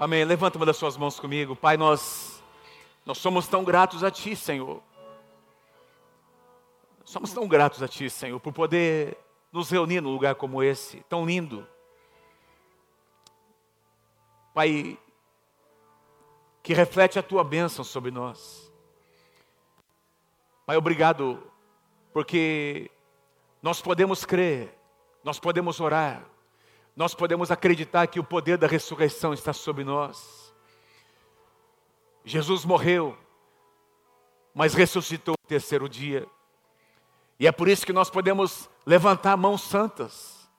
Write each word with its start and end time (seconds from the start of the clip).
Amém. 0.00 0.24
Levanta 0.24 0.56
uma 0.56 0.64
das 0.64 0.76
suas 0.76 0.96
mãos 0.96 1.18
comigo. 1.18 1.56
Pai, 1.56 1.76
nós, 1.76 2.40
nós 3.04 3.18
somos 3.18 3.48
tão 3.48 3.64
gratos 3.64 4.04
a 4.04 4.12
Ti, 4.12 4.36
Senhor. 4.36 4.80
Somos 7.04 7.32
tão 7.32 7.48
gratos 7.48 7.82
a 7.82 7.88
Ti, 7.88 8.08
Senhor, 8.08 8.38
por 8.38 8.52
poder 8.52 9.18
nos 9.50 9.68
reunir 9.68 10.00
num 10.00 10.12
lugar 10.12 10.36
como 10.36 10.62
esse, 10.62 11.00
tão 11.08 11.26
lindo. 11.26 11.66
Pai, 14.54 14.96
que 16.62 16.72
reflete 16.72 17.18
a 17.18 17.22
Tua 17.22 17.42
bênção 17.42 17.84
sobre 17.84 18.12
nós. 18.12 18.72
Pai, 20.64 20.76
obrigado, 20.76 21.42
porque 22.12 22.88
nós 23.60 23.82
podemos 23.82 24.24
crer, 24.24 24.72
nós 25.24 25.40
podemos 25.40 25.80
orar, 25.80 26.24
nós 26.98 27.14
podemos 27.14 27.52
acreditar 27.52 28.08
que 28.08 28.18
o 28.18 28.24
poder 28.24 28.58
da 28.58 28.66
ressurreição 28.66 29.32
está 29.32 29.52
sobre 29.52 29.84
nós. 29.84 30.52
Jesus 32.24 32.64
morreu, 32.64 33.16
mas 34.52 34.74
ressuscitou 34.74 35.36
no 35.40 35.48
terceiro 35.48 35.88
dia. 35.88 36.26
E 37.38 37.46
é 37.46 37.52
por 37.52 37.68
isso 37.68 37.86
que 37.86 37.92
nós 37.92 38.10
podemos 38.10 38.68
levantar 38.84 39.36
mãos 39.36 39.62
santas 39.62 40.50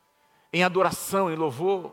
em 0.54 0.64
adoração, 0.64 1.30
em 1.30 1.36
louvor. 1.36 1.92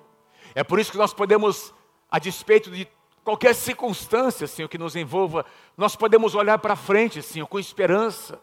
É 0.54 0.62
por 0.62 0.78
isso 0.78 0.92
que 0.92 0.98
nós 0.98 1.12
podemos, 1.12 1.74
a 2.08 2.20
despeito 2.20 2.70
de 2.70 2.86
qualquer 3.24 3.52
circunstância, 3.52 4.46
Senhor, 4.46 4.68
que 4.68 4.78
nos 4.78 4.94
envolva, 4.94 5.44
nós 5.76 5.96
podemos 5.96 6.36
olhar 6.36 6.60
para 6.60 6.76
frente, 6.76 7.20
Senhor, 7.20 7.48
com 7.48 7.58
esperança. 7.58 8.40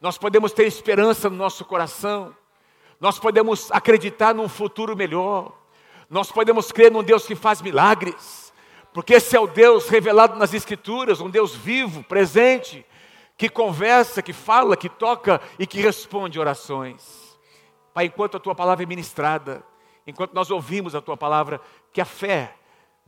Nós 0.00 0.16
podemos 0.16 0.52
ter 0.52 0.68
esperança 0.68 1.28
no 1.28 1.34
nosso 1.34 1.64
coração. 1.64 2.32
Nós 3.02 3.18
podemos 3.18 3.68
acreditar 3.72 4.32
num 4.32 4.48
futuro 4.48 4.96
melhor. 4.96 5.50
Nós 6.08 6.30
podemos 6.30 6.70
crer 6.70 6.88
num 6.88 7.02
Deus 7.02 7.26
que 7.26 7.34
faz 7.34 7.60
milagres. 7.60 8.52
Porque 8.94 9.14
esse 9.14 9.34
é 9.34 9.40
o 9.40 9.48
Deus 9.48 9.88
revelado 9.88 10.38
nas 10.38 10.54
Escrituras, 10.54 11.20
um 11.20 11.28
Deus 11.28 11.52
vivo, 11.52 12.04
presente, 12.04 12.86
que 13.36 13.48
conversa, 13.48 14.22
que 14.22 14.32
fala, 14.32 14.76
que 14.76 14.88
toca 14.88 15.40
e 15.58 15.66
que 15.66 15.80
responde 15.80 16.38
orações. 16.38 17.36
Pai, 17.92 18.04
enquanto 18.04 18.36
a 18.36 18.40
tua 18.40 18.54
palavra 18.54 18.84
é 18.84 18.86
ministrada, 18.86 19.64
enquanto 20.06 20.32
nós 20.32 20.48
ouvimos 20.52 20.94
a 20.94 21.00
tua 21.00 21.16
palavra, 21.16 21.60
que 21.92 22.00
a 22.00 22.04
fé 22.04 22.54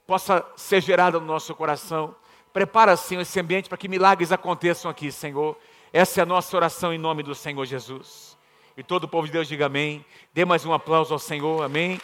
possa 0.09 0.45
ser 0.57 0.81
gerada 0.81 1.21
no 1.21 1.27
nosso 1.27 1.55
coração. 1.55 2.17
Prepara, 2.53 2.97
Senhor, 2.97 3.21
esse 3.21 3.39
ambiente 3.39 3.69
para 3.69 3.79
que 3.79 3.87
milagres 3.87 4.33
aconteçam 4.33 4.91
aqui, 4.91 5.13
Senhor. 5.13 5.57
Essa 5.93 6.21
é 6.21 6.23
a 6.25 6.27
nossa 6.27 6.57
oração 6.57 6.93
em 6.93 6.99
nome 6.99 7.23
do 7.23 7.33
Senhor 7.33 7.65
Jesus. 7.65 8.34
E 8.77 8.83
todo 8.83 9.05
o 9.05 9.09
povo 9.09 9.27
de 9.27 9.33
Deus 9.33 9.47
diga 9.47 9.67
amém. 9.67 10.05
Dê 10.33 10.45
mais 10.45 10.65
um 10.65 10.73
aplauso 10.73 11.13
ao 11.13 11.19
Senhor, 11.19 11.63
amém. 11.63 12.01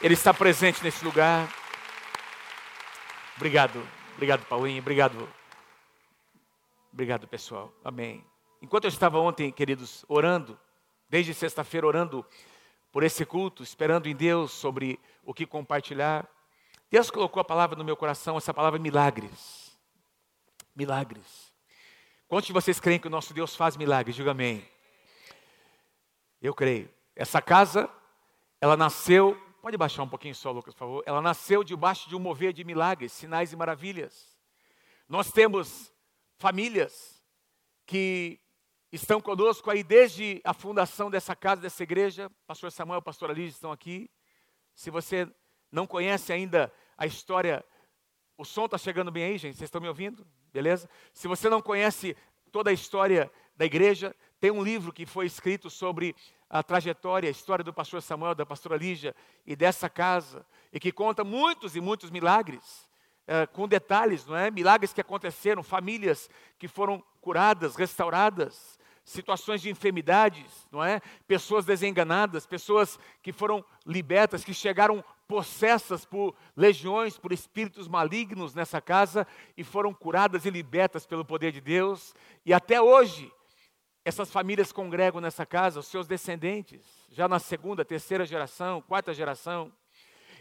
Ele 0.00 0.14
está 0.14 0.32
presente 0.32 0.82
nesse 0.84 1.04
lugar. 1.04 1.52
Obrigado, 3.36 3.84
obrigado, 4.14 4.46
Paulinho, 4.46 4.80
obrigado. 4.80 5.28
Obrigado, 6.92 7.26
pessoal, 7.26 7.72
amém. 7.84 8.24
Enquanto 8.62 8.84
eu 8.84 8.88
estava 8.88 9.18
ontem, 9.18 9.50
queridos, 9.50 10.04
orando, 10.08 10.58
desde 11.08 11.34
sexta-feira 11.34 11.86
orando 11.86 12.24
por 12.92 13.02
esse 13.02 13.24
culto, 13.24 13.62
esperando 13.62 14.08
em 14.08 14.14
Deus 14.14 14.52
sobre 14.52 15.00
o 15.24 15.34
que 15.34 15.46
compartilhar, 15.46 16.28
Deus 16.88 17.10
colocou 17.10 17.40
a 17.40 17.44
palavra 17.44 17.76
no 17.76 17.84
meu 17.84 17.96
coração, 17.96 18.36
essa 18.36 18.54
palavra 18.54 18.78
milagres. 18.78 19.76
Milagres. 20.74 21.52
Quantos 22.28 22.46
de 22.46 22.52
vocês 22.52 22.78
creem 22.78 23.00
que 23.00 23.08
o 23.08 23.10
nosso 23.10 23.34
Deus 23.34 23.56
faz 23.56 23.76
milagres? 23.76 24.14
Diga 24.14 24.30
amém. 24.30 24.64
Eu 26.40 26.54
creio. 26.54 26.88
Essa 27.14 27.42
casa, 27.42 27.88
ela 28.60 28.76
nasceu, 28.76 29.36
pode 29.60 29.76
baixar 29.76 30.02
um 30.02 30.08
pouquinho 30.08 30.34
só, 30.34 30.50
Lucas, 30.50 30.72
por 30.72 30.80
favor. 30.80 31.02
Ela 31.06 31.20
nasceu 31.20 31.62
debaixo 31.62 32.08
de 32.08 32.16
um 32.16 32.18
mover 32.18 32.52
de 32.52 32.64
milagres, 32.64 33.12
sinais 33.12 33.52
e 33.52 33.56
maravilhas. 33.56 34.38
Nós 35.08 35.30
temos 35.30 35.92
famílias 36.38 37.22
que 37.84 38.40
estão 38.90 39.20
conosco 39.20 39.70
aí 39.70 39.82
desde 39.82 40.40
a 40.44 40.54
fundação 40.54 41.10
dessa 41.10 41.36
casa, 41.36 41.60
dessa 41.60 41.82
igreja. 41.82 42.30
Pastor 42.46 42.72
Samuel, 42.72 43.02
pastora 43.02 43.32
Lígia 43.32 43.50
estão 43.50 43.70
aqui. 43.70 44.10
Se 44.74 44.90
você 44.90 45.28
não 45.70 45.86
conhece 45.86 46.32
ainda 46.32 46.72
a 46.96 47.06
história, 47.06 47.64
o 48.38 48.44
som 48.44 48.64
está 48.64 48.78
chegando 48.78 49.10
bem 49.10 49.24
aí, 49.24 49.38
gente? 49.38 49.56
Vocês 49.56 49.68
estão 49.68 49.80
me 49.80 49.88
ouvindo? 49.88 50.26
Beleza? 50.52 50.88
Se 51.12 51.28
você 51.28 51.50
não 51.50 51.60
conhece 51.60 52.16
toda 52.50 52.70
a 52.70 52.72
história 52.72 53.30
da 53.54 53.66
igreja, 53.66 54.16
tem 54.40 54.50
um 54.50 54.62
livro 54.62 54.92
que 54.92 55.04
foi 55.04 55.26
escrito 55.26 55.68
sobre 55.68 56.16
a 56.48 56.62
trajetória, 56.62 57.28
a 57.28 57.30
história 57.30 57.62
do 57.62 57.74
pastor 57.74 58.00
Samuel, 58.00 58.34
da 58.34 58.46
pastora 58.46 58.76
Lígia 58.76 59.14
e 59.46 59.54
dessa 59.54 59.88
casa, 59.88 60.44
e 60.72 60.80
que 60.80 60.90
conta 60.90 61.22
muitos 61.22 61.76
e 61.76 61.80
muitos 61.80 62.10
milagres, 62.10 62.88
é, 63.26 63.46
com 63.46 63.68
detalhes, 63.68 64.26
não 64.26 64.34
é? 64.34 64.50
Milagres 64.50 64.92
que 64.92 65.00
aconteceram, 65.00 65.62
famílias 65.62 66.28
que 66.58 66.66
foram 66.66 67.04
curadas, 67.20 67.76
restauradas, 67.76 68.78
situações 69.04 69.60
de 69.60 69.70
enfermidades, 69.70 70.66
não 70.72 70.82
é? 70.82 71.00
Pessoas 71.28 71.64
desenganadas, 71.64 72.46
pessoas 72.46 72.98
que 73.22 73.32
foram 73.32 73.64
libertas, 73.86 74.42
que 74.42 74.54
chegaram 74.54 75.04
possessas 75.28 76.04
por 76.04 76.34
legiões, 76.56 77.18
por 77.18 77.32
espíritos 77.32 77.86
malignos 77.86 78.54
nessa 78.54 78.80
casa 78.80 79.26
e 79.56 79.62
foram 79.62 79.92
curadas 79.94 80.44
e 80.44 80.50
libertas 80.50 81.06
pelo 81.06 81.24
poder 81.24 81.52
de 81.52 81.60
Deus. 81.60 82.14
E 82.44 82.52
até 82.52 82.80
hoje, 82.80 83.30
essas 84.10 84.28
famílias 84.28 84.72
congregam 84.72 85.20
nessa 85.20 85.46
casa, 85.46 85.78
os 85.78 85.86
seus 85.86 86.04
descendentes, 86.04 86.80
já 87.12 87.28
na 87.28 87.38
segunda, 87.38 87.84
terceira 87.84 88.26
geração, 88.26 88.82
quarta 88.82 89.14
geração. 89.14 89.72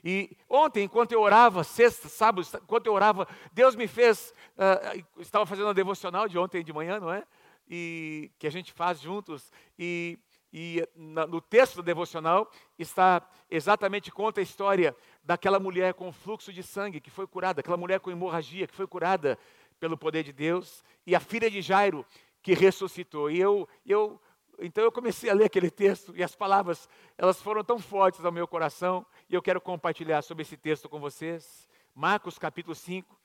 E 0.04 0.36
ontem, 0.50 0.86
enquanto 0.86 1.12
eu 1.12 1.22
orava, 1.22 1.64
sexta, 1.64 2.10
sábado, 2.10 2.48
enquanto 2.64 2.88
eu 2.88 2.94
orava, 2.94 3.28
Deus 3.54 3.76
me 3.76 3.88
fez, 3.88 4.34
uh, 4.58 5.22
estava 5.22 5.46
fazendo 5.46 5.68
uma 5.68 5.74
devocional 5.74 6.28
de 6.28 6.36
ontem 6.36 6.64
de 6.64 6.74
manhã, 6.74 7.00
não 7.00 7.14
é? 7.14 7.24
E 7.70 8.32
que 8.40 8.48
a 8.48 8.50
gente 8.50 8.74
faz 8.74 9.00
juntos, 9.00 9.52
e, 9.78 10.18
e 10.52 10.84
na, 10.96 11.28
no 11.28 11.40
texto 11.40 11.76
do 11.76 11.84
devocional 11.84 12.52
está 12.80 13.22
exatamente 13.52 14.12
conta 14.12 14.40
a 14.40 14.44
história 14.44 14.96
daquela 15.24 15.60
mulher 15.60 15.94
com 15.94 16.12
fluxo 16.12 16.52
de 16.52 16.64
sangue 16.64 17.00
que 17.00 17.12
foi 17.12 17.28
curada, 17.28 17.60
aquela 17.60 17.78
mulher 17.78 18.00
com 18.00 18.10
hemorragia 18.10 18.66
que 18.66 18.74
foi 18.74 18.88
curada 18.88 19.38
pelo 19.80 19.96
poder 19.96 20.24
de 20.24 20.34
Deus, 20.34 20.84
e 21.06 21.16
a 21.16 21.20
filha 21.20 21.52
de 21.52 21.62
Jairo, 21.62 22.04
que 22.42 22.54
ressuscitou. 22.54 23.30
E 23.30 23.40
eu, 23.40 23.68
eu, 23.86 24.22
então 24.60 24.84
eu 24.84 24.92
comecei 24.92 25.30
a 25.30 25.34
ler 25.34 25.46
aquele 25.46 25.70
texto 25.70 26.16
e 26.16 26.24
as 26.24 26.36
palavras, 26.36 26.88
elas 27.18 27.42
foram 27.42 27.64
tão 27.64 27.80
fortes 27.80 28.24
ao 28.24 28.32
meu 28.32 28.48
coração, 28.48 29.06
e 29.30 29.36
eu 29.36 29.42
quero 29.42 29.62
compartilhar 29.62 30.22
sobre 30.22 30.42
esse 30.44 30.58
texto 30.58 30.90
com 30.90 31.00
vocês. 31.00 31.68
Marcos 31.94 32.38
capítulo 32.38 32.76
5. 32.76 33.20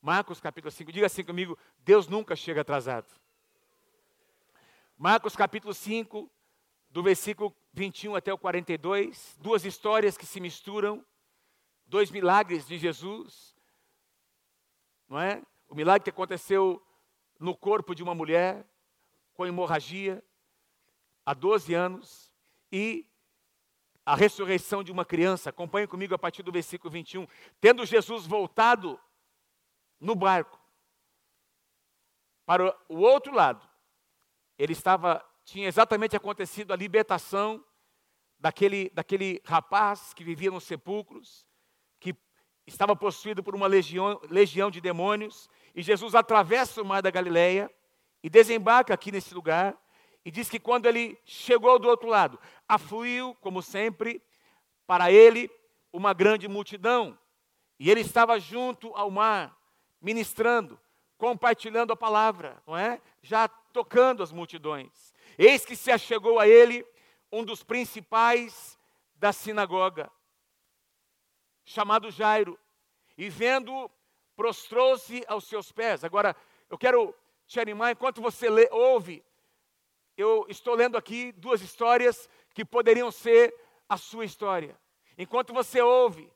Marcos 0.00 0.40
capítulo 0.40 0.70
5. 0.70 0.92
Diga 0.92 1.06
assim 1.06 1.24
comigo: 1.24 1.58
Deus 1.78 2.08
nunca 2.08 2.36
chega 2.36 2.60
atrasado. 2.60 3.06
Marcos 4.96 5.34
capítulo 5.34 5.74
5, 5.74 6.30
do 6.90 7.02
versículo 7.02 7.54
21 7.72 8.14
até 8.14 8.32
o 8.32 8.38
42, 8.38 9.36
duas 9.40 9.64
histórias 9.64 10.16
que 10.16 10.24
se 10.24 10.40
misturam, 10.40 11.04
dois 11.86 12.10
milagres 12.10 12.66
de 12.66 12.78
Jesus, 12.78 13.56
não 15.08 15.20
é? 15.20 15.42
O 15.68 15.74
milagre 15.74 16.04
que 16.04 16.10
aconteceu 16.10 16.80
no 17.44 17.54
corpo 17.54 17.94
de 17.94 18.02
uma 18.02 18.14
mulher 18.14 18.66
com 19.34 19.44
hemorragia 19.44 20.24
há 21.26 21.34
12 21.34 21.74
anos 21.74 22.32
e 22.72 23.06
a 24.04 24.16
ressurreição 24.16 24.82
de 24.82 24.90
uma 24.90 25.04
criança. 25.04 25.50
Acompanhe 25.50 25.86
comigo 25.86 26.14
a 26.14 26.18
partir 26.18 26.42
do 26.42 26.50
versículo 26.50 26.90
21. 26.90 27.26
Tendo 27.60 27.84
Jesus 27.84 28.26
voltado 28.26 28.98
no 30.00 30.14
barco 30.14 30.58
para 32.46 32.74
o 32.88 33.00
outro 33.00 33.34
lado, 33.34 33.68
ele 34.58 34.72
estava 34.72 35.22
tinha 35.44 35.68
exatamente 35.68 36.16
acontecido 36.16 36.72
a 36.72 36.76
libertação 36.76 37.62
daquele, 38.38 38.88
daquele 38.94 39.42
rapaz 39.44 40.14
que 40.14 40.24
vivia 40.24 40.50
nos 40.50 40.64
sepulcros, 40.64 41.46
estava 42.66 42.96
possuído 42.96 43.42
por 43.42 43.54
uma 43.54 43.66
legião, 43.66 44.20
legião 44.30 44.70
de 44.70 44.80
demônios, 44.80 45.48
e 45.74 45.82
Jesus 45.82 46.14
atravessa 46.14 46.80
o 46.80 46.84
mar 46.84 47.02
da 47.02 47.10
Galileia 47.10 47.70
e 48.22 48.30
desembarca 48.30 48.94
aqui 48.94 49.12
nesse 49.12 49.34
lugar. 49.34 49.76
E 50.24 50.30
diz 50.30 50.48
que 50.48 50.58
quando 50.58 50.86
ele 50.86 51.18
chegou 51.26 51.78
do 51.78 51.88
outro 51.88 52.08
lado, 52.08 52.38
afluiu, 52.66 53.34
como 53.40 53.60
sempre, 53.60 54.22
para 54.86 55.12
ele 55.12 55.50
uma 55.92 56.14
grande 56.14 56.48
multidão. 56.48 57.18
E 57.78 57.90
ele 57.90 58.00
estava 58.00 58.38
junto 58.40 58.94
ao 58.94 59.10
mar, 59.10 59.54
ministrando, 60.00 60.80
compartilhando 61.18 61.92
a 61.92 61.96
palavra, 61.96 62.62
não 62.66 62.76
é? 62.76 63.00
Já 63.22 63.48
tocando 63.48 64.22
as 64.22 64.32
multidões. 64.32 65.12
Eis 65.36 65.64
que 65.64 65.76
se 65.76 65.90
achegou 65.90 66.38
a 66.38 66.48
ele 66.48 66.86
um 67.30 67.44
dos 67.44 67.62
principais 67.62 68.78
da 69.16 69.32
sinagoga, 69.32 70.10
chamado 71.64 72.10
Jairo, 72.10 72.58
e 73.16 73.28
vendo 73.28 73.90
prostrou-se 74.36 75.24
aos 75.28 75.44
seus 75.44 75.70
pés. 75.70 76.04
Agora, 76.04 76.34
eu 76.68 76.76
quero 76.76 77.14
te 77.46 77.60
animar, 77.60 77.92
enquanto 77.92 78.20
você 78.20 78.48
lê, 78.48 78.68
ouve, 78.70 79.24
eu 80.16 80.46
estou 80.48 80.74
lendo 80.74 80.96
aqui 80.96 81.32
duas 81.32 81.60
histórias 81.60 82.28
que 82.52 82.64
poderiam 82.64 83.10
ser 83.10 83.54
a 83.88 83.96
sua 83.96 84.24
história. 84.24 84.78
Enquanto 85.16 85.52
você 85.52 85.80
ouve, 85.80 86.30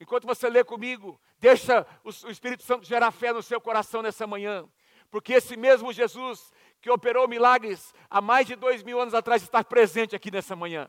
enquanto 0.00 0.26
você 0.26 0.48
lê 0.48 0.64
comigo, 0.64 1.18
Deixa 1.40 1.86
o 2.04 2.10
Espírito 2.30 2.62
Santo 2.62 2.86
gerar 2.86 3.10
fé 3.10 3.32
no 3.32 3.42
seu 3.42 3.58
coração 3.58 4.02
nessa 4.02 4.26
manhã. 4.26 4.68
Porque 5.10 5.32
esse 5.32 5.56
mesmo 5.56 5.90
Jesus 5.90 6.52
que 6.82 6.90
operou 6.90 7.26
milagres 7.26 7.94
há 8.10 8.20
mais 8.20 8.46
de 8.46 8.54
dois 8.54 8.82
mil 8.82 9.00
anos 9.00 9.14
atrás 9.14 9.42
está 9.42 9.64
presente 9.64 10.14
aqui 10.14 10.30
nessa 10.30 10.54
manhã. 10.54 10.88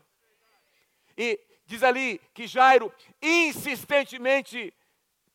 E 1.16 1.40
diz 1.64 1.82
ali 1.82 2.20
que 2.34 2.46
Jairo 2.46 2.92
insistentemente, 3.20 4.74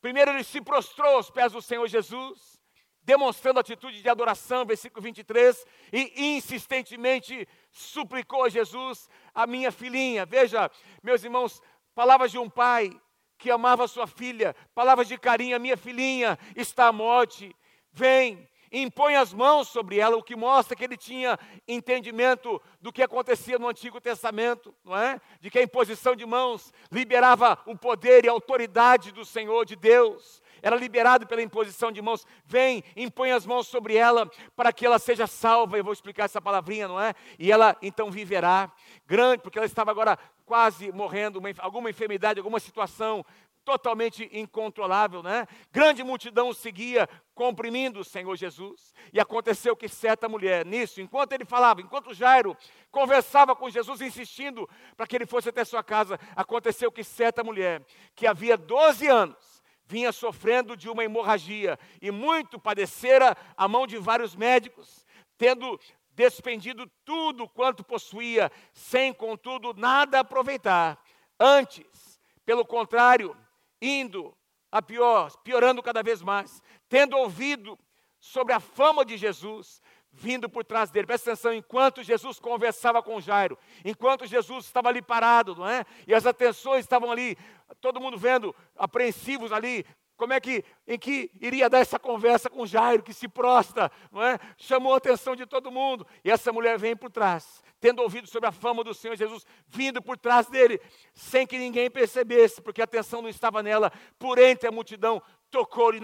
primeiro 0.02 0.32
ele 0.32 0.44
se 0.44 0.62
prostrou 0.62 1.16
aos 1.16 1.30
pés 1.30 1.52
do 1.52 1.62
Senhor 1.62 1.88
Jesus, 1.88 2.58
demonstrando 3.04 3.60
atitude 3.60 4.02
de 4.02 4.10
adoração, 4.10 4.66
versículo 4.66 5.02
23, 5.02 5.66
e 5.94 6.36
insistentemente 6.36 7.48
suplicou 7.72 8.44
a 8.44 8.50
Jesus, 8.50 9.10
a 9.34 9.48
minha 9.48 9.72
filhinha. 9.72 10.26
Veja, 10.26 10.70
meus 11.02 11.24
irmãos, 11.24 11.62
palavras 11.96 12.32
de 12.32 12.38
um 12.38 12.50
pai 12.50 12.92
que 13.38 13.50
amava 13.50 13.88
sua 13.88 14.08
filha, 14.08 14.56
palavras 14.76 15.08
de 15.08 15.18
carinho, 15.18 15.56
a 15.56 15.60
minha 15.60 15.78
filhinha 15.78 16.38
está 16.56 16.88
à 16.88 16.92
morte. 16.92 17.56
Vem, 17.94 18.48
impõe 18.72 19.16
as 19.16 19.34
mãos 19.34 19.68
sobre 19.68 20.00
ela, 20.00 20.18
o 20.18 20.24
que 20.24 20.36
mostra 20.36 20.76
que 20.76 20.84
ele 20.84 20.98
tinha 20.98 21.38
entendimento 21.68 22.62
do 22.82 22.92
que 22.92 23.02
acontecia 23.02 23.58
no 23.58 23.68
Antigo 23.68 24.02
Testamento, 24.02 24.74
não 24.84 24.96
é? 24.96 25.20
De 25.40 25.50
que 25.50 25.60
a 25.60 25.64
imposição 25.64 26.16
de 26.16 26.26
mãos 26.26 26.74
liberava 26.92 27.58
o 27.66 27.78
poder 27.78 28.26
e 28.26 28.30
a 28.30 28.32
autoridade 28.32 29.12
do 29.12 29.26
Senhor, 29.26 29.66
de 29.66 29.76
Deus. 29.76 30.42
Era 30.62 30.76
liberado 30.76 31.28
pela 31.28 31.42
imposição 31.42 31.92
de 31.92 32.02
mãos. 32.02 32.26
Vem, 32.46 32.84
impõe 32.96 33.32
as 33.32 33.46
mãos 33.46 33.68
sobre 33.68 33.96
ela 33.96 34.30
para 34.56 34.74
que 34.74 34.86
ela 34.86 35.00
seja 35.00 35.28
salva. 35.28 35.78
Eu 35.78 35.84
vou 35.84 35.94
explicar 35.94 36.26
essa 36.26 36.42
palavrinha, 36.42 36.88
não 36.88 37.00
é? 37.00 37.14
E 37.38 37.52
ela 37.52 37.78
então 37.82 38.10
viverá. 38.10 38.72
Grande, 39.06 39.42
porque 39.44 39.58
ela 39.58 39.66
estava 39.66 39.92
agora 39.92 40.18
quase 40.46 40.92
morrendo, 40.92 41.40
uma, 41.40 41.50
alguma 41.60 41.90
enfermidade, 41.90 42.40
alguma 42.40 42.60
situação 42.60 43.26
totalmente 43.68 44.30
incontrolável, 44.32 45.22
né? 45.22 45.46
Grande 45.74 46.02
multidão 46.02 46.54
seguia 46.54 47.06
comprimindo 47.36 48.00
o 48.00 48.04
Senhor 48.04 48.34
Jesus. 48.38 48.94
E 49.12 49.20
aconteceu 49.20 49.76
que 49.76 49.90
certa 49.90 50.30
mulher, 50.30 50.66
nisso, 50.66 51.02
enquanto 51.02 51.34
ele 51.34 51.44
falava, 51.44 51.82
enquanto 51.82 52.14
Jairo 52.14 52.56
conversava 52.90 53.54
com 53.54 53.70
Jesus, 53.70 54.00
insistindo 54.00 54.70
para 54.96 55.06
que 55.06 55.18
ele 55.18 55.26
fosse 55.26 55.50
até 55.50 55.66
sua 55.66 55.84
casa, 55.84 56.18
aconteceu 56.34 56.90
que 56.90 57.04
certa 57.04 57.44
mulher, 57.44 57.86
que 58.16 58.26
havia 58.26 58.56
12 58.56 59.06
anos, 59.06 59.62
vinha 59.86 60.14
sofrendo 60.14 60.78
de 60.78 60.90
uma 60.90 61.04
hemorragia 61.04 61.78
e 62.02 62.10
muito 62.10 62.58
padecera 62.58 63.36
a 63.58 63.68
mão 63.68 63.86
de 63.86 63.98
vários 63.98 64.34
médicos, 64.34 65.06
tendo 65.38 65.78
despendido 66.12 66.90
tudo 67.04 67.50
quanto 67.50 67.84
possuía, 67.84 68.50
sem 68.72 69.14
contudo 69.14 69.74
nada 69.74 70.22
aproveitar. 70.22 70.98
Antes, 71.38 72.18
pelo 72.46 72.66
contrário, 72.66 73.36
indo 73.82 74.36
a 74.72 74.82
pior, 74.82 75.32
piorando 75.44 75.82
cada 75.82 76.04
vez 76.04 76.22
mais, 76.22 76.62
tendo 76.90 77.18
ouvido 77.18 77.78
sobre 78.20 78.54
a 78.54 78.60
fama 78.60 79.06
de 79.06 79.18
Jesus, 79.18 79.82
vindo 80.12 80.50
por 80.50 80.64
trás 80.64 80.90
dele. 80.90 81.08
Presta 81.08 81.32
atenção, 81.32 81.54
enquanto 81.54 82.04
Jesus 82.04 82.40
conversava 82.40 83.02
com 83.02 83.22
Jairo, 83.22 83.58
enquanto 83.86 84.26
Jesus 84.26 84.66
estava 84.66 84.90
ali 84.90 85.02
parado, 85.02 85.56
não 85.56 85.70
é? 85.70 85.86
E 86.06 86.14
as 86.14 86.26
atenções 86.26 86.82
estavam 86.82 87.12
ali, 87.12 87.38
todo 87.80 88.02
mundo 88.02 88.18
vendo, 88.18 88.56
apreensivos 88.76 89.52
ali, 89.52 89.86
como 90.18 90.34
é 90.34 90.40
que, 90.40 90.66
em 90.88 90.98
que 90.98 91.32
iria 91.40 91.70
dar 91.70 91.78
essa 91.78 92.00
conversa 92.00 92.50
com 92.50 92.66
Jairo, 92.66 93.04
que 93.04 93.14
se 93.14 93.28
prostra, 93.28 93.92
não 94.12 94.24
é? 94.24 94.40
Chamou 94.58 94.96
a 94.96 94.98
atenção 94.98 95.36
de 95.36 95.46
todo 95.46 95.72
mundo. 95.72 96.06
E 96.26 96.32
essa 96.32 96.52
mulher 96.52 96.80
vem 96.80 96.96
por 96.96 97.12
trás, 97.12 97.64
tendo 97.80 98.02
ouvido 98.02 98.28
sobre 98.28 98.50
a 98.50 98.52
fama 98.52 98.84
do 98.84 98.94
Senhor 98.94 99.16
Jesus, 99.16 99.46
vindo 99.68 100.02
por 100.02 100.18
trás 100.18 100.48
dele, 100.48 100.82
sem 101.14 101.46
que 101.46 101.58
ninguém 101.58 101.90
percebesse, 101.90 102.62
porque 102.62 102.82
a 102.82 102.86
atenção 102.86 103.22
não 103.22 103.30
estava 103.30 103.62
nela. 103.62 103.92
Por 104.18 104.40
entre 104.40 104.68
a 104.68 104.72
multidão, 104.72 105.22
tocou-lhe 105.50 106.00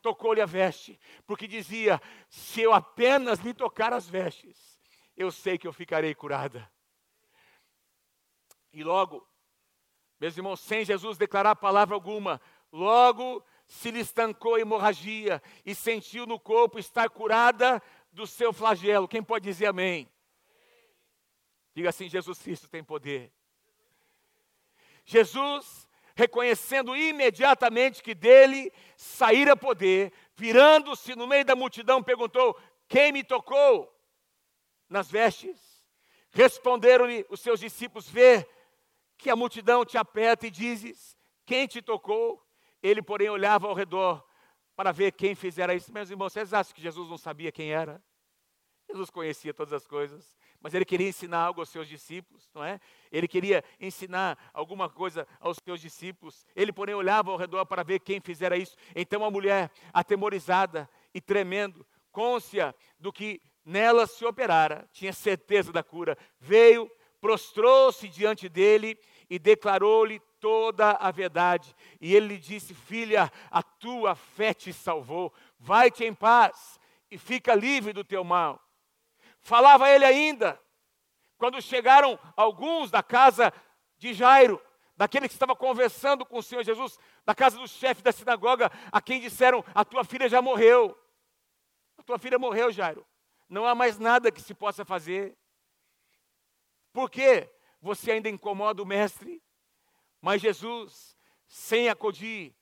tocou 0.00 0.40
a 0.40 0.46
veste, 0.46 0.98
porque 1.26 1.46
dizia: 1.46 2.00
Se 2.28 2.60
eu 2.60 2.72
apenas 2.72 3.40
lhe 3.40 3.54
tocar 3.54 3.92
as 3.92 4.08
vestes, 4.08 4.78
eu 5.16 5.30
sei 5.30 5.58
que 5.58 5.66
eu 5.66 5.72
ficarei 5.72 6.14
curada. 6.14 6.70
E 8.72 8.82
logo, 8.82 9.26
meus 10.18 10.36
irmãos, 10.36 10.60
sem 10.60 10.84
Jesus 10.84 11.18
declarar 11.18 11.54
palavra 11.56 11.94
alguma, 11.94 12.40
logo 12.72 13.44
se 13.66 13.90
lhe 13.90 14.00
estancou 14.00 14.54
a 14.54 14.60
hemorragia 14.60 15.42
e 15.64 15.74
sentiu 15.74 16.26
no 16.26 16.38
corpo 16.38 16.78
estar 16.78 17.08
curada 17.10 17.82
do 18.12 18.26
seu 18.26 18.52
flagelo. 18.52 19.08
Quem 19.08 19.22
pode 19.22 19.44
dizer 19.44 19.66
amém? 19.66 20.11
Diga 21.74 21.88
assim: 21.88 22.08
Jesus 22.08 22.38
Cristo 22.38 22.68
tem 22.68 22.82
poder. 22.82 23.32
Jesus, 25.04 25.88
reconhecendo 26.14 26.94
imediatamente 26.94 28.02
que 28.02 28.14
dele 28.14 28.72
saíra 28.96 29.56
poder, 29.56 30.12
virando-se 30.34 31.14
no 31.16 31.26
meio 31.26 31.44
da 31.44 31.56
multidão, 31.56 32.02
perguntou: 32.02 32.58
Quem 32.88 33.12
me 33.12 33.24
tocou 33.24 33.92
nas 34.88 35.10
vestes? 35.10 35.58
Responderam-lhe 36.30 37.26
os 37.28 37.40
seus 37.40 37.60
discípulos: 37.60 38.08
Vê 38.08 38.48
que 39.16 39.30
a 39.30 39.36
multidão 39.36 39.84
te 39.84 39.96
aperta 39.96 40.46
e 40.46 40.50
dizes: 40.50 41.16
Quem 41.44 41.66
te 41.66 41.80
tocou? 41.80 42.42
Ele, 42.82 43.00
porém, 43.00 43.28
olhava 43.28 43.68
ao 43.68 43.74
redor 43.74 44.24
para 44.74 44.92
ver 44.92 45.12
quem 45.12 45.34
fizera 45.34 45.74
isso. 45.74 45.92
Meus 45.92 46.10
irmãos, 46.10 46.32
vocês 46.32 46.52
acham 46.52 46.74
que 46.74 46.82
Jesus 46.82 47.08
não 47.08 47.18
sabia 47.18 47.52
quem 47.52 47.72
era? 47.72 48.02
Jesus 48.88 49.10
conhecia 49.10 49.54
todas 49.54 49.72
as 49.72 49.86
coisas, 49.86 50.36
mas 50.62 50.74
ele 50.74 50.84
queria 50.84 51.08
ensinar 51.08 51.40
algo 51.40 51.60
aos 51.60 51.68
seus 51.68 51.88
discípulos, 51.88 52.48
não 52.54 52.62
é? 52.62 52.80
Ele 53.10 53.26
queria 53.26 53.64
ensinar 53.80 54.38
alguma 54.54 54.88
coisa 54.88 55.26
aos 55.40 55.58
seus 55.62 55.80
discípulos. 55.80 56.46
Ele, 56.54 56.72
porém, 56.72 56.94
olhava 56.94 57.30
ao 57.32 57.36
redor 57.36 57.66
para 57.66 57.82
ver 57.82 57.98
quem 57.98 58.20
fizera 58.20 58.56
isso. 58.56 58.76
Então 58.94 59.24
a 59.24 59.30
mulher, 59.30 59.70
atemorizada 59.92 60.88
e 61.12 61.20
tremendo, 61.20 61.84
côncia 62.12 62.74
do 62.98 63.12
que 63.12 63.42
nela 63.64 64.06
se 64.06 64.24
operara, 64.24 64.88
tinha 64.92 65.12
certeza 65.12 65.72
da 65.72 65.82
cura, 65.82 66.16
veio, 66.38 66.90
prostrou-se 67.20 68.08
diante 68.08 68.48
dele 68.48 68.96
e 69.28 69.38
declarou-lhe 69.38 70.20
toda 70.38 70.92
a 70.92 71.10
verdade. 71.10 71.74
E 72.00 72.14
ele 72.14 72.28
lhe 72.28 72.38
disse: 72.38 72.72
Filha, 72.72 73.32
a 73.50 73.62
tua 73.62 74.14
fé 74.14 74.54
te 74.54 74.72
salvou, 74.72 75.32
vai-te 75.58 76.04
em 76.04 76.14
paz 76.14 76.78
e 77.10 77.18
fica 77.18 77.54
livre 77.54 77.92
do 77.92 78.04
teu 78.04 78.22
mal. 78.22 78.60
Falava 79.42 79.90
ele 79.90 80.04
ainda, 80.04 80.60
quando 81.36 81.60
chegaram 81.60 82.18
alguns 82.36 82.92
da 82.92 83.02
casa 83.02 83.52
de 83.98 84.14
Jairo, 84.14 84.62
daquele 84.96 85.26
que 85.26 85.34
estava 85.34 85.56
conversando 85.56 86.24
com 86.24 86.38
o 86.38 86.42
Senhor 86.42 86.62
Jesus, 86.62 86.96
da 87.24 87.34
casa 87.34 87.58
do 87.58 87.66
chefe 87.66 88.02
da 88.02 88.12
sinagoga, 88.12 88.70
a 88.92 89.02
quem 89.02 89.20
disseram: 89.20 89.64
A 89.74 89.84
tua 89.84 90.04
filha 90.04 90.28
já 90.28 90.40
morreu. 90.40 90.96
A 91.98 92.02
tua 92.04 92.18
filha 92.18 92.38
morreu, 92.38 92.70
Jairo. 92.70 93.04
Não 93.48 93.66
há 93.66 93.74
mais 93.74 93.98
nada 93.98 94.30
que 94.30 94.40
se 94.40 94.54
possa 94.54 94.84
fazer. 94.84 95.36
Por 96.92 97.10
quê? 97.10 97.50
Você 97.80 98.12
ainda 98.12 98.28
incomoda 98.28 98.80
o 98.80 98.86
mestre? 98.86 99.42
Mas 100.20 100.40
Jesus, 100.40 101.16
sem 101.48 101.88
acudir 101.88 102.54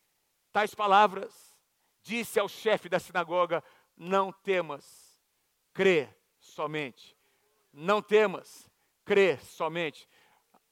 tais 0.50 0.74
palavras, 0.74 1.54
disse 2.02 2.40
ao 2.40 2.48
chefe 2.48 2.88
da 2.88 2.98
sinagoga: 2.98 3.62
Não 3.94 4.32
temas, 4.32 5.20
crê 5.74 6.08
somente. 6.60 7.16
Não 7.72 8.02
temas, 8.02 8.68
crê 9.02 9.38
somente. 9.38 10.06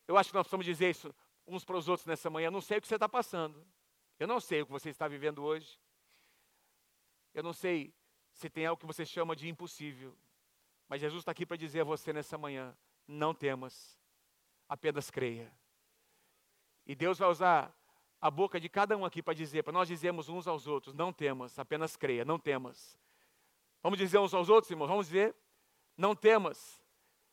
Eu 0.06 0.18
acho 0.18 0.28
que 0.30 0.34
nós 0.34 0.44
precisamos 0.44 0.66
dizer 0.66 0.90
isso 0.90 1.14
uns 1.46 1.64
para 1.64 1.78
os 1.78 1.88
outros 1.88 2.06
nessa 2.06 2.28
manhã. 2.28 2.48
Eu 2.48 2.52
não 2.52 2.60
sei 2.60 2.76
o 2.76 2.80
que 2.82 2.86
você 2.86 2.96
está 2.96 3.08
passando. 3.08 3.66
Eu 4.18 4.26
não 4.28 4.38
sei 4.38 4.60
o 4.60 4.66
que 4.66 4.72
você 4.72 4.90
está 4.90 5.08
vivendo 5.08 5.42
hoje. 5.42 5.80
Eu 7.32 7.42
não 7.42 7.54
sei 7.54 7.94
se 8.32 8.50
tem 8.50 8.66
algo 8.66 8.78
que 8.78 8.86
você 8.86 9.06
chama 9.06 9.34
de 9.34 9.48
impossível. 9.48 10.14
Mas 10.88 11.00
Jesus 11.00 11.22
está 11.22 11.32
aqui 11.32 11.46
para 11.46 11.56
dizer 11.56 11.80
a 11.80 11.84
você 11.84 12.12
nessa 12.12 12.36
manhã: 12.36 12.76
não 13.06 13.32
temas, 13.32 13.98
apenas 14.68 15.10
creia. 15.10 15.50
E 16.86 16.94
Deus 16.94 17.18
vai 17.18 17.30
usar 17.30 17.74
a 18.20 18.30
boca 18.30 18.60
de 18.60 18.68
cada 18.68 18.94
um 18.94 19.06
aqui 19.06 19.22
para 19.22 19.32
dizer, 19.32 19.62
para 19.62 19.72
nós 19.72 19.88
dizermos 19.88 20.28
uns 20.28 20.46
aos 20.46 20.66
outros: 20.66 20.94
não 20.94 21.14
temas, 21.14 21.58
apenas 21.58 21.96
creia, 21.96 22.26
não 22.26 22.38
temas. 22.38 22.98
Vamos 23.82 23.98
dizer 23.98 24.18
uns 24.18 24.34
aos 24.34 24.50
outros, 24.50 24.70
irmãos? 24.70 24.88
Vamos 24.88 25.06
dizer: 25.06 25.34
não 25.98 26.14
temas, 26.14 26.80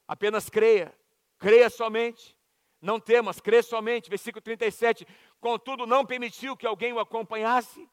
apenas 0.07 0.50
creia, 0.50 0.93
creia 1.38 1.69
somente, 1.69 2.36
não 2.81 3.00
temas, 3.00 3.39
crê 3.39 3.62
somente. 3.62 4.10
Versículo 4.10 4.41
37. 4.41 5.07
Contudo, 5.39 5.86
não 5.86 6.05
permitiu 6.05 6.57
que 6.57 6.65
alguém 6.65 6.91
o 6.91 7.00
acompanhasse, 7.00 7.88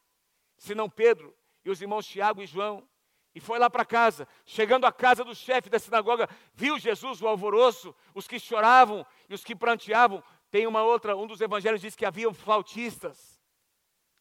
senão 0.57 0.89
Pedro 0.89 1.37
e 1.65 1.71
os 1.71 1.81
irmãos 1.81 2.07
Tiago 2.07 2.43
e 2.43 2.47
João. 2.47 2.89
E 3.35 3.41
foi 3.41 3.59
lá 3.59 3.71
para 3.71 3.85
casa. 3.85 4.27
Chegando 4.45 4.87
à 4.87 4.93
casa 4.93 5.25
do 5.25 5.35
chefe 5.35 5.71
da 5.71 5.79
sinagoga, 5.79 6.29
viu 6.55 6.79
Jesus 6.79 7.23
o 7.23 7.29
alvoroço, 7.29 7.95
os 8.15 8.27
que 8.27 8.39
choravam 8.39 9.07
e 9.29 9.35
os 9.35 9.45
que 9.45 9.55
pranteavam. 9.55 10.23
Tem 10.51 10.67
uma 10.67 10.83
outra, 10.83 11.17
um 11.17 11.27
dos 11.27 11.41
evangelhos 11.41 11.81
diz 11.81 11.95
que 11.95 12.05
havia 12.05 12.33
flautistas. 12.35 13.41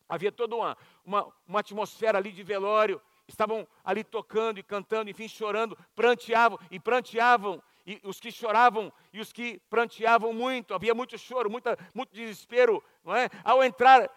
Havia 0.08 0.32
toda 0.32 0.56
uma, 0.56 0.78
uma, 1.06 1.34
uma 1.48 1.60
atmosfera 1.60 2.18
ali 2.18 2.32
de 2.32 2.44
velório. 2.44 3.02
Estavam 3.32 3.68
ali 3.84 4.04
tocando 4.04 4.60
e 4.60 4.64
cantando, 4.64 5.10
enfim, 5.10 5.28
chorando, 5.28 5.78
pranteavam 5.96 6.60
e 6.70 6.80
pranteavam. 6.80 7.62
E 7.86 8.00
os 8.04 8.20
que 8.20 8.32
choravam 8.32 8.94
e 9.12 9.20
os 9.20 9.34
que 9.34 9.60
pranteavam 9.70 10.34
muito, 10.34 10.74
havia 10.74 10.94
muito 10.94 11.18
choro, 11.18 11.50
muita, 11.50 11.78
muito 11.94 12.14
desespero, 12.14 12.84
não 13.04 13.16
é? 13.16 13.30
Ao 13.44 13.64
entrar 13.64 14.10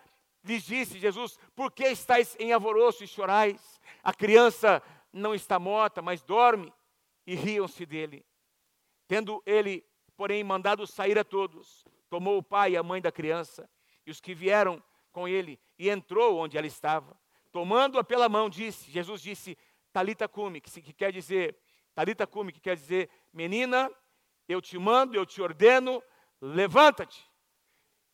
lhes 0.45 0.65
disse 0.65 0.99
Jesus: 0.99 1.39
Por 1.55 1.73
que 1.73 1.85
estáis 1.85 2.37
em 2.39 2.53
alvoroço 2.53 3.03
e 3.05 3.07
chorais? 3.07 3.81
A 4.03 4.13
criança 4.13 4.83
não 5.13 5.35
está 5.35 5.59
morta, 5.59 6.03
mas 6.03 6.23
dorme. 6.23 6.73
E 7.27 7.35
riam-se 7.35 7.87
dele. 7.87 8.23
Tendo 9.09 9.43
ele, 9.47 9.83
porém, 10.15 10.45
mandado 10.45 10.87
sair 10.87 11.19
a 11.19 11.25
todos, 11.25 11.83
tomou 12.11 12.37
o 12.37 12.43
pai 12.43 12.73
e 12.73 12.77
a 12.77 12.83
mãe 12.83 13.01
da 13.01 13.11
criança 13.11 13.67
e 14.07 14.11
os 14.11 14.21
que 14.21 14.35
vieram 14.35 14.83
com 15.11 15.27
ele 15.27 15.59
e 15.79 15.89
entrou 15.89 16.37
onde 16.37 16.59
ela 16.59 16.67
estava. 16.67 17.17
Tomando-a 17.55 18.03
pela 18.03 18.29
mão, 18.29 18.51
disse: 18.51 18.91
Jesus 18.91 19.23
disse: 19.23 19.57
Talita 19.93 20.27
cume, 20.27 20.61
que, 20.61 20.83
que 20.83 20.93
quer 20.93 21.13
dizer 21.13 21.57
Talita 21.95 22.27
cume, 22.27 22.51
que 22.51 22.59
quer 22.59 22.75
dizer 22.75 23.09
menina, 23.33 23.89
eu 24.49 24.61
te 24.61 24.77
mando, 24.77 25.15
eu 25.15 25.25
te 25.25 25.41
ordeno, 25.41 26.03
levanta-te. 26.41 27.31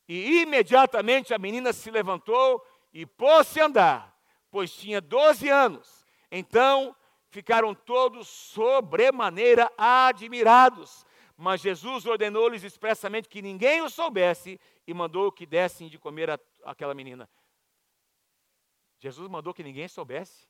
E 0.07 0.43
imediatamente 0.43 1.33
a 1.33 1.39
menina 1.39 1.73
se 1.73 1.91
levantou 1.91 2.63
e 2.93 3.07
pôs-se 3.07 3.59
a 3.59 3.65
andar, 3.65 4.21
pois 4.51 4.75
tinha 4.75 5.01
12 5.01 5.49
anos. 5.49 6.05
Então 6.31 6.95
ficaram 7.31 7.75
todos 7.75 8.29
sobremaneira 8.29 9.73
admirados. 9.79 11.07
Mas 11.35 11.63
Jesus 11.63 12.05
ordenou-lhes 12.05 12.63
expressamente 12.63 13.27
que 13.27 13.41
ninguém 13.41 13.81
o 13.81 13.89
soubesse 13.89 14.61
e 14.87 14.93
mandou 14.93 15.33
que 15.33 15.47
dessem 15.47 15.89
de 15.89 15.99
comer 15.99 16.29
a, 16.29 16.39
aquela 16.63 16.93
menina. 16.93 17.27
Jesus 19.01 19.29
mandou 19.29 19.53
que 19.55 19.63
ninguém 19.63 19.89
soubesse. 19.89 20.47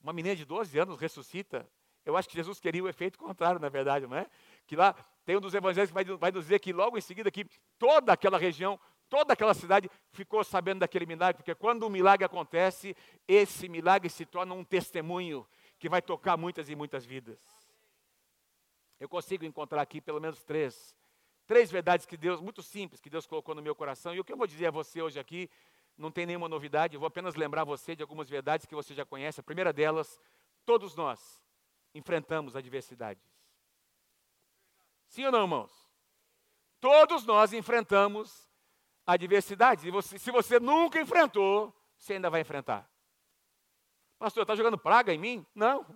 Uma 0.00 0.12
menina 0.12 0.36
de 0.36 0.44
12 0.44 0.78
anos 0.78 1.00
ressuscita. 1.00 1.68
Eu 2.04 2.16
acho 2.16 2.28
que 2.28 2.34
Jesus 2.34 2.60
queria 2.60 2.84
o 2.84 2.88
efeito 2.88 3.18
contrário, 3.18 3.58
na 3.58 3.68
verdade, 3.68 4.06
não 4.06 4.16
é? 4.16 4.28
Que 4.66 4.76
lá 4.76 4.92
tem 5.24 5.36
um 5.36 5.40
dos 5.40 5.54
evangelhos 5.54 5.90
que 5.90 5.94
vai, 5.94 6.04
vai 6.04 6.30
dizer 6.30 6.58
que 6.58 6.72
logo 6.72 6.98
em 6.98 7.00
seguida 7.00 7.30
que 7.30 7.46
toda 7.78 8.12
aquela 8.12 8.36
região, 8.36 8.78
toda 9.08 9.32
aquela 9.32 9.54
cidade 9.54 9.88
ficou 10.10 10.42
sabendo 10.44 10.80
daquele 10.80 11.06
milagre, 11.06 11.36
porque 11.36 11.54
quando 11.54 11.86
um 11.86 11.90
milagre 11.90 12.26
acontece, 12.26 12.96
esse 13.26 13.68
milagre 13.68 14.10
se 14.10 14.26
torna 14.26 14.52
um 14.52 14.64
testemunho 14.64 15.46
que 15.78 15.88
vai 15.88 16.02
tocar 16.02 16.36
muitas 16.36 16.68
e 16.68 16.74
muitas 16.74 17.04
vidas. 17.06 17.38
Eu 18.98 19.08
consigo 19.08 19.44
encontrar 19.44 19.80
aqui 19.80 20.00
pelo 20.00 20.20
menos 20.20 20.42
três, 20.42 20.94
três 21.46 21.70
verdades 21.70 22.04
que 22.04 22.16
Deus, 22.16 22.40
muito 22.40 22.62
simples, 22.62 23.00
que 23.00 23.10
Deus 23.10 23.26
colocou 23.26 23.54
no 23.54 23.62
meu 23.62 23.74
coração. 23.74 24.14
E 24.14 24.20
o 24.20 24.24
que 24.24 24.32
eu 24.32 24.36
vou 24.36 24.46
dizer 24.46 24.66
a 24.66 24.70
você 24.70 25.00
hoje 25.00 25.18
aqui 25.18 25.48
não 26.02 26.10
tem 26.10 26.26
nenhuma 26.26 26.48
novidade, 26.48 26.94
eu 26.94 27.00
vou 27.00 27.06
apenas 27.06 27.34
lembrar 27.34 27.64
você 27.64 27.96
de 27.96 28.02
algumas 28.02 28.28
verdades 28.28 28.66
que 28.66 28.74
você 28.74 28.94
já 28.94 29.06
conhece. 29.06 29.40
A 29.40 29.44
primeira 29.44 29.72
delas, 29.72 30.20
todos 30.66 30.94
nós 30.94 31.42
enfrentamos 31.94 32.56
adversidades. 32.56 33.24
Sim 35.06 35.26
ou 35.26 35.32
não, 35.32 35.42
irmãos? 35.42 35.72
Todos 36.80 37.24
nós 37.24 37.52
enfrentamos 37.52 38.50
adversidades. 39.06 39.84
E 39.84 39.90
você, 39.90 40.18
se 40.18 40.30
você 40.30 40.58
nunca 40.58 41.00
enfrentou, 41.00 41.74
você 41.96 42.14
ainda 42.14 42.28
vai 42.28 42.40
enfrentar. 42.40 42.90
Pastor, 44.18 44.42
está 44.42 44.54
jogando 44.54 44.78
praga 44.78 45.12
em 45.14 45.18
mim? 45.18 45.46
Não. 45.54 45.86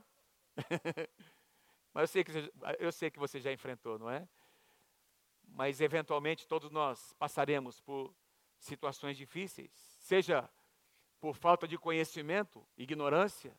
Mas 1.92 2.02
eu 2.02 2.08
sei, 2.08 2.24
que 2.24 2.32
você, 2.32 2.52
eu 2.78 2.92
sei 2.92 3.10
que 3.10 3.18
você 3.18 3.40
já 3.40 3.52
enfrentou, 3.52 3.98
não 3.98 4.10
é? 4.10 4.28
Mas 5.48 5.80
eventualmente 5.80 6.46
todos 6.46 6.70
nós 6.70 7.12
passaremos 7.14 7.80
por 7.80 8.14
situações 8.58 9.16
difíceis, 9.16 9.95
seja 10.06 10.48
por 11.20 11.34
falta 11.34 11.66
de 11.66 11.76
conhecimento, 11.76 12.64
ignorância. 12.78 13.52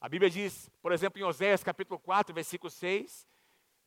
A 0.00 0.08
Bíblia 0.08 0.30
diz, 0.30 0.70
por 0.80 0.92
exemplo, 0.92 1.20
em 1.20 1.24
Oséias 1.24 1.62
capítulo 1.62 2.00
4, 2.00 2.34
versículo 2.34 2.70
6, 2.70 3.28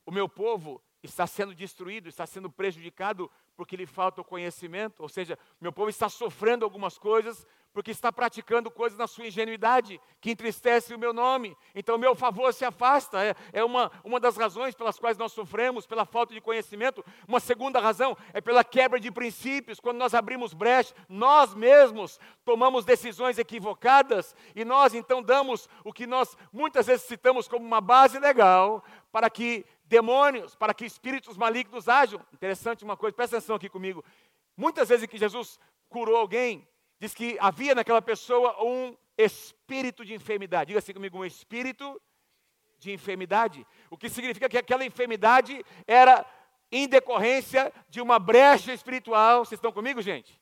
o 0.05 0.11
meu 0.11 0.29
povo 0.29 0.79
está 1.01 1.25
sendo 1.25 1.55
destruído, 1.55 2.07
está 2.07 2.27
sendo 2.27 2.51
prejudicado 2.51 3.31
porque 3.55 3.75
lhe 3.75 3.87
falta 3.87 4.21
o 4.21 4.23
conhecimento, 4.23 5.01
ou 5.01 5.09
seja, 5.09 5.39
meu 5.59 5.73
povo 5.73 5.89
está 5.89 6.07
sofrendo 6.07 6.63
algumas 6.63 6.99
coisas 6.99 7.47
porque 7.73 7.91
está 7.91 8.11
praticando 8.11 8.69
coisas 8.69 8.97
na 8.97 9.07
sua 9.07 9.27
ingenuidade, 9.27 9.99
que 10.19 10.31
entristece 10.31 10.93
o 10.93 10.99
meu 10.99 11.13
nome. 11.13 11.55
Então, 11.73 11.97
meu 11.97 12.15
favor 12.15 12.53
se 12.53 12.65
afasta. 12.65 13.23
É, 13.23 13.35
é 13.53 13.63
uma, 13.63 13.91
uma 14.03 14.19
das 14.19 14.35
razões 14.35 14.75
pelas 14.75 14.99
quais 14.99 15.17
nós 15.17 15.31
sofremos, 15.31 15.87
pela 15.87 16.05
falta 16.05 16.33
de 16.33 16.41
conhecimento. 16.41 17.03
Uma 17.27 17.39
segunda 17.39 17.79
razão 17.79 18.17
é 18.33 18.41
pela 18.41 18.63
quebra 18.63 18.99
de 18.99 19.11
princípios. 19.11 19.79
Quando 19.79 19.97
nós 19.97 20.13
abrimos 20.13 20.53
brecha, 20.53 20.93
nós 21.07 21.53
mesmos 21.53 22.19
tomamos 22.43 22.83
decisões 22.83 23.37
equivocadas 23.37 24.35
e 24.55 24.65
nós 24.65 24.93
então 24.93 25.21
damos 25.21 25.69
o 25.83 25.93
que 25.93 26.05
nós 26.05 26.37
muitas 26.51 26.87
vezes 26.87 27.05
citamos 27.05 27.47
como 27.47 27.65
uma 27.65 27.81
base 27.81 28.19
legal 28.19 28.83
para 29.11 29.29
que 29.29 29.65
demônios, 29.85 30.55
para 30.55 30.73
que 30.73 30.85
espíritos 30.85 31.37
malignos 31.37 31.87
ajam. 31.87 32.25
Interessante 32.33 32.83
uma 32.83 32.97
coisa, 32.97 33.15
presta 33.15 33.37
atenção 33.37 33.55
aqui 33.55 33.69
comigo. 33.69 34.03
Muitas 34.55 34.89
vezes 34.89 35.05
que 35.05 35.17
Jesus 35.17 35.59
curou 35.89 36.15
alguém, 36.15 36.65
diz 37.01 37.15
que 37.15 37.35
havia 37.39 37.73
naquela 37.73 37.99
pessoa 37.99 38.63
um 38.63 38.95
espírito 39.17 40.05
de 40.05 40.13
enfermidade. 40.13 40.67
Diga 40.67 40.77
assim 40.77 40.93
comigo, 40.93 41.17
um 41.17 41.25
espírito 41.25 41.99
de 42.77 42.91
enfermidade. 42.91 43.65
O 43.89 43.97
que 43.97 44.07
significa 44.07 44.47
que 44.47 44.57
aquela 44.57 44.85
enfermidade 44.85 45.65
era 45.87 46.23
em 46.71 46.87
decorrência 46.87 47.73
de 47.89 47.99
uma 48.01 48.19
brecha 48.19 48.71
espiritual. 48.71 49.43
Vocês 49.43 49.57
estão 49.57 49.71
comigo, 49.71 49.99
gente? 49.99 50.39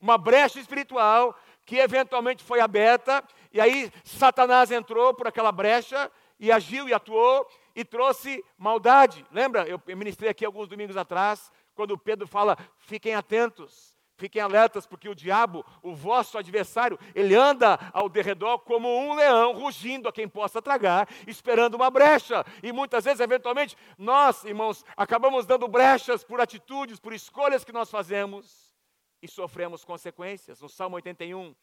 Uma 0.00 0.16
brecha 0.16 0.60
espiritual 0.60 1.36
que 1.64 1.78
eventualmente 1.78 2.44
foi 2.44 2.60
aberta, 2.60 3.24
e 3.52 3.60
aí 3.60 3.92
Satanás 4.04 4.70
entrou 4.70 5.12
por 5.12 5.26
aquela 5.26 5.50
brecha 5.50 6.08
e 6.38 6.52
agiu 6.52 6.88
e 6.88 6.94
atuou 6.94 7.44
e 7.74 7.84
trouxe 7.84 8.44
maldade. 8.56 9.26
Lembra? 9.32 9.66
Eu 9.66 9.82
ministrei 9.96 10.30
aqui 10.30 10.44
alguns 10.44 10.68
domingos 10.68 10.96
atrás, 10.96 11.50
quando 11.74 11.98
Pedro 11.98 12.28
fala: 12.28 12.56
fiquem 12.78 13.16
atentos. 13.16 13.95
Fiquem 14.16 14.40
alertas, 14.40 14.86
porque 14.86 15.08
o 15.08 15.14
diabo, 15.14 15.64
o 15.82 15.94
vosso 15.94 16.38
adversário, 16.38 16.98
ele 17.14 17.34
anda 17.34 17.78
ao 17.92 18.08
derredor 18.08 18.60
como 18.60 18.88
um 18.88 19.14
leão, 19.14 19.52
rugindo 19.52 20.08
a 20.08 20.12
quem 20.12 20.26
possa 20.26 20.62
tragar, 20.62 21.06
esperando 21.26 21.74
uma 21.74 21.90
brecha. 21.90 22.44
E 22.62 22.72
muitas 22.72 23.04
vezes, 23.04 23.20
eventualmente, 23.20 23.76
nós, 23.98 24.42
irmãos, 24.44 24.84
acabamos 24.96 25.44
dando 25.44 25.68
brechas 25.68 26.24
por 26.24 26.40
atitudes, 26.40 26.98
por 26.98 27.12
escolhas 27.12 27.62
que 27.62 27.72
nós 27.72 27.90
fazemos 27.90 28.74
e 29.20 29.28
sofremos 29.28 29.84
consequências. 29.84 30.62
No 30.62 30.68
Salmo 30.68 30.96
81, 30.96 31.54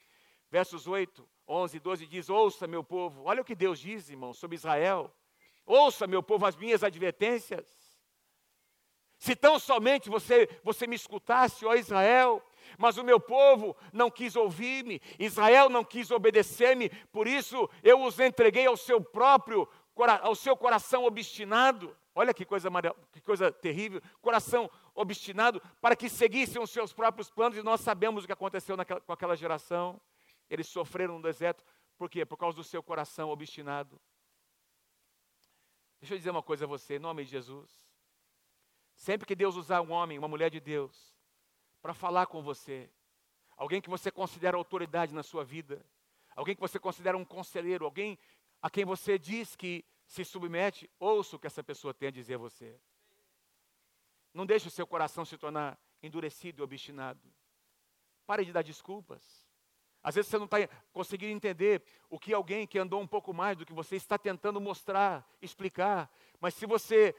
versos 0.51 0.85
8, 0.85 1.27
11 1.47 1.77
e 1.77 1.79
12 1.79 2.05
diz: 2.05 2.29
Ouça, 2.29 2.67
meu 2.67 2.83
povo, 2.83 3.23
olha 3.25 3.41
o 3.41 3.45
que 3.45 3.55
Deus 3.55 3.79
diz, 3.79 4.09
irmão, 4.09 4.31
sobre 4.31 4.55
Israel. 4.55 5.11
Ouça, 5.65 6.05
meu 6.05 6.21
povo, 6.21 6.45
as 6.45 6.55
minhas 6.55 6.83
advertências. 6.83 7.82
Se 9.23 9.37
tão 9.37 9.57
somente 9.57 10.09
você, 10.09 10.49
você 10.65 10.85
me 10.85 10.97
escutasse, 10.97 11.65
ó 11.65 11.73
Israel, 11.75 12.43
mas 12.77 12.97
o 12.97 13.05
meu 13.05 13.21
povo 13.21 13.73
não 13.93 14.11
quis 14.11 14.35
ouvir-me, 14.35 15.01
Israel 15.17 15.69
não 15.69 15.81
quis 15.81 16.11
obedecer-me, 16.11 16.89
por 17.09 17.25
isso 17.25 17.69
eu 17.81 18.03
os 18.03 18.19
entreguei 18.19 18.65
ao 18.65 18.75
seu 18.75 18.99
próprio, 18.99 19.65
ao 20.21 20.35
seu 20.35 20.57
coração 20.57 21.05
obstinado. 21.05 21.95
Olha 22.13 22.33
que 22.33 22.43
coisa, 22.43 22.69
que 23.13 23.21
coisa 23.21 23.49
terrível, 23.49 24.01
coração 24.21 24.69
obstinado, 24.93 25.61
para 25.79 25.95
que 25.95 26.09
seguissem 26.09 26.61
os 26.61 26.71
seus 26.71 26.91
próprios 26.91 27.29
planos, 27.29 27.57
e 27.57 27.63
nós 27.63 27.79
sabemos 27.79 28.25
o 28.25 28.27
que 28.27 28.33
aconteceu 28.33 28.75
naquela, 28.75 28.99
com 28.99 29.13
aquela 29.13 29.37
geração. 29.37 30.01
Eles 30.49 30.67
sofreram 30.67 31.15
no 31.15 31.21
deserto, 31.21 31.63
por 31.97 32.09
quê? 32.09 32.25
Por 32.25 32.35
causa 32.35 32.57
do 32.57 32.63
seu 32.65 32.83
coração 32.83 33.29
obstinado. 33.29 33.97
Deixa 36.01 36.13
eu 36.13 36.17
dizer 36.17 36.31
uma 36.31 36.43
coisa 36.43 36.65
a 36.65 36.67
você, 36.67 36.97
em 36.97 36.99
nome 36.99 37.23
de 37.23 37.31
Jesus. 37.31 37.82
Sempre 39.03 39.27
que 39.27 39.35
Deus 39.35 39.57
usar 39.57 39.81
um 39.81 39.91
homem, 39.91 40.17
uma 40.17 40.29
mulher 40.29 40.49
de 40.49 40.61
Deus, 40.61 41.13
para 41.81 41.93
falar 41.93 42.25
com 42.25 42.41
você, 42.41 42.89
alguém 43.57 43.81
que 43.81 43.89
você 43.89 44.09
considera 44.09 44.55
autoridade 44.55 45.13
na 45.13 45.21
sua 45.21 45.43
vida, 45.43 45.85
alguém 46.33 46.55
que 46.55 46.61
você 46.61 46.79
considera 46.79 47.17
um 47.17 47.25
conselheiro, 47.25 47.83
alguém 47.83 48.17
a 48.61 48.69
quem 48.69 48.85
você 48.85 49.19
diz 49.19 49.57
que 49.57 49.83
se 50.05 50.23
submete, 50.23 50.89
ouça 50.97 51.35
o 51.35 51.39
que 51.39 51.47
essa 51.47 51.61
pessoa 51.61 51.93
tem 51.93 52.07
a 52.07 52.11
dizer 52.11 52.35
a 52.35 52.37
você. 52.37 52.79
Não 54.33 54.45
deixe 54.45 54.69
o 54.69 54.71
seu 54.71 54.87
coração 54.87 55.25
se 55.25 55.37
tornar 55.37 55.77
endurecido 56.01 56.61
e 56.61 56.63
obstinado. 56.63 57.19
Pare 58.25 58.45
de 58.45 58.53
dar 58.53 58.61
desculpas. 58.61 59.45
Às 60.01 60.15
vezes 60.15 60.31
você 60.31 60.37
não 60.37 60.45
está 60.45 60.65
conseguindo 60.93 61.33
entender 61.33 61.83
o 62.09 62.17
que 62.17 62.33
alguém 62.33 62.65
que 62.65 62.79
andou 62.79 63.01
um 63.01 63.07
pouco 63.07 63.33
mais 63.33 63.57
do 63.57 63.65
que 63.65 63.73
você 63.73 63.97
está 63.97 64.17
tentando 64.17 64.61
mostrar, 64.61 65.29
explicar. 65.41 66.09
Mas 66.39 66.53
se 66.53 66.65
você 66.65 67.13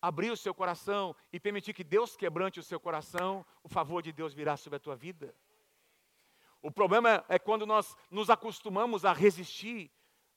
abrir 0.00 0.30
o 0.30 0.36
seu 0.36 0.54
coração 0.54 1.14
e 1.32 1.38
permitir 1.38 1.72
que 1.74 1.84
Deus 1.84 2.16
quebrante 2.16 2.60
o 2.60 2.62
seu 2.62 2.80
coração, 2.80 3.44
o 3.62 3.68
favor 3.68 4.02
de 4.02 4.12
Deus 4.12 4.34
virá 4.34 4.56
sobre 4.56 4.76
a 4.76 4.80
tua 4.80 4.96
vida. 4.96 5.34
O 6.62 6.70
problema 6.70 7.24
é 7.28 7.38
quando 7.38 7.66
nós 7.66 7.96
nos 8.10 8.28
acostumamos 8.30 9.04
a 9.04 9.12
resistir, 9.12 9.90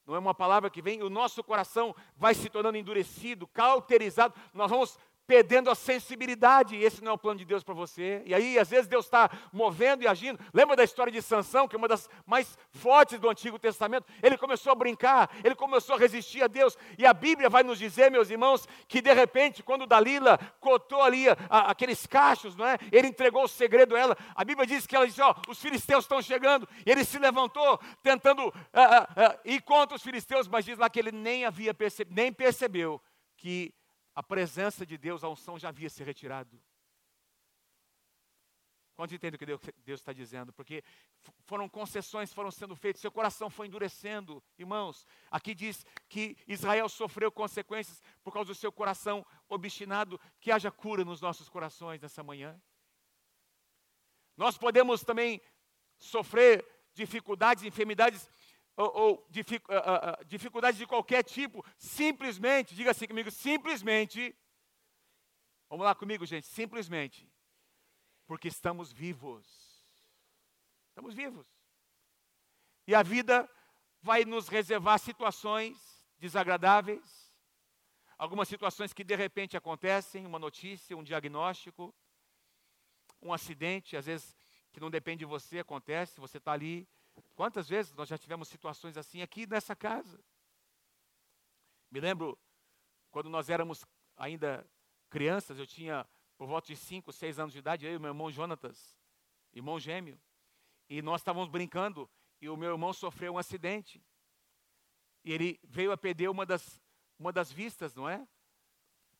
não 0.05 0.15
é 0.15 0.19
uma 0.19 0.33
palavra 0.33 0.69
que 0.69 0.81
vem, 0.81 1.01
o 1.01 1.09
nosso 1.09 1.43
coração 1.43 1.95
vai 2.15 2.33
se 2.33 2.49
tornando 2.49 2.77
endurecido, 2.77 3.47
cauterizado, 3.47 4.35
nós 4.53 4.69
vamos 4.69 4.97
perdendo 5.25 5.69
a 5.69 5.75
sensibilidade, 5.75 6.75
e 6.75 6.83
esse 6.83 7.03
não 7.03 7.11
é 7.11 7.15
o 7.15 7.17
plano 7.17 7.39
de 7.39 7.45
Deus 7.45 7.63
para 7.63 7.73
você. 7.73 8.21
E 8.25 8.33
aí, 8.33 8.59
às 8.59 8.69
vezes, 8.69 8.87
Deus 8.87 9.05
está 9.05 9.29
movendo 9.51 10.03
e 10.03 10.07
agindo. 10.07 10.39
Lembra 10.53 10.75
da 10.75 10.83
história 10.83 11.11
de 11.11 11.21
Sansão, 11.21 11.67
que 11.67 11.75
é 11.75 11.77
uma 11.79 11.87
das 11.87 12.09
mais 12.25 12.57
fortes 12.71 13.19
do 13.19 13.29
Antigo 13.29 13.57
Testamento? 13.57 14.05
Ele 14.21 14.37
começou 14.37 14.71
a 14.71 14.75
brincar, 14.75 15.29
ele 15.43 15.55
começou 15.55 15.95
a 15.95 15.99
resistir 15.99 16.43
a 16.43 16.47
Deus. 16.47 16.77
E 16.97 17.05
a 17.05 17.13
Bíblia 17.13 17.49
vai 17.49 17.63
nos 17.63 17.79
dizer, 17.79 18.11
meus 18.11 18.29
irmãos, 18.29 18.67
que 18.87 19.01
de 19.01 19.13
repente, 19.13 19.63
quando 19.63 19.85
Dalila 19.85 20.37
cotou 20.59 21.01
ali 21.01 21.29
a, 21.29 21.37
a, 21.49 21.71
aqueles 21.71 22.05
cachos, 22.05 22.55
não 22.55 22.65
é? 22.65 22.77
Ele 22.91 23.07
entregou 23.07 23.43
o 23.43 23.47
segredo 23.47 23.95
a 23.95 23.99
ela. 23.99 24.17
A 24.35 24.43
Bíblia 24.43 24.67
diz 24.67 24.85
que 24.85 24.95
ela 24.95 25.07
disse: 25.07 25.21
Ó, 25.21 25.33
os 25.47 25.61
filisteus 25.61 26.03
estão 26.03 26.21
chegando. 26.21 26.67
E 26.85 26.91
ele 26.91 27.05
se 27.05 27.17
levantou, 27.17 27.79
tentando 28.01 28.53
ah, 28.73 29.07
ah, 29.15 29.39
ir 29.45 29.61
contra 29.61 29.95
os 29.95 30.03
filisteus, 30.03 30.47
mas 30.47 30.65
diz 30.65 30.77
lá 30.77 30.89
que 30.89 30.99
ele 30.99 31.11
nem 31.11 31.45
havia 31.45 31.73
percebido, 31.73 32.15
nem 32.15 32.31
percebeu 32.31 33.01
que 33.37 33.73
a 34.15 34.21
presença 34.21 34.85
de 34.85 34.97
Deus, 34.97 35.23
a 35.23 35.29
unção 35.29 35.57
já 35.57 35.69
havia 35.69 35.89
se 35.89 36.03
retirado. 36.03 36.61
Quantos 38.95 39.15
entendem 39.15 39.35
o 39.35 39.39
que 39.39 39.45
Deus, 39.45 39.61
Deus 39.83 39.99
está 39.99 40.13
dizendo? 40.13 40.53
Porque 40.53 40.83
foram 41.45 41.67
concessões, 41.67 42.31
foram 42.31 42.51
sendo 42.51 42.75
feitas, 42.75 43.01
seu 43.01 43.11
coração 43.11 43.49
foi 43.49 43.65
endurecendo. 43.65 44.43
Irmãos, 44.57 45.07
aqui 45.31 45.55
diz 45.55 45.83
que 46.07 46.37
Israel 46.47 46.87
sofreu 46.87 47.31
consequências 47.31 48.03
por 48.23 48.31
causa 48.31 48.47
do 48.47 48.55
seu 48.55 48.71
coração 48.71 49.25
obstinado. 49.49 50.19
Que 50.39 50.51
haja 50.51 50.69
cura 50.69 51.03
nos 51.03 51.21
nossos 51.21 51.49
corações 51.49 51.99
nessa 52.01 52.21
manhã. 52.21 52.61
Nós 54.37 54.57
podemos 54.57 55.01
também 55.01 55.41
sofrer 55.97 56.63
dificuldades, 56.93 57.63
enfermidades 57.63 58.29
ou, 58.75 58.91
ou 58.95 59.27
dific, 59.29 59.65
uh, 59.69 59.73
uh, 59.73 60.25
dificuldades 60.25 60.77
de 60.77 60.87
qualquer 60.87 61.23
tipo, 61.23 61.63
simplesmente, 61.77 62.75
diga 62.75 62.91
assim 62.91 63.07
comigo, 63.07 63.29
simplesmente, 63.29 64.35
vamos 65.69 65.85
lá 65.85 65.93
comigo, 65.93 66.25
gente, 66.25 66.47
simplesmente, 66.47 67.31
porque 68.25 68.47
estamos 68.47 68.91
vivos. 68.91 69.45
Estamos 70.89 71.13
vivos. 71.13 71.47
E 72.87 72.93
a 72.93 73.03
vida 73.03 73.49
vai 74.01 74.25
nos 74.25 74.47
reservar 74.47 74.99
situações 74.99 75.77
desagradáveis, 76.17 77.31
algumas 78.17 78.47
situações 78.47 78.93
que 78.93 79.03
de 79.03 79.15
repente 79.15 79.55
acontecem, 79.55 80.25
uma 80.25 80.39
notícia, 80.39 80.95
um 80.97 81.03
diagnóstico, 81.03 81.93
um 83.21 83.33
acidente, 83.33 83.95
às 83.95 84.05
vezes 84.05 84.35
que 84.71 84.79
não 84.79 84.89
depende 84.89 85.19
de 85.19 85.25
você, 85.25 85.59
acontece, 85.59 86.19
você 86.19 86.37
está 86.37 86.51
ali 86.51 86.87
Quantas 87.35 87.67
vezes 87.67 87.93
nós 87.93 88.07
já 88.07 88.17
tivemos 88.17 88.47
situações 88.47 88.97
assim 88.97 89.21
aqui 89.21 89.47
nessa 89.47 89.75
casa? 89.75 90.23
Me 91.89 91.99
lembro 91.99 92.37
quando 93.11 93.29
nós 93.29 93.49
éramos 93.49 93.85
ainda 94.17 94.67
crianças, 95.09 95.59
eu 95.59 95.67
tinha 95.67 96.07
por 96.37 96.47
volta 96.47 96.67
de 96.67 96.75
5, 96.75 97.11
6 97.11 97.39
anos 97.39 97.53
de 97.53 97.59
idade, 97.59 97.85
eu 97.85 97.93
e 97.93 97.99
meu 97.99 98.09
irmão 98.09 98.31
Jonatas, 98.31 98.97
irmão 99.53 99.79
gêmeo, 99.79 100.19
e 100.89 101.01
nós 101.01 101.21
estávamos 101.21 101.49
brincando 101.49 102.09
e 102.41 102.49
o 102.49 102.57
meu 102.57 102.71
irmão 102.71 102.91
sofreu 102.91 103.33
um 103.33 103.37
acidente. 103.37 104.03
E 105.23 105.31
ele 105.31 105.59
veio 105.63 105.91
a 105.91 105.97
perder 105.97 106.29
uma 106.29 106.45
das, 106.45 106.81
uma 107.17 107.31
das 107.31 107.51
vistas, 107.51 107.95
não 107.95 108.09
é? 108.09 108.27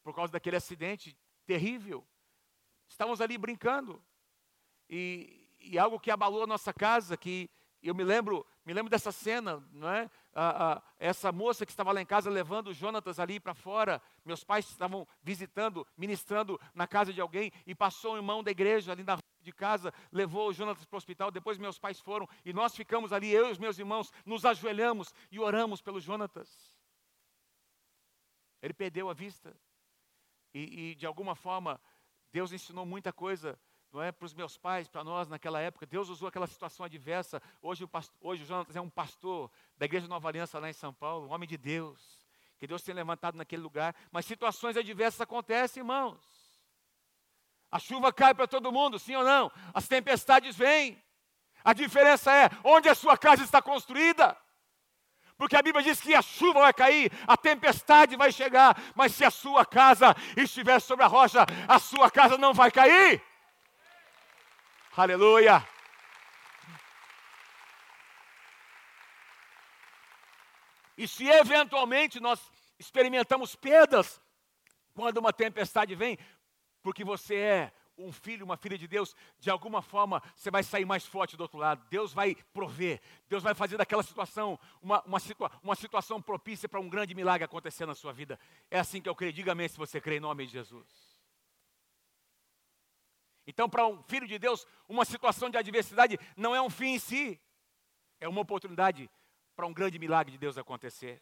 Por 0.03 0.13
causa 0.13 0.33
daquele 0.33 0.57
acidente 0.57 1.17
terrível. 1.45 2.05
Estávamos 2.88 3.21
ali 3.21 3.38
brincando. 3.38 4.03
E, 4.89 5.47
e 5.59 5.79
algo 5.79 6.00
que 6.00 6.12
abalou 6.12 6.43
a 6.43 6.47
nossa 6.47 6.73
casa, 6.73 7.15
que 7.15 7.50
eu 7.90 7.96
me 7.96 8.04
lembro, 8.04 8.46
me 8.66 8.74
lembro 8.74 8.90
dessa 8.90 9.12
cena, 9.12 9.62
não 9.72 9.90
é? 9.90 10.10
Ah, 10.34 10.74
ah, 10.74 10.84
essa 10.98 11.32
moça 11.32 11.66
que 11.66 11.72
estava 11.72 11.92
lá 11.92 12.02
em 12.02 12.06
casa 12.06 12.30
levando 12.30 12.68
o 12.68 12.74
Jonatas 12.74 13.20
ali 13.20 13.40
para 13.40 13.54
fora. 13.54 14.02
Meus 14.24 14.44
pais 14.44 14.70
estavam 14.70 15.08
visitando, 15.22 15.86
ministrando 15.98 16.60
na 16.74 16.88
casa 16.88 17.12
de 17.12 17.20
alguém 17.20 17.52
e 17.68 17.75
passou 17.75 18.13
um 18.13 18.18
irmão 18.18 18.44
da 18.44 18.52
igreja 18.52 18.92
ali 18.92 19.04
na 19.04 19.18
de 19.44 19.52
casa, 19.52 19.94
levou 20.12 20.48
o 20.48 20.54
Jonatas 20.54 20.86
para 20.86 20.96
o 20.96 20.98
hospital. 20.98 21.30
Depois 21.30 21.58
meus 21.58 21.78
pais 21.78 22.00
foram 22.00 22.28
e 22.46 22.54
nós 22.54 22.74
ficamos 22.74 23.12
ali, 23.12 23.30
eu 23.30 23.50
e 23.50 23.52
os 23.52 23.60
meus 23.60 23.78
irmãos, 23.78 24.12
nos 24.25 24.46
ajoelhamos 24.46 25.13
e 25.30 25.40
oramos 25.40 25.82
pelo 25.82 26.00
Jonatas. 26.00 26.74
Ele 28.62 28.74
perdeu 28.74 29.10
a 29.10 29.13
vista 29.13 29.54
e, 30.54 30.92
e 30.92 30.96
de 30.96 31.06
alguma 31.06 31.36
forma 31.36 31.80
Deus 32.32 32.54
ensinou 32.54 32.86
muita 32.86 33.12
coisa 33.12 33.60
não 33.93 34.01
é 34.01 34.12
para 34.12 34.25
os 34.25 34.33
meus 34.33 34.57
pais, 34.57 34.88
para 34.88 35.03
nós 35.03 35.29
naquela 35.29 35.62
época. 35.62 35.85
Deus 35.85 36.09
usou 36.09 36.27
aquela 36.27 36.47
situação 36.47 36.83
adversa. 36.83 37.39
Hoje 37.62 37.83
o, 37.83 37.88
pastor, 37.88 38.17
hoje 38.19 38.41
o 38.41 38.45
Jonas 38.45 38.75
é 38.75 38.81
um 38.81 38.89
pastor 38.89 39.51
da 39.77 39.85
Igreja 39.85 40.07
Nova 40.07 40.27
Aliança 40.27 40.57
lá 40.57 40.67
em 40.67 40.73
São 40.73 40.91
Paulo, 40.91 41.27
um 41.27 41.32
homem 41.32 41.47
de 41.47 41.58
Deus, 41.58 42.25
que 42.58 42.65
Deus 42.65 42.82
tem 42.82 42.95
levantado 42.95 43.38
naquele 43.38 43.62
lugar. 43.62 43.95
Mas 44.12 44.25
situações 44.25 44.75
adversas 44.75 45.21
acontecem, 45.21 45.82
irmãos. 45.82 46.19
A 47.71 47.77
chuva 47.77 48.12
cai 48.12 48.34
para 48.34 48.47
todo 48.47 48.71
mundo, 48.71 48.97
sim 48.97 49.15
ou 49.15 49.23
não? 49.23 49.51
As 49.71 49.88
tempestades 49.88 50.56
vêm. 50.56 50.99
A 51.63 51.71
diferença 51.71 52.34
é 52.34 52.49
onde 52.63 52.89
a 52.89 52.95
sua 52.95 53.15
casa 53.15 53.43
está 53.43 53.62
construída. 53.62 54.36
Porque 55.38 55.56
a 55.56 55.62
Bíblia 55.62 55.84
diz 55.84 56.01
que 56.01 56.15
a 56.15 56.21
chuva 56.21 56.62
vai 56.62 56.73
cair, 56.73 57.12
a 57.27 57.38
tempestade 57.38 58.15
vai 58.15 58.32
chegar, 58.32 58.75
mas 58.95 59.13
se 59.13 59.23
a 59.23 59.32
sua 59.32 59.65
casa 59.65 60.15
estiver 60.36 60.79
sobre 60.79 61.06
a 61.06 61.08
rocha, 61.08 61.45
a 61.67 61.77
sua 61.77 62.10
casa 62.10 62.38
não 62.39 62.53
vai 62.53 62.71
cair. 62.71 63.21
Aleluia. 64.95 65.67
E 70.95 71.08
se 71.08 71.27
eventualmente 71.27 72.19
nós 72.19 72.39
experimentamos 72.77 73.56
perdas 73.56 74.21
quando 74.93 75.17
uma 75.17 75.34
tempestade 75.34 75.95
vem, 75.95 76.19
porque 76.84 77.03
você 77.03 77.36
é 77.36 77.73
um 77.97 78.12
filho, 78.12 78.45
uma 78.45 78.56
filha 78.56 78.77
de 78.77 78.88
Deus, 78.88 79.15
de 79.39 79.49
alguma 79.49 79.82
forma 79.82 80.21
você 80.36 80.51
vai 80.51 80.62
sair 80.62 80.86
mais 80.86 81.08
forte 81.08 81.36
do 81.36 81.41
outro 81.41 81.58
lado. 81.58 81.84
Deus 81.89 82.13
vai 82.13 82.36
prover, 82.53 83.01
Deus 83.27 83.41
vai 83.41 83.56
fazer 83.56 83.77
daquela 83.77 84.03
situação 84.03 84.60
uma, 84.79 85.01
uma, 85.06 85.19
situa 85.19 85.51
uma 85.63 85.75
situação 85.75 86.21
propícia 86.21 86.69
para 86.69 86.79
um 86.79 86.88
grande 86.88 87.15
milagre 87.15 87.45
acontecer 87.45 87.88
na 87.88 87.95
sua 87.95 88.13
vida. 88.13 88.39
É 88.69 88.77
assim 88.77 89.01
que 89.01 89.10
eu 89.10 89.15
creio. 89.15 89.34
Diga 89.34 89.53
amém 89.53 89.67
se 89.67 89.77
você 89.77 89.99
crê 89.99 90.17
em 90.17 90.19
nome 90.19 90.45
de 90.45 90.51
Jesus. 90.51 91.12
Então, 93.45 93.69
para 93.69 93.86
um 93.86 94.01
filho 94.03 94.27
de 94.27 94.39
Deus, 94.39 94.65
uma 94.88 95.06
situação 95.06 95.49
de 95.49 95.58
adversidade 95.58 96.17
não 96.36 96.56
é 96.56 96.62
um 96.62 96.69
fim 96.69 96.95
em 96.95 96.99
si, 96.99 97.39
é 98.19 98.27
uma 98.27 98.41
oportunidade 98.41 99.10
para 99.56 99.67
um 99.67 99.73
grande 99.73 99.99
milagre 99.99 100.32
de 100.32 100.38
Deus 100.38 100.58
acontecer. 100.58 101.21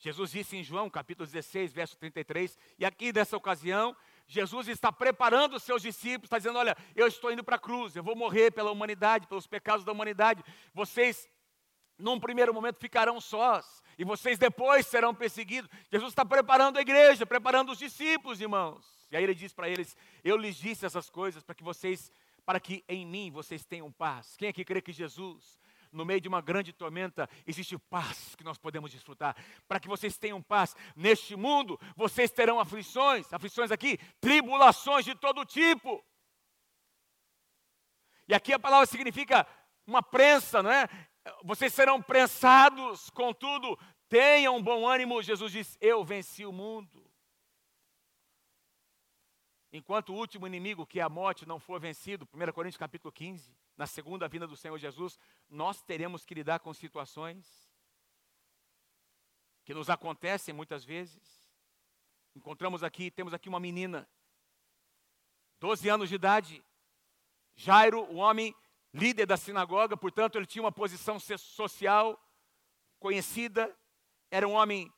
Jesus 0.00 0.30
disse 0.30 0.56
em 0.56 0.62
João 0.62 0.88
capítulo 0.88 1.26
16, 1.26 1.72
verso 1.72 1.96
33, 1.98 2.56
e 2.78 2.84
aqui 2.84 3.12
nessa 3.12 3.36
ocasião, 3.36 3.96
Jesus 4.28 4.68
está 4.68 4.92
preparando 4.92 5.56
os 5.56 5.62
seus 5.62 5.82
discípulos, 5.82 6.26
está 6.26 6.38
dizendo: 6.38 6.58
Olha, 6.58 6.76
eu 6.94 7.08
estou 7.08 7.32
indo 7.32 7.42
para 7.42 7.56
a 7.56 7.58
cruz, 7.58 7.96
eu 7.96 8.02
vou 8.02 8.14
morrer 8.14 8.52
pela 8.52 8.70
humanidade, 8.70 9.26
pelos 9.26 9.46
pecados 9.46 9.84
da 9.84 9.90
humanidade. 9.90 10.44
Vocês, 10.72 11.28
num 11.98 12.20
primeiro 12.20 12.54
momento, 12.54 12.78
ficarão 12.78 13.20
sós, 13.20 13.82
e 13.98 14.04
vocês 14.04 14.38
depois 14.38 14.86
serão 14.86 15.14
perseguidos. 15.14 15.68
Jesus 15.90 16.12
está 16.12 16.24
preparando 16.24 16.78
a 16.78 16.80
igreja, 16.80 17.26
preparando 17.26 17.72
os 17.72 17.78
discípulos, 17.78 18.40
irmãos. 18.40 18.86
E 19.10 19.16
aí 19.16 19.24
ele 19.24 19.34
diz 19.34 19.52
para 19.52 19.68
eles: 19.68 19.96
Eu 20.22 20.36
lhes 20.36 20.56
disse 20.56 20.86
essas 20.86 21.10
coisas 21.10 21.42
para 21.42 21.54
que 21.54 21.64
vocês, 21.64 22.12
para 22.44 22.60
que 22.60 22.84
em 22.88 23.04
mim 23.04 23.30
vocês 23.30 23.64
tenham 23.64 23.90
paz. 23.90 24.36
Quem 24.36 24.48
aqui 24.48 24.64
crê 24.64 24.80
que 24.80 24.92
Jesus, 24.92 25.58
no 25.90 26.04
meio 26.04 26.20
de 26.20 26.28
uma 26.28 26.40
grande 26.40 26.72
tormenta, 26.72 27.28
existe 27.46 27.76
paz 27.76 28.36
que 28.36 28.44
nós 28.44 28.58
podemos 28.58 28.92
desfrutar? 28.92 29.34
Para 29.66 29.80
que 29.80 29.88
vocês 29.88 30.16
tenham 30.16 30.40
paz 30.40 30.76
neste 30.94 31.34
mundo, 31.34 31.80
vocês 31.96 32.30
terão 32.30 32.60
aflições, 32.60 33.32
aflições 33.32 33.72
aqui, 33.72 33.98
tribulações 34.20 35.04
de 35.04 35.14
todo 35.14 35.44
tipo. 35.44 36.04
E 38.28 38.34
aqui 38.34 38.52
a 38.52 38.58
palavra 38.58 38.86
significa 38.86 39.46
uma 39.86 40.02
prensa, 40.02 40.62
não 40.62 40.70
é? 40.70 40.86
Vocês 41.42 41.72
serão 41.72 42.02
prensados, 42.02 43.10
contudo, 43.10 43.78
tenham 44.08 44.62
bom 44.62 44.86
ânimo. 44.86 45.22
Jesus 45.22 45.52
diz: 45.52 45.78
Eu 45.80 46.04
venci 46.04 46.44
o 46.44 46.52
mundo. 46.52 47.08
Enquanto 49.72 50.10
o 50.10 50.16
último 50.16 50.46
inimigo, 50.46 50.86
que 50.86 50.98
é 50.98 51.02
a 51.02 51.08
morte, 51.08 51.46
não 51.46 51.58
for 51.58 51.78
vencido, 51.78 52.26
1 52.32 52.52
Coríntios 52.52 52.78
capítulo 52.78 53.12
15, 53.12 53.54
na 53.76 53.86
segunda 53.86 54.26
vinda 54.26 54.46
do 54.46 54.56
Senhor 54.56 54.78
Jesus, 54.78 55.18
nós 55.48 55.82
teremos 55.82 56.24
que 56.24 56.34
lidar 56.34 56.60
com 56.60 56.72
situações 56.72 57.68
que 59.64 59.74
nos 59.74 59.90
acontecem 59.90 60.54
muitas 60.54 60.84
vezes. 60.84 61.44
Encontramos 62.34 62.82
aqui, 62.82 63.10
temos 63.10 63.34
aqui 63.34 63.48
uma 63.48 63.60
menina, 63.60 64.08
12 65.60 65.88
anos 65.88 66.08
de 66.08 66.14
idade, 66.14 66.64
Jairo, 67.54 68.04
o 68.10 68.16
homem 68.16 68.54
líder 68.98 69.26
da 69.26 69.36
sinagoga, 69.36 69.96
portanto, 69.96 70.36
ele 70.36 70.46
tinha 70.46 70.62
uma 70.62 70.72
posição 70.72 71.18
social 71.20 72.18
conhecida, 72.98 73.74
era 74.30 74.46
um 74.46 74.52
homem 74.52 74.92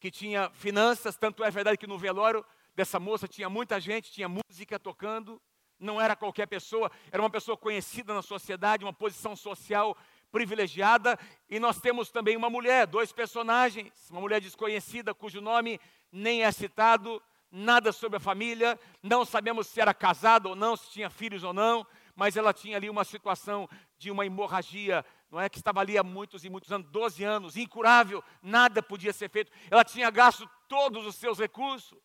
que 0.00 0.10
tinha 0.10 0.50
finanças, 0.50 1.16
tanto 1.16 1.44
é 1.44 1.50
verdade 1.50 1.78
que 1.78 1.86
no 1.86 1.96
velório 1.96 2.44
dessa 2.74 2.98
moça 2.98 3.28
tinha 3.28 3.48
muita 3.48 3.78
gente, 3.80 4.10
tinha 4.10 4.28
música 4.28 4.78
tocando, 4.78 5.40
não 5.78 6.00
era 6.00 6.16
qualquer 6.16 6.46
pessoa, 6.46 6.90
era 7.12 7.22
uma 7.22 7.30
pessoa 7.30 7.56
conhecida 7.56 8.12
na 8.12 8.22
sociedade, 8.22 8.84
uma 8.84 8.92
posição 8.92 9.36
social 9.36 9.96
privilegiada, 10.32 11.16
e 11.48 11.60
nós 11.60 11.80
temos 11.80 12.10
também 12.10 12.36
uma 12.36 12.50
mulher, 12.50 12.88
dois 12.88 13.12
personagens, 13.12 14.10
uma 14.10 14.20
mulher 14.20 14.40
desconhecida 14.40 15.14
cujo 15.14 15.40
nome 15.40 15.80
nem 16.10 16.42
é 16.42 16.50
citado 16.50 17.22
nada 17.50 17.92
sobre 17.92 18.16
a 18.16 18.20
família, 18.20 18.78
não 19.00 19.24
sabemos 19.24 19.68
se 19.68 19.80
era 19.80 19.94
casado 19.94 20.46
ou 20.48 20.56
não, 20.56 20.76
se 20.76 20.90
tinha 20.90 21.08
filhos 21.08 21.44
ou 21.44 21.52
não, 21.52 21.86
mas 22.14 22.36
ela 22.36 22.52
tinha 22.52 22.76
ali 22.76 22.88
uma 22.88 23.04
situação 23.04 23.68
de 23.98 24.10
uma 24.10 24.24
hemorragia, 24.24 25.04
não 25.30 25.40
é 25.40 25.48
que 25.48 25.58
estava 25.58 25.80
ali 25.80 25.98
há 25.98 26.02
muitos 26.02 26.44
e 26.44 26.50
muitos 26.50 26.70
anos, 26.70 26.88
12 26.90 27.24
anos, 27.24 27.56
incurável, 27.56 28.22
nada 28.40 28.82
podia 28.82 29.12
ser 29.12 29.28
feito. 29.28 29.50
Ela 29.70 29.84
tinha 29.84 30.10
gasto 30.10 30.48
todos 30.68 31.06
os 31.06 31.16
seus 31.16 31.38
recursos, 31.38 31.98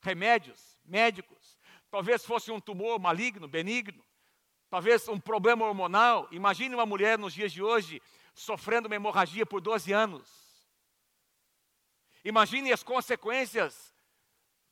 remédios, 0.00 0.78
médicos, 0.84 1.58
talvez 1.90 2.24
fosse 2.24 2.50
um 2.50 2.60
tumor 2.60 2.98
maligno, 2.98 3.46
benigno, 3.46 4.04
talvez 4.68 5.08
um 5.08 5.20
problema 5.20 5.64
hormonal. 5.64 6.28
Imagine 6.32 6.74
uma 6.74 6.86
mulher 6.86 7.18
nos 7.18 7.32
dias 7.32 7.52
de 7.52 7.62
hoje 7.62 8.02
sofrendo 8.34 8.88
uma 8.88 8.96
hemorragia 8.96 9.46
por 9.46 9.60
12 9.60 9.92
anos. 9.92 10.48
Imagine 12.24 12.72
as 12.72 12.82
consequências 12.82 13.94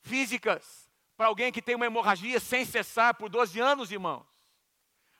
físicas 0.00 0.85
para 1.16 1.26
alguém 1.26 1.52
que 1.52 1.62
tem 1.62 1.74
uma 1.74 1.86
hemorragia 1.86 2.38
sem 2.38 2.64
cessar 2.64 3.14
por 3.14 3.28
12 3.28 3.58
anos, 3.60 3.90
irmãos. 3.90 4.26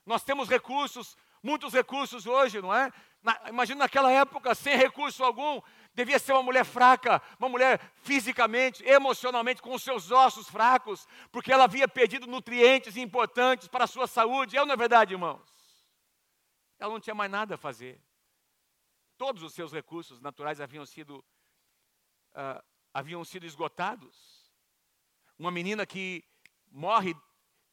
Nós 0.04 0.22
temos 0.22 0.48
recursos, 0.48 1.16
muitos 1.42 1.72
recursos 1.72 2.26
hoje, 2.26 2.60
não 2.60 2.74
é? 2.74 2.92
Na, 3.22 3.40
imagina 3.48 3.80
naquela 3.80 4.12
época, 4.12 4.54
sem 4.54 4.76
recurso 4.76 5.24
algum, 5.24 5.60
devia 5.94 6.18
ser 6.18 6.32
uma 6.32 6.42
mulher 6.42 6.64
fraca, 6.64 7.20
uma 7.38 7.48
mulher 7.48 7.80
fisicamente, 8.02 8.84
emocionalmente, 8.84 9.62
com 9.62 9.76
seus 9.78 10.10
ossos 10.10 10.48
fracos, 10.48 11.08
porque 11.32 11.52
ela 11.52 11.64
havia 11.64 11.88
perdido 11.88 12.26
nutrientes 12.26 12.96
importantes 12.96 13.66
para 13.66 13.84
a 13.84 13.88
sua 13.88 14.06
saúde. 14.06 14.56
É 14.56 14.60
ou 14.60 14.66
não 14.66 14.74
é 14.74 14.76
verdade, 14.76 15.14
irmãos? 15.14 15.42
Ela 16.78 16.92
não 16.92 17.00
tinha 17.00 17.14
mais 17.14 17.30
nada 17.30 17.54
a 17.54 17.58
fazer. 17.58 18.00
Todos 19.16 19.42
os 19.42 19.54
seus 19.54 19.72
recursos 19.72 20.20
naturais 20.20 20.60
haviam 20.60 20.84
sido 20.84 21.24
uh, 22.34 22.62
haviam 22.92 23.24
sido 23.24 23.44
esgotados. 23.44 24.35
Uma 25.38 25.50
menina 25.50 25.84
que 25.84 26.24
morre 26.70 27.14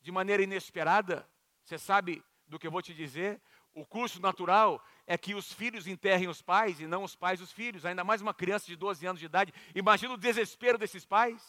de 0.01 0.11
maneira 0.11 0.43
inesperada, 0.43 1.27
você 1.63 1.77
sabe 1.77 2.23
do 2.47 2.59
que 2.59 2.67
eu 2.67 2.71
vou 2.71 2.81
te 2.81 2.93
dizer? 2.93 3.41
O 3.73 3.85
curso 3.85 4.21
natural 4.21 4.83
é 5.07 5.17
que 5.17 5.33
os 5.33 5.51
filhos 5.51 5.87
enterrem 5.87 6.27
os 6.27 6.41
pais 6.41 6.79
e 6.79 6.87
não 6.87 7.03
os 7.03 7.15
pais 7.15 7.41
os 7.41 7.51
filhos, 7.51 7.85
ainda 7.85 8.03
mais 8.03 8.21
uma 8.21 8.33
criança 8.33 8.65
de 8.67 8.75
12 8.75 9.05
anos 9.05 9.19
de 9.19 9.25
idade. 9.25 9.53
Imagina 9.73 10.13
o 10.13 10.17
desespero 10.17 10.77
desses 10.77 11.05
pais. 11.05 11.41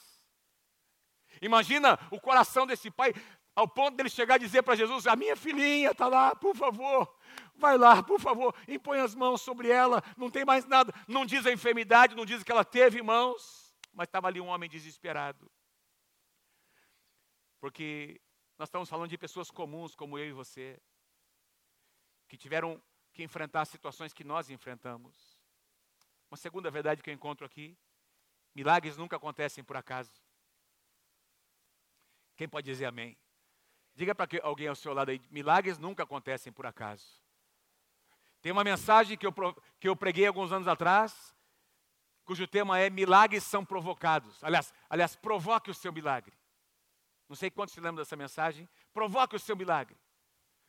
Imagina 1.43 1.99
o 2.11 2.21
coração 2.21 2.67
desse 2.67 2.91
pai, 2.91 3.13
ao 3.55 3.67
ponto 3.67 3.97
dele 3.97 4.09
chegar 4.09 4.37
a 4.37 4.39
dizer 4.39 4.63
para 4.63 4.77
Jesus: 4.77 5.07
A 5.07 5.17
minha 5.17 5.37
filhinha 5.37 5.91
está 5.91 6.07
lá, 6.07 6.35
por 6.35 6.57
favor, 6.57 7.13
Vai 7.57 7.79
lá, 7.79 8.03
por 8.03 8.21
favor, 8.21 8.55
impõe 8.67 8.99
as 8.99 9.15
mãos 9.15 9.41
sobre 9.41 9.71
ela, 9.71 10.03
não 10.17 10.29
tem 10.29 10.45
mais 10.45 10.67
nada. 10.67 10.93
Não 11.07 11.25
diz 11.25 11.47
a 11.47 11.53
enfermidade, 11.53 12.15
não 12.15 12.27
diz 12.27 12.43
que 12.43 12.51
ela 12.51 12.65
teve 12.65 13.01
mãos, 13.01 13.73
mas 13.93 14.09
estava 14.09 14.27
ali 14.27 14.41
um 14.41 14.49
homem 14.49 14.69
desesperado. 14.69 15.51
Porque 17.65 18.21
nós 18.59 18.69
estamos 18.69 18.91
falando 18.91 19.09
de 19.09 19.17
pessoas 19.17 19.51
comuns 19.51 19.95
como 19.95 20.19
eu 20.19 20.27
e 20.27 20.33
você, 20.33 20.79
que 22.29 22.37
tiveram 22.37 22.79
que 23.11 23.23
enfrentar 23.23 23.65
situações 23.65 24.13
que 24.13 24.23
nós 24.23 24.51
enfrentamos. 24.51 25.41
Uma 26.31 26.37
segunda 26.37 26.71
verdade 26.71 27.03
que 27.03 27.09
eu 27.09 27.15
encontro 27.15 27.47
aqui: 27.47 27.75
milagres 28.55 28.99
nunca 28.99 29.17
acontecem 29.17 29.65
por 29.65 29.79
acaso. 29.79 30.13
Quem 32.37 32.47
pode 32.47 32.67
dizer 32.67 32.85
amém? 32.85 33.17
Diga 33.95 34.15
para 34.15 34.29
alguém 34.43 34.69
ao 34.69 34.77
seu 34.77 34.93
lado 34.93 35.09
aí: 35.09 35.19
milagres 35.31 35.79
nunca 35.79 36.03
acontecem 36.03 36.53
por 36.53 36.67
acaso. 36.67 37.07
Tem 38.43 38.53
uma 38.53 38.63
mensagem 38.63 39.17
que 39.17 39.27
eu, 39.27 39.33
que 39.81 39.89
eu 39.89 39.97
preguei 39.97 40.27
alguns 40.27 40.53
anos 40.53 40.69
atrás, 40.69 41.35
cujo 42.27 42.47
tema 42.47 42.79
é 42.79 42.91
Milagres 42.91 43.43
são 43.43 43.65
provocados. 43.65 44.45
Aliás, 44.45 44.71
aliás, 44.91 45.17
provoque 45.17 45.71
o 45.71 45.75
seu 45.75 45.95
milagre. 45.95 46.44
Não 47.35 47.37
sei 47.37 47.51
quantos 47.51 47.75
se 47.75 47.81
lembram 47.81 47.97
dessa 47.97 48.15
mensagem. 48.15 48.69
Provoque 48.93 49.35
o 49.35 49.41
seu 49.41 49.57
milagre. 49.57 49.99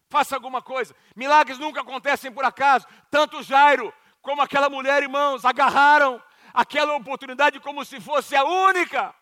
Faça 0.10 0.36
alguma 0.36 0.64
coisa. 0.64 0.96
Milagres 1.16 1.60
nunca 1.60 1.82
acontecem 1.82 2.32
por 2.32 2.44
acaso. 2.44 2.88
Tanto 3.12 3.44
Jairo 3.44 3.94
como 4.20 4.42
aquela 4.42 4.68
mulher, 4.68 5.04
irmãos, 5.04 5.46
agarraram 5.46 6.20
aquela 6.52 6.96
oportunidade 6.96 7.60
como 7.60 7.86
se 7.86 8.02
fosse 8.02 8.36
a 8.36 8.44
única. 8.44 9.14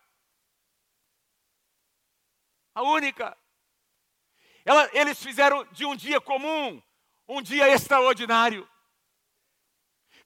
A 2.73 2.81
única. 2.83 3.37
Ela, 4.63 4.89
eles 4.93 5.21
fizeram 5.21 5.65
de 5.65 5.85
um 5.85 5.97
dia 5.97 6.21
comum 6.21 6.81
um 7.27 7.41
dia 7.41 7.67
extraordinário. 7.67 8.65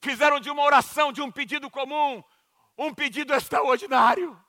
Fizeram 0.02 0.40
de 0.40 0.52
uma 0.52 0.62
oração, 0.62 1.12
de 1.12 1.24
um 1.24 1.32
pedido 1.32 1.68
comum, 1.68 2.24
um 2.78 2.94
pedido 2.94 3.34
extraordinário. 3.34 4.40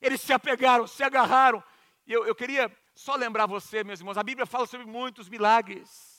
Eles 0.00 0.22
se 0.22 0.32
apegaram, 0.32 0.86
se 0.86 1.02
agarraram. 1.02 1.62
E 2.06 2.12
eu, 2.12 2.26
eu 2.26 2.34
queria 2.34 2.70
só 2.94 3.14
lembrar 3.14 3.46
você, 3.46 3.82
meus 3.82 4.00
irmãos, 4.00 4.18
a 4.18 4.22
Bíblia 4.22 4.46
fala 4.46 4.66
sobre 4.66 4.86
muitos 4.86 5.28
milagres 5.28 6.14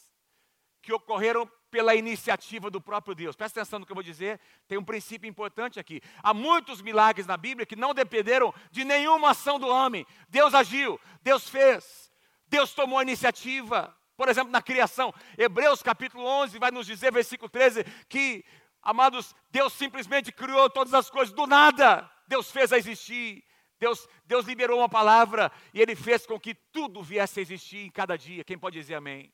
que 0.81 0.93
ocorreram 0.93 1.49
pela 1.71 1.95
iniciativa 1.95 2.69
do 2.69 2.79
próprio 2.79 3.15
Deus. 3.15 3.35
Presta 3.35 3.59
atenção 3.59 3.79
no 3.79 3.85
que 3.85 3.91
eu 3.91 3.95
vou 3.95 4.03
dizer, 4.03 4.39
tem 4.67 4.77
um 4.77 4.83
princípio 4.83 5.27
importante 5.27 5.79
aqui. 5.79 6.01
Há 6.23 6.33
muitos 6.33 6.81
milagres 6.81 7.27
na 7.27 7.37
Bíblia 7.37 7.65
que 7.65 7.75
não 7.75 7.93
dependeram 7.93 8.53
de 8.71 8.85
nenhuma 8.85 9.31
ação 9.31 9.59
do 9.59 9.67
homem. 9.67 10.05
Deus 10.29 10.53
agiu, 10.53 10.99
Deus 11.21 11.49
fez, 11.49 12.11
Deus 12.47 12.73
tomou 12.73 12.99
a 12.99 13.03
iniciativa. 13.03 13.95
Por 14.15 14.29
exemplo, 14.29 14.51
na 14.51 14.61
criação, 14.61 15.13
Hebreus 15.37 15.83
capítulo 15.83 16.23
11 16.23 16.57
vai 16.59 16.71
nos 16.71 16.85
dizer, 16.85 17.11
versículo 17.11 17.49
13, 17.49 17.83
que, 18.07 18.45
amados, 18.81 19.35
Deus 19.51 19.73
simplesmente 19.73 20.31
criou 20.31 20.69
todas 20.69 20.93
as 20.93 21.09
coisas 21.09 21.33
do 21.33 21.45
nada. 21.45 22.09
Deus 22.27 22.49
fez 22.51 22.71
a 22.71 22.77
existir. 22.77 23.43
Deus, 23.79 24.07
Deus 24.25 24.45
liberou 24.45 24.79
uma 24.79 24.89
palavra 24.89 25.51
e 25.73 25.81
Ele 25.81 25.95
fez 25.95 26.25
com 26.25 26.39
que 26.39 26.55
tudo 26.55 27.03
viesse 27.03 27.39
a 27.39 27.41
existir 27.41 27.85
em 27.85 27.91
cada 27.91 28.17
dia. 28.17 28.43
Quem 28.43 28.57
pode 28.57 28.79
dizer 28.79 28.95
amém? 28.95 29.33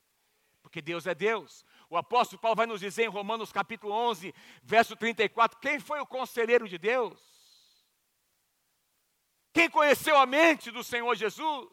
Porque 0.62 0.82
Deus 0.82 1.06
é 1.06 1.14
Deus. 1.14 1.66
O 1.90 1.98
apóstolo 1.98 2.42
Paulo 2.42 2.56
vai 2.56 2.66
nos 2.66 2.80
dizer 2.80 3.04
em 3.04 3.10
Romanos 3.10 3.52
capítulo 3.52 3.94
11, 3.94 4.34
verso 4.64 4.96
34, 4.96 5.60
quem 5.60 5.80
foi 5.80 6.00
o 6.00 6.06
conselheiro 6.06 6.68
de 6.68 6.78
Deus? 6.78 7.20
Quem 9.54 9.70
conheceu 9.70 10.18
a 10.18 10.26
mente 10.26 10.72
do 10.72 10.84
Senhor 10.84 11.14
Jesus? 11.16 11.70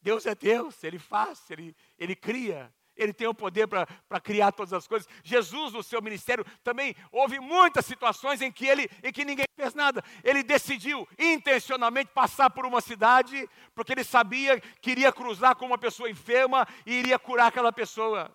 Deus 0.00 0.26
é 0.26 0.34
Deus, 0.34 0.84
Ele 0.84 0.98
faz, 0.98 1.50
Ele, 1.50 1.74
ele 1.98 2.14
cria, 2.14 2.72
Ele 2.96 3.12
tem 3.12 3.26
o 3.26 3.34
poder 3.34 3.66
para 3.66 4.20
criar 4.20 4.52
todas 4.52 4.72
as 4.72 4.86
coisas. 4.86 5.08
Jesus, 5.22 5.72
no 5.72 5.82
seu 5.82 6.00
ministério, 6.00 6.44
também 6.62 6.94
houve 7.10 7.40
muitas 7.40 7.86
situações 7.86 8.40
em 8.40 8.52
que, 8.52 8.66
ele, 8.66 8.88
em 9.02 9.12
que 9.12 9.24
ninguém 9.24 9.46
fez 9.56 9.74
nada. 9.74 10.02
Ele 10.22 10.42
decidiu 10.42 11.08
intencionalmente 11.18 12.10
passar 12.12 12.50
por 12.50 12.66
uma 12.66 12.80
cidade, 12.80 13.48
porque 13.74 13.92
ele 13.92 14.04
sabia 14.04 14.60
que 14.60 14.90
iria 14.90 15.12
cruzar 15.12 15.56
com 15.56 15.66
uma 15.66 15.78
pessoa 15.78 16.10
enferma 16.10 16.66
e 16.86 16.94
iria 16.94 17.18
curar 17.18 17.48
aquela 17.48 17.72
pessoa. 17.72 18.30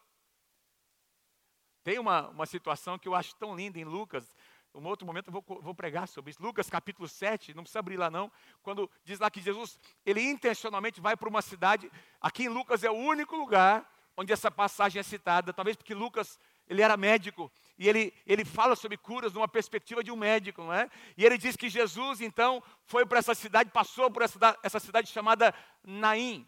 Tem 1.83 1.97
uma, 1.97 2.29
uma 2.29 2.45
situação 2.45 2.99
que 2.99 3.07
eu 3.07 3.15
acho 3.15 3.35
tão 3.35 3.55
linda 3.55 3.79
em 3.79 3.85
Lucas, 3.85 4.35
um 4.75 4.85
outro 4.85 5.05
momento 5.05 5.27
eu 5.27 5.33
vou, 5.33 5.61
vou, 5.61 5.73
pregar 5.73 6.07
sobre 6.07 6.31
isso. 6.31 6.41
Lucas 6.41 6.69
capítulo 6.69 7.07
7, 7.07 7.53
não 7.55 7.63
precisa 7.63 7.79
abrir 7.79 7.97
lá 7.97 8.09
não, 8.09 8.31
quando 8.61 8.89
diz 9.03 9.19
lá 9.19 9.29
que 9.29 9.41
Jesus, 9.41 9.79
ele 10.05 10.21
intencionalmente 10.21 11.01
vai 11.01 11.17
para 11.17 11.27
uma 11.27 11.41
cidade, 11.41 11.91
aqui 12.21 12.43
em 12.43 12.49
Lucas 12.49 12.83
é 12.83 12.91
o 12.91 12.93
único 12.93 13.35
lugar 13.35 13.89
onde 14.19 14.33
essa 14.33 14.51
passagem 14.51 14.99
é 14.99 15.03
citada, 15.03 15.53
talvez 15.53 15.77
porque 15.77 15.93
Lucas, 15.93 16.37
ele 16.67 16.81
era 16.81 16.97
médico, 16.97 17.49
e 17.77 17.87
ele, 17.87 18.13
ele 18.27 18.43
fala 18.43 18.75
sobre 18.75 18.97
curas 18.97 19.31
numa 19.31 19.47
perspectiva 19.47 20.03
de 20.03 20.11
um 20.11 20.17
médico, 20.17 20.61
não 20.61 20.73
é? 20.73 20.89
E 21.15 21.25
ele 21.25 21.37
diz 21.37 21.55
que 21.55 21.69
Jesus, 21.69 22.19
então, 22.19 22.61
foi 22.83 23.05
para 23.05 23.19
essa 23.19 23.33
cidade, 23.33 23.71
passou 23.71 24.11
por 24.11 24.21
essa, 24.21 24.59
essa 24.61 24.77
cidade 24.77 25.07
chamada 25.09 25.55
Naim. 25.81 26.45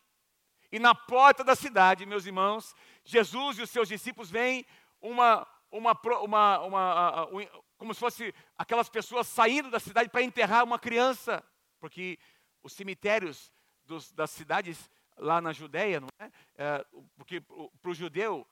E 0.70 0.80
na 0.80 0.94
porta 0.94 1.46
da 1.46 1.56
cidade, 1.56 2.06
meus 2.06 2.26
irmãos, 2.26 2.76
Jesus 3.06 3.58
e 3.58 3.62
os 3.62 3.70
seus 3.70 3.88
discípulos 3.88 4.30
veem 4.30 4.66
uma, 5.02 5.48
uma, 5.72 5.98
uma, 6.24 6.60
uma, 6.60 7.30
como 7.78 7.94
se 7.94 8.00
fosse 8.02 8.36
aquelas 8.58 8.90
pessoas 8.90 9.28
saindo 9.28 9.72
da 9.72 9.80
cidade 9.80 10.10
para 10.10 10.24
enterrar 10.24 10.66
uma 10.66 10.78
criança, 10.78 11.42
porque 11.80 12.20
os 12.62 12.74
cemitérios 12.74 13.50
dos, 13.86 14.12
das 14.12 14.30
cidades 14.30 14.90
lá 15.22 15.40
na 15.40 15.54
Judéia, 15.54 16.00
não 16.00 16.10
é? 16.20 16.32
é 16.58 16.86
porque 17.16 17.40
para 17.40 17.92
o 17.92 17.94
judeu 17.94 18.46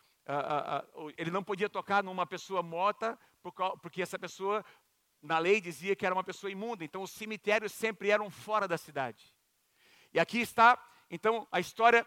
ele 1.18 1.32
não 1.32 1.44
podia 1.44 1.68
tocar 1.68 2.04
numa 2.04 2.26
pessoa 2.26 2.62
morta, 2.62 3.18
porque 3.82 4.02
essa 4.02 4.20
pessoa 4.20 4.64
na 5.22 5.40
lei 5.40 5.60
dizia 5.60 5.96
que 5.96 6.06
era 6.06 6.14
uma 6.14 6.24
pessoa 6.24 6.52
imunda. 6.52 6.84
Então 6.84 7.02
os 7.02 7.12
cemitérios 7.12 7.72
sempre 7.72 8.12
eram 8.12 8.30
fora 8.30 8.68
da 8.68 8.78
cidade. 8.78 9.34
E 10.14 10.20
aqui 10.20 10.40
está, 10.40 10.78
então 11.10 11.48
a 11.52 11.60
história 11.60 12.06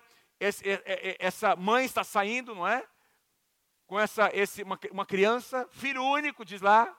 essa 1.18 1.54
mãe 1.56 1.84
está 1.84 2.02
saindo, 2.04 2.54
não 2.54 2.66
é? 2.66 2.86
Com 3.86 3.98
essa 3.98 4.30
esse, 4.32 4.62
uma, 4.62 4.78
uma 4.90 5.06
criança, 5.06 5.68
filho 5.70 6.02
único, 6.02 6.44
diz 6.44 6.60
lá, 6.60 6.96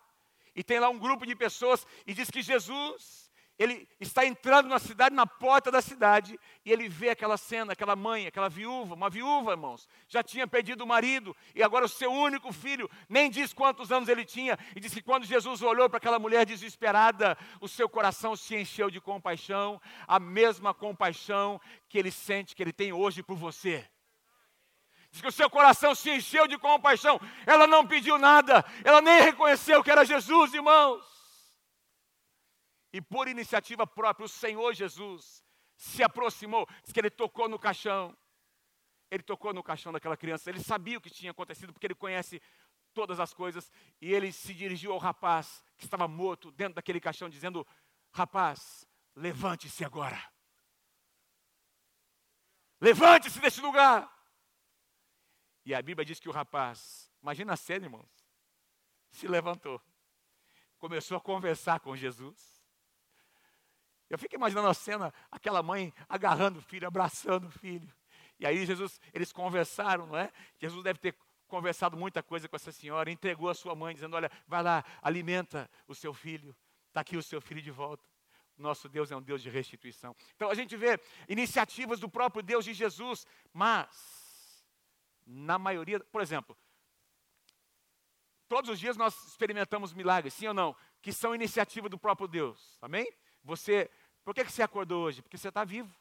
e 0.55 0.63
tem 0.63 0.79
lá 0.79 0.89
um 0.89 0.99
grupo 0.99 1.25
de 1.25 1.35
pessoas, 1.35 1.87
e 2.05 2.13
diz 2.13 2.29
que 2.29 2.41
Jesus, 2.41 3.22
ele 3.57 3.87
está 3.99 4.25
entrando 4.25 4.67
na 4.67 4.79
cidade, 4.79 5.15
na 5.15 5.27
porta 5.27 5.71
da 5.71 5.81
cidade, 5.81 6.39
e 6.65 6.71
ele 6.71 6.89
vê 6.89 7.09
aquela 7.09 7.37
cena, 7.37 7.73
aquela 7.73 7.95
mãe, 7.95 8.25
aquela 8.25 8.49
viúva, 8.49 8.95
uma 8.95 9.09
viúva, 9.09 9.51
irmãos, 9.51 9.87
já 10.07 10.23
tinha 10.23 10.47
perdido 10.47 10.83
o 10.83 10.87
marido, 10.87 11.35
e 11.53 11.61
agora 11.61 11.85
o 11.85 11.89
seu 11.89 12.11
único 12.11 12.51
filho, 12.51 12.89
nem 13.07 13.29
diz 13.29 13.53
quantos 13.53 13.91
anos 13.91 14.09
ele 14.09 14.25
tinha, 14.25 14.57
e 14.75 14.79
diz 14.79 14.93
que 14.93 15.03
quando 15.03 15.25
Jesus 15.25 15.61
olhou 15.61 15.87
para 15.87 15.97
aquela 15.97 16.17
mulher 16.17 16.45
desesperada, 16.45 17.37
o 17.61 17.67
seu 17.67 17.87
coração 17.87 18.35
se 18.35 18.55
encheu 18.55 18.89
de 18.89 18.99
compaixão, 18.99 19.79
a 20.07 20.19
mesma 20.19 20.73
compaixão 20.73 21.61
que 21.87 21.97
ele 21.97 22.11
sente, 22.11 22.55
que 22.55 22.63
ele 22.63 22.73
tem 22.73 22.91
hoje 22.91 23.21
por 23.21 23.37
você. 23.37 23.87
Diz 25.11 25.21
que 25.21 25.27
o 25.27 25.31
seu 25.31 25.47
coração 25.47 25.93
se 25.93 26.09
encheu 26.09 26.47
de 26.47 26.57
compaixão, 26.57 27.21
ela 27.45 27.67
não 27.67 27.85
pediu 27.85 28.17
nada, 28.17 28.65
ela 28.83 28.99
nem 28.99 29.21
reconheceu 29.21 29.83
que 29.83 29.91
era 29.91 30.03
Jesus, 30.03 30.55
irmãos. 30.55 31.12
E 32.93 33.01
por 33.01 33.27
iniciativa 33.27 33.87
própria, 33.87 34.25
o 34.25 34.29
Senhor 34.29 34.71
Jesus 34.75 35.43
se 35.75 36.03
aproximou, 36.03 36.67
diz 36.83 36.93
que 36.93 36.99
ele 36.99 37.09
tocou 37.09 37.49
no 37.49 37.57
caixão. 37.57 38.15
Ele 39.09 39.23
tocou 39.23 39.51
no 39.51 39.63
caixão 39.63 39.91
daquela 39.91 40.15
criança. 40.15 40.49
Ele 40.49 40.63
sabia 40.63 40.99
o 40.99 41.01
que 41.01 41.09
tinha 41.09 41.31
acontecido, 41.31 41.73
porque 41.73 41.87
ele 41.87 41.95
conhece 41.95 42.39
todas 42.93 43.19
as 43.19 43.33
coisas. 43.33 43.71
E 43.99 44.13
ele 44.13 44.31
se 44.31 44.53
dirigiu 44.53 44.93
ao 44.93 44.99
rapaz 44.99 45.63
que 45.75 45.85
estava 45.85 46.07
morto 46.07 46.51
dentro 46.51 46.75
daquele 46.75 46.99
caixão, 46.99 47.27
dizendo: 47.27 47.65
Rapaz, 48.11 48.87
levante-se 49.15 49.83
agora. 49.83 50.21
Levante-se 52.79 53.39
desse 53.39 53.59
lugar. 53.59 54.11
E 55.65 55.73
a 55.73 55.81
Bíblia 55.81 56.05
diz 56.05 56.19
que 56.19 56.29
o 56.29 56.31
rapaz, 56.31 57.11
imagina 57.21 57.53
a 57.53 57.57
cena, 57.57 57.85
irmãos, 57.85 58.27
se 59.09 59.27
levantou, 59.27 59.81
começou 60.77 61.17
a 61.17 61.21
conversar 61.21 61.79
com 61.79 61.95
Jesus. 61.95 62.52
Eu 64.13 64.19
fico 64.19 64.35
imaginando 64.35 64.67
a 64.67 64.73
cena, 64.73 65.13
aquela 65.31 65.63
mãe 65.63 65.91
agarrando 66.07 66.59
o 66.59 66.61
filho, 66.61 66.87
abraçando 66.87 67.47
o 67.47 67.51
filho. 67.51 67.91
E 68.39 68.45
aí 68.45 68.65
Jesus, 68.65 69.01
eles 69.11 69.31
conversaram, 69.31 70.05
não 70.05 70.17
é? 70.17 70.31
Jesus 70.59 70.83
deve 70.83 70.99
ter 70.99 71.17
conversado 71.47 71.97
muita 71.97 72.21
coisa 72.21 72.47
com 72.47 72.55
essa 72.55 72.71
senhora, 72.71 73.09
entregou 73.09 73.49
a 73.49 73.53
sua 73.53 73.75
mãe, 73.75 73.95
dizendo: 73.95 74.15
Olha, 74.15 74.29
vai 74.47 74.61
lá, 74.61 74.83
alimenta 75.01 75.69
o 75.87 75.95
seu 75.95 76.13
filho, 76.13 76.55
está 76.89 77.01
aqui 77.01 77.17
o 77.17 77.23
seu 77.23 77.41
filho 77.41 77.61
de 77.61 77.71
volta. 77.71 78.03
Nosso 78.55 78.87
Deus 78.87 79.11
é 79.11 79.15
um 79.15 79.21
Deus 79.21 79.41
de 79.41 79.49
restituição. 79.49 80.15
Então 80.35 80.49
a 80.49 80.53
gente 80.53 80.77
vê 80.77 80.99
iniciativas 81.27 81.99
do 81.99 82.07
próprio 82.07 82.43
Deus 82.43 82.65
de 82.65 82.73
Jesus, 82.73 83.25
mas, 83.51 84.63
na 85.25 85.57
maioria, 85.57 85.99
por 85.99 86.21
exemplo, 86.21 86.55
todos 88.47 88.69
os 88.69 88.79
dias 88.79 88.95
nós 88.95 89.15
experimentamos 89.25 89.91
milagres, 89.91 90.35
sim 90.35 90.47
ou 90.47 90.53
não? 90.53 90.75
Que 91.01 91.11
são 91.11 91.33
iniciativa 91.33 91.89
do 91.89 91.97
próprio 91.97 92.27
Deus, 92.27 92.77
amém? 92.79 93.11
Você 93.43 93.89
por 94.23 94.33
que, 94.33 94.45
que 94.45 94.51
você 94.51 94.63
acordou 94.63 95.03
hoje? 95.03 95.21
Porque 95.21 95.37
você 95.37 95.49
está 95.49 95.63
vivo. 95.63 95.93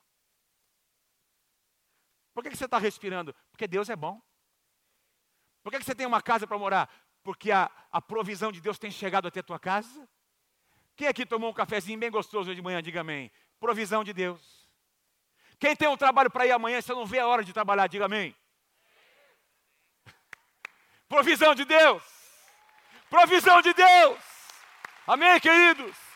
Por 2.33 2.43
que, 2.43 2.51
que 2.51 2.57
você 2.57 2.65
está 2.65 2.79
respirando? 2.79 3.35
Porque 3.51 3.67
Deus 3.67 3.91
é 3.91 3.97
bom. 3.97 4.21
Por 5.63 5.71
que, 5.71 5.79
que 5.79 5.85
você 5.85 5.95
tem 5.95 6.07
uma 6.07 6.23
casa 6.23 6.47
para 6.47 6.59
morar? 6.59 6.91
Porque 7.23 7.51
a, 7.53 7.71
a 7.91 8.01
provisão 8.01 8.51
de 8.51 8.61
Deus 8.61 8.79
tem 8.79 8.91
chegado 8.91 9.29
até 9.29 9.41
a 9.41 9.45
tua 9.45 9.59
casa. 9.59 10.09
Quem 10.97 11.09
aqui 11.09 11.25
tomou 11.25 11.51
um 11.51 11.55
cafezinho 11.55 11.99
bem 11.99 12.11
gostoso 12.11 12.51
hoje 12.51 12.57
de 12.57 12.63
manhã? 12.63 12.83
Diga 12.83 13.01
amém. 13.01 13.31
Provisão 13.61 14.03
de 14.03 14.13
Deus. 14.13 14.69
Quem 15.59 15.77
tem 15.77 15.89
um 15.89 15.97
trabalho 15.97 16.31
para 16.31 16.47
ir 16.47 16.53
amanhã, 16.53 16.81
você 16.81 16.93
não 16.93 17.07
vê 17.07 17.21
a 17.21 17.27
hora 17.27 17.45
de 17.45 17.53
trabalhar? 17.53 17.87
Diga 17.87 18.07
amém. 18.07 18.35
Provisão 21.09 21.55
de 21.55 21.65
Deus. 21.65 22.03
Provisão 23.09 23.61
de 23.63 23.73
Deus. 23.75 24.19
Amém, 25.07 25.39
queridos? 25.39 26.12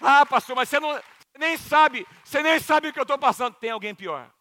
Ah, 0.00 0.24
pastor, 0.24 0.54
mas 0.54 0.68
você 0.68 0.78
não 0.80 1.00
você 1.38 1.38
nem 1.38 1.56
sabe, 1.56 2.06
você 2.24 2.42
nem 2.42 2.58
sabe 2.58 2.88
o 2.88 2.92
que 2.92 2.98
eu 2.98 3.02
estou 3.02 3.18
passando. 3.18 3.54
Tem 3.54 3.70
alguém 3.70 3.94
pior. 3.94 4.32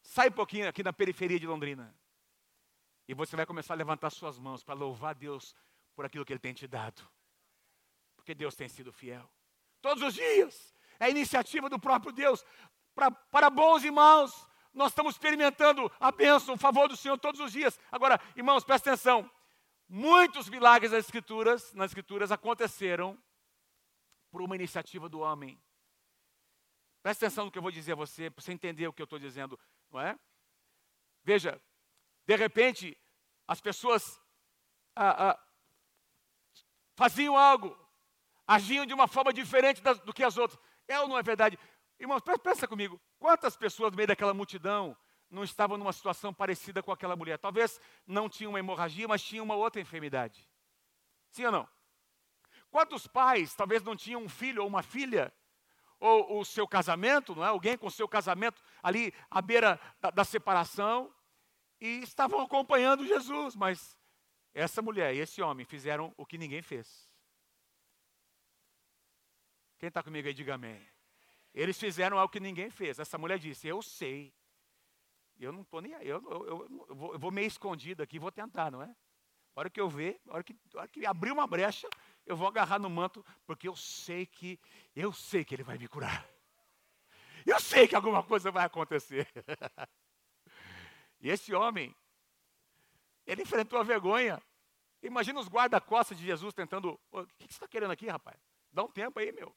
Sai 0.00 0.28
um 0.28 0.32
pouquinho 0.32 0.68
aqui 0.68 0.82
na 0.82 0.92
periferia 0.92 1.38
de 1.38 1.46
Londrina. 1.46 1.94
E 3.06 3.14
você 3.14 3.36
vai 3.36 3.44
começar 3.44 3.74
a 3.74 3.76
levantar 3.76 4.10
suas 4.10 4.38
mãos 4.38 4.62
para 4.62 4.74
louvar 4.74 5.14
Deus 5.14 5.54
por 5.94 6.04
aquilo 6.04 6.24
que 6.24 6.32
Ele 6.32 6.40
tem 6.40 6.54
te 6.54 6.66
dado. 6.66 7.06
Porque 8.16 8.34
Deus 8.34 8.54
tem 8.54 8.68
sido 8.68 8.92
fiel. 8.92 9.28
Todos 9.82 10.02
os 10.02 10.14
dias. 10.14 10.74
É 10.98 11.10
iniciativa 11.10 11.68
do 11.68 11.78
próprio 11.78 12.12
Deus. 12.12 12.44
Pra, 12.94 13.10
para 13.10 13.50
bons 13.50 13.84
e 13.84 13.90
maus. 13.90 14.46
Nós 14.72 14.92
estamos 14.92 15.14
experimentando 15.14 15.90
a 15.98 16.12
bênção, 16.12 16.54
o 16.54 16.58
favor 16.58 16.88
do 16.88 16.96
Senhor 16.96 17.18
todos 17.18 17.40
os 17.40 17.52
dias. 17.52 17.78
Agora, 17.90 18.20
irmãos, 18.36 18.64
presta 18.64 18.90
atenção. 18.90 19.30
Muitos 19.88 20.48
milagres 20.48 20.92
nas 20.92 21.04
escrituras, 21.04 21.72
nas 21.74 21.90
escrituras 21.90 22.30
aconteceram 22.30 23.18
por 24.30 24.42
uma 24.42 24.54
iniciativa 24.54 25.08
do 25.08 25.20
homem. 25.20 25.60
Presta 27.02 27.26
atenção 27.26 27.46
no 27.46 27.50
que 27.50 27.58
eu 27.58 27.62
vou 27.62 27.70
dizer 27.70 27.92
a 27.92 27.96
você, 27.96 28.30
para 28.30 28.42
você 28.42 28.52
entender 28.52 28.86
o 28.86 28.92
que 28.92 29.00
eu 29.00 29.04
estou 29.04 29.18
dizendo, 29.18 29.58
não 29.90 30.00
é? 30.00 30.18
Veja, 31.22 31.60
de 32.26 32.36
repente, 32.36 32.98
as 33.46 33.60
pessoas 33.60 34.20
ah, 34.94 35.30
ah, 35.30 35.46
faziam 36.96 37.36
algo, 37.36 37.78
agiam 38.46 38.84
de 38.84 38.92
uma 38.92 39.06
forma 39.06 39.32
diferente 39.32 39.80
das, 39.80 39.98
do 40.00 40.12
que 40.12 40.24
as 40.24 40.36
outras. 40.36 40.60
É 40.86 41.00
ou 41.00 41.08
não 41.08 41.18
é 41.18 41.22
verdade? 41.22 41.58
Irmãos, 41.98 42.22
pensa 42.42 42.68
comigo, 42.68 43.00
quantas 43.18 43.56
pessoas 43.56 43.90
no 43.90 43.96
meio 43.96 44.08
daquela 44.08 44.34
multidão 44.34 44.96
não 45.30 45.44
estavam 45.44 45.76
numa 45.76 45.92
situação 45.92 46.32
parecida 46.32 46.82
com 46.82 46.92
aquela 46.92 47.16
mulher? 47.16 47.38
Talvez 47.38 47.80
não 48.06 48.28
tinham 48.28 48.52
uma 48.52 48.58
hemorragia, 48.58 49.08
mas 49.08 49.22
tinham 49.22 49.44
uma 49.44 49.56
outra 49.56 49.80
enfermidade. 49.80 50.48
Sim 51.30 51.46
ou 51.46 51.52
não? 51.52 51.68
Quantos 52.70 53.06
pais 53.06 53.54
talvez 53.54 53.82
não 53.82 53.96
tinham 53.96 54.22
um 54.22 54.28
filho 54.28 54.62
ou 54.62 54.68
uma 54.68 54.82
filha? 54.82 55.32
Ou 56.00 56.40
o 56.40 56.44
seu 56.44 56.66
casamento, 56.68 57.34
não 57.34 57.44
é? 57.44 57.48
Alguém 57.48 57.76
com 57.76 57.86
o 57.86 57.90
seu 57.90 58.08
casamento 58.08 58.62
ali 58.82 59.12
à 59.30 59.42
beira 59.42 59.80
da, 60.00 60.10
da 60.10 60.24
separação 60.24 61.12
e 61.80 62.00
estavam 62.02 62.40
acompanhando 62.40 63.06
Jesus, 63.06 63.56
mas 63.56 63.96
essa 64.54 64.80
mulher 64.82 65.14
e 65.14 65.18
esse 65.18 65.42
homem 65.42 65.64
fizeram 65.64 66.12
o 66.16 66.24
que 66.24 66.38
ninguém 66.38 66.62
fez. 66.62 67.08
Quem 69.78 69.88
está 69.88 70.02
comigo 70.02 70.26
aí, 70.26 70.34
diga 70.34 70.54
amém. 70.54 70.84
Eles 71.54 71.78
fizeram 71.78 72.18
algo 72.18 72.32
que 72.32 72.40
ninguém 72.40 72.70
fez. 72.70 72.98
Essa 72.98 73.16
mulher 73.16 73.38
disse: 73.38 73.66
Eu 73.66 73.80
sei. 73.80 74.34
Eu 75.38 75.52
não 75.52 75.62
estou 75.62 75.80
nem 75.80 75.94
aí. 75.94 76.08
Eu, 76.08 76.22
eu, 76.30 76.46
eu, 76.46 76.86
eu, 76.88 77.18
vou, 77.18 77.30
meio 77.30 77.46
escondido 77.46 78.02
aqui, 78.02 78.18
vou 78.18 78.32
tentar, 78.32 78.70
não 78.70 78.82
é? 78.82 78.94
A 79.54 79.60
hora 79.60 79.70
que 79.70 79.80
eu 79.80 79.88
ver, 79.88 80.20
a 80.28 80.34
hora 80.34 80.44
que, 80.44 80.56
a 80.74 80.78
hora 80.78 80.88
que 80.88 81.06
abrir 81.06 81.30
uma 81.30 81.46
brecha, 81.46 81.88
eu 82.28 82.36
vou 82.36 82.46
agarrar 82.46 82.78
no 82.78 82.90
manto, 82.90 83.24
porque 83.46 83.66
eu 83.66 83.74
sei 83.74 84.26
que, 84.26 84.60
eu 84.94 85.12
sei 85.12 85.44
que 85.44 85.54
ele 85.54 85.62
vai 85.62 85.78
me 85.78 85.88
curar. 85.88 86.28
Eu 87.46 87.58
sei 87.58 87.88
que 87.88 87.96
alguma 87.96 88.22
coisa 88.22 88.50
vai 88.50 88.66
acontecer. 88.66 89.26
e 91.18 91.30
esse 91.30 91.54
homem, 91.54 91.96
ele 93.26 93.42
enfrentou 93.42 93.80
a 93.80 93.82
vergonha. 93.82 94.42
Imagina 95.02 95.40
os 95.40 95.48
guarda-costas 95.48 96.18
de 96.18 96.26
Jesus 96.26 96.52
tentando. 96.52 97.00
O 97.10 97.24
que 97.24 97.44
você 97.44 97.54
está 97.54 97.66
querendo 97.66 97.92
aqui, 97.92 98.06
rapaz? 98.08 98.36
Dá 98.70 98.84
um 98.84 98.90
tempo 98.90 99.18
aí, 99.18 99.32
meu. 99.32 99.54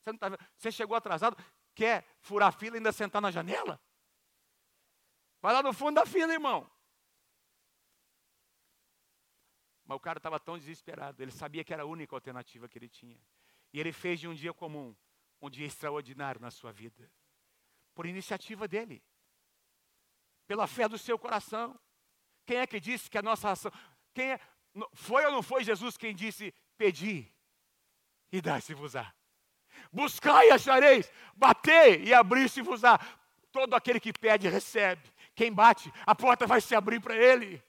Você, 0.00 0.10
não 0.10 0.18
tá, 0.18 0.36
você 0.56 0.72
chegou 0.72 0.96
atrasado, 0.96 1.36
quer 1.72 2.04
furar 2.20 2.48
a 2.48 2.52
fila 2.52 2.76
e 2.76 2.78
ainda 2.78 2.90
sentar 2.90 3.22
na 3.22 3.30
janela? 3.30 3.80
Vai 5.40 5.52
lá 5.52 5.62
no 5.62 5.72
fundo 5.72 5.94
da 5.94 6.06
fila, 6.06 6.32
irmão. 6.32 6.68
Mas 9.92 9.96
o 9.98 10.00
cara 10.00 10.18
estava 10.18 10.40
tão 10.40 10.56
desesperado, 10.56 11.22
ele 11.22 11.30
sabia 11.30 11.62
que 11.62 11.70
era 11.70 11.82
a 11.82 11.86
única 11.86 12.16
alternativa 12.16 12.66
que 12.66 12.78
ele 12.78 12.88
tinha. 12.88 13.20
E 13.74 13.78
ele 13.78 13.92
fez 13.92 14.18
de 14.18 14.26
um 14.26 14.32
dia 14.32 14.54
comum 14.54 14.96
um 15.38 15.50
dia 15.50 15.66
extraordinário 15.66 16.40
na 16.40 16.50
sua 16.50 16.72
vida. 16.72 17.12
Por 17.94 18.06
iniciativa 18.06 18.66
dele. 18.66 19.04
Pela 20.46 20.66
fé 20.66 20.88
do 20.88 20.96
seu 20.96 21.18
coração. 21.18 21.78
Quem 22.46 22.56
é 22.56 22.66
que 22.66 22.80
disse 22.80 23.10
que 23.10 23.18
a 23.18 23.22
nossa 23.22 23.50
ação. 23.50 23.70
Quem 24.14 24.32
é, 24.32 24.40
foi 24.94 25.26
ou 25.26 25.32
não 25.32 25.42
foi 25.42 25.62
Jesus 25.62 25.98
quem 25.98 26.14
disse: 26.14 26.54
Pedi 26.78 27.30
e 28.30 28.40
dá-se-vos-á. 28.40 29.12
Buscai 29.92 30.48
e 30.48 30.52
achareis, 30.52 31.12
batei 31.34 32.04
e 32.04 32.14
abrir-se-vos-á. 32.14 32.98
Todo 33.50 33.74
aquele 33.74 34.00
que 34.00 34.10
pede, 34.10 34.48
recebe. 34.48 35.02
Quem 35.34 35.52
bate, 35.52 35.92
a 36.06 36.14
porta 36.14 36.46
vai 36.46 36.62
se 36.62 36.74
abrir 36.74 36.98
para 36.98 37.14
ele. 37.14 37.62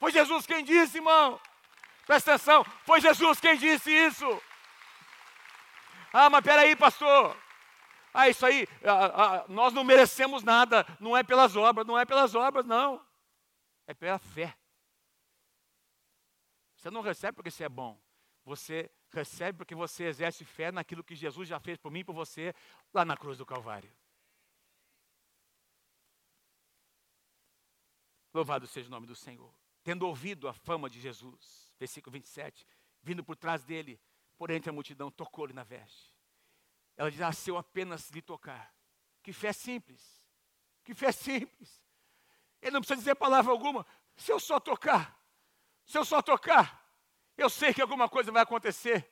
Foi 0.00 0.10
Jesus 0.10 0.46
quem 0.46 0.64
disse, 0.64 0.96
irmão. 0.96 1.38
Presta 2.06 2.34
atenção, 2.34 2.64
foi 2.84 3.02
Jesus 3.02 3.38
quem 3.38 3.56
disse 3.58 3.92
isso. 3.92 4.42
Ah, 6.10 6.30
mas 6.30 6.42
peraí, 6.42 6.74
pastor. 6.74 7.36
Ah, 8.12 8.28
isso 8.28 8.44
aí, 8.44 8.66
ah, 8.82 9.42
ah, 9.42 9.44
nós 9.46 9.74
não 9.74 9.84
merecemos 9.84 10.42
nada. 10.42 10.86
Não 10.98 11.14
é 11.14 11.22
pelas 11.22 11.54
obras, 11.54 11.86
não 11.86 11.98
é 11.98 12.06
pelas 12.06 12.34
obras, 12.34 12.64
não. 12.64 13.06
É 13.86 13.92
pela 13.92 14.18
fé. 14.18 14.56
Você 16.74 16.90
não 16.90 17.02
recebe 17.02 17.36
porque 17.36 17.50
você 17.50 17.64
é 17.64 17.68
bom. 17.68 18.00
Você 18.46 18.90
recebe 19.12 19.58
porque 19.58 19.74
você 19.74 20.04
exerce 20.04 20.46
fé 20.46 20.72
naquilo 20.72 21.04
que 21.04 21.14
Jesus 21.14 21.46
já 21.46 21.60
fez 21.60 21.76
por 21.76 21.92
mim 21.92 22.00
e 22.00 22.04
por 22.04 22.14
você 22.14 22.54
lá 22.92 23.04
na 23.04 23.18
cruz 23.18 23.36
do 23.36 23.44
Calvário. 23.44 23.92
Louvado 28.32 28.66
seja 28.66 28.88
o 28.88 28.90
nome 28.90 29.06
do 29.06 29.14
Senhor 29.14 29.52
tendo 29.82 30.06
ouvido 30.06 30.48
a 30.48 30.52
fama 30.52 30.88
de 30.88 31.00
Jesus, 31.00 31.72
versículo 31.78 32.12
27, 32.12 32.66
vindo 33.02 33.24
por 33.24 33.36
trás 33.36 33.64
dele, 33.64 34.00
por 34.36 34.50
entre 34.50 34.70
a 34.70 34.72
multidão, 34.72 35.10
tocou-lhe 35.10 35.52
na 35.52 35.64
veste. 35.64 36.14
Ela 36.96 37.10
diz: 37.10 37.20
Ah, 37.20 37.32
se 37.32 37.50
eu 37.50 37.58
apenas 37.58 38.10
lhe 38.10 38.22
tocar. 38.22 38.74
Que 39.22 39.32
fé 39.32 39.52
simples. 39.52 40.02
Que 40.84 40.94
fé 40.94 41.12
simples. 41.12 41.82
Ele 42.60 42.72
não 42.72 42.80
precisa 42.80 42.98
dizer 42.98 43.14
palavra 43.14 43.52
alguma. 43.52 43.86
Se 44.16 44.32
eu 44.32 44.40
só 44.40 44.60
tocar, 44.60 45.18
se 45.84 45.96
eu 45.96 46.04
só 46.04 46.20
tocar, 46.20 46.86
eu 47.36 47.48
sei 47.48 47.72
que 47.72 47.80
alguma 47.80 48.08
coisa 48.08 48.30
vai 48.30 48.42
acontecer. 48.42 49.10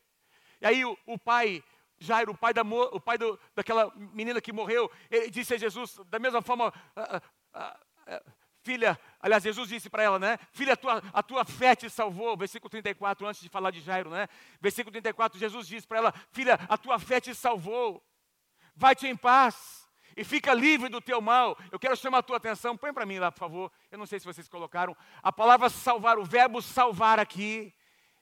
E 0.61 0.66
aí 0.66 0.85
o, 0.85 0.96
o 1.07 1.18
pai, 1.18 1.64
Jairo, 1.98 2.33
o 2.33 2.37
pai, 2.37 2.52
da, 2.52 2.62
o 2.62 3.00
pai 3.00 3.16
do, 3.16 3.38
daquela 3.54 3.90
menina 3.94 4.40
que 4.40 4.52
morreu, 4.52 4.90
ele 5.11 5.31
disse 5.31 5.54
a 5.54 5.59
Jesus, 5.59 5.98
da 6.07 6.18
mesma 6.18 6.42
forma, 6.42 6.72
ah, 6.94 7.22
ah, 7.52 7.81
ah, 8.07 8.22
filha, 8.68 9.00
aliás, 9.18 9.42
Jesus 9.42 9.66
disse 9.66 9.88
para 9.88 10.02
ela, 10.02 10.18
né? 10.18 10.38
Filha, 10.52 10.74
a 10.74 10.76
tua, 10.76 11.02
a 11.11 11.22
tua 11.22 11.42
fé 11.46 11.74
te 11.74 11.88
salvou. 11.88 12.37
Versículo 12.37 12.68
34, 12.68 13.26
antes 13.26 13.40
de 13.40 13.48
falar 13.48 13.70
de 13.70 13.81
Jairo, 13.81 14.11
né? 14.11 14.28
Versículo 14.61 14.92
34, 14.92 15.38
Jesus 15.38 15.66
disse 15.66 15.87
para 15.87 15.96
ela, 15.96 16.14
filha, 16.31 16.52
a 16.68 16.76
tua 16.76 16.98
fé 16.98 17.18
te 17.18 17.35
salvou. 17.35 18.04
Vai-te 18.76 19.07
em 19.07 19.16
paz 19.16 19.88
e 20.14 20.22
fica 20.22 20.52
livre 20.52 20.90
do 20.90 21.00
teu 21.00 21.18
mal. 21.18 21.57
Eu 21.72 21.78
quero 21.78 21.96
chamar 21.96 22.18
a 22.18 22.22
tua 22.22 22.37
atenção, 22.37 22.76
põe 22.76 22.92
para 22.92 23.07
mim 23.07 23.18
lá, 23.18 23.33
por 23.33 23.38
favor. 23.38 23.72
Eu 23.90 23.96
não 23.96 24.04
sei 24.04 24.20
se 24.20 24.26
vocês 24.26 24.46
colocaram. 24.46 24.94
A 25.22 25.33
palavra 25.33 25.70
salvar, 25.70 26.18
o 26.18 26.24
verbo 26.26 26.61
salvar 26.61 27.18
aqui 27.18 27.74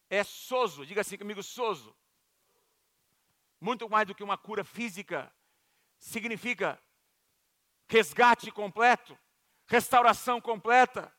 é 0.09 0.23
soso. 0.23 0.87
Diga 0.87 1.01
assim 1.01 1.19
comigo, 1.19 1.43
soso. 1.43 1.93
Muito 3.61 3.91
mais 3.91 4.07
do 4.07 4.15
que 4.15 4.23
uma 4.23 4.39
cura 4.39 4.63
física. 4.63 5.33
Significa 5.99 6.81
resgate 7.89 8.53
completo 8.53 9.19
restauração 9.67 10.41
completa, 10.41 11.13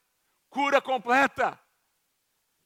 cura 0.50 0.82
completa, 0.82 1.60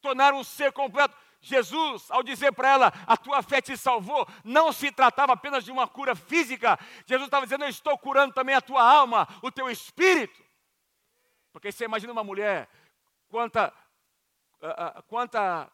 tornar 0.02 0.34
um 0.34 0.44
ser 0.44 0.72
completo. 0.72 1.16
Jesus, 1.44 2.10
ao 2.12 2.22
dizer 2.22 2.52
para 2.52 2.70
ela, 2.70 2.94
a 3.08 3.18
tua 3.18 3.42
fé 3.42 3.60
te 3.62 3.76
salvou, 3.76 4.28
não 4.44 4.72
se 4.72 4.92
tratava 4.92 5.34
apenas 5.34 5.66
de 5.66 5.72
uma 5.72 5.88
cura 5.88 6.16
física. 6.16 6.78
Jesus 7.08 7.26
estava 7.28 7.46
dizendo, 7.46 7.64
eu 7.64 7.70
estou 7.70 7.98
curando 7.98 8.34
também 8.34 8.54
a 8.54 8.62
tua 8.62 8.84
alma, 8.84 9.28
o 9.42 9.52
teu 9.52 9.70
espírito. 9.70 10.44
Porque 11.52 11.72
você 11.72 11.86
imagina 11.86 12.14
uma 12.14 12.24
mulher, 12.24 12.70
quanta, 13.28 13.74
uh, 14.62 15.04
quanta, 15.08 15.72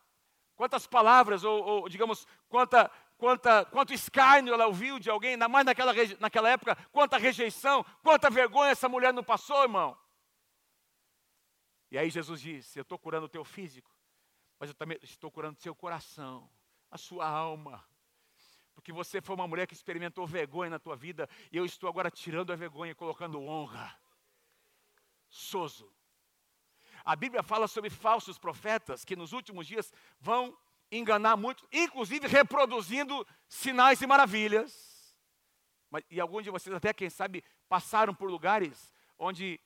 quantas 0.55 0.87
palavras, 0.87 1.43
ou, 1.43 1.63
ou 1.63 1.89
digamos, 1.89 2.25
quanta 2.47 2.89
quanta, 3.17 3.65
quanto 3.65 3.93
escárnio 3.93 4.53
ela 4.53 4.67
ouviu 4.67 4.99
de 4.99 5.09
alguém, 5.09 5.31
ainda 5.31 5.49
mais 5.49 5.65
naquela, 5.65 5.93
naquela 6.19 6.49
época, 6.49 6.75
quanta 6.91 7.17
rejeição, 7.17 7.83
quanta 8.03 8.29
vergonha 8.29 8.71
essa 8.71 8.87
mulher 8.87 9.13
não 9.13 9.23
passou, 9.23 9.63
irmão. 9.63 9.97
E 11.89 11.97
aí 11.97 12.09
Jesus 12.09 12.41
disse: 12.41 12.77
Eu 12.77 12.83
estou 12.83 12.99
curando 12.99 13.25
o 13.25 13.29
teu 13.29 13.43
físico, 13.43 13.91
mas 14.59 14.69
eu 14.69 14.75
também 14.75 14.97
estou 15.01 15.31
curando 15.31 15.57
o 15.57 15.61
seu 15.61 15.73
coração, 15.73 16.49
a 16.91 16.97
sua 16.97 17.27
alma. 17.27 17.83
Porque 18.75 18.91
você 18.93 19.19
foi 19.21 19.35
uma 19.35 19.47
mulher 19.47 19.65
que 19.65 19.73
experimentou 19.73 20.27
vergonha 20.27 20.69
na 20.69 20.79
tua 20.79 20.95
vida, 20.95 21.27
e 21.51 21.57
eu 21.57 21.65
estou 21.65 21.89
agora 21.89 22.11
tirando 22.11 22.53
a 22.53 22.55
vergonha 22.55 22.91
e 22.91 22.95
colocando 22.95 23.41
honra. 23.41 23.99
Soso. 25.29 25.91
A 27.03 27.15
Bíblia 27.15 27.41
fala 27.41 27.67
sobre 27.67 27.89
falsos 27.89 28.37
profetas 28.37 29.03
que 29.03 29.15
nos 29.15 29.33
últimos 29.33 29.65
dias 29.65 29.91
vão 30.19 30.57
enganar 30.91 31.35
muito, 31.35 31.67
inclusive 31.71 32.27
reproduzindo 32.27 33.25
sinais 33.47 34.01
e 34.01 34.07
maravilhas. 34.07 35.15
Mas, 35.89 36.03
e 36.09 36.19
alguns 36.19 36.43
de 36.43 36.49
vocês, 36.49 36.75
até 36.75 36.93
quem 36.93 37.09
sabe, 37.09 37.43
passaram 37.67 38.13
por 38.13 38.29
lugares 38.29 38.93
onde 39.17 39.59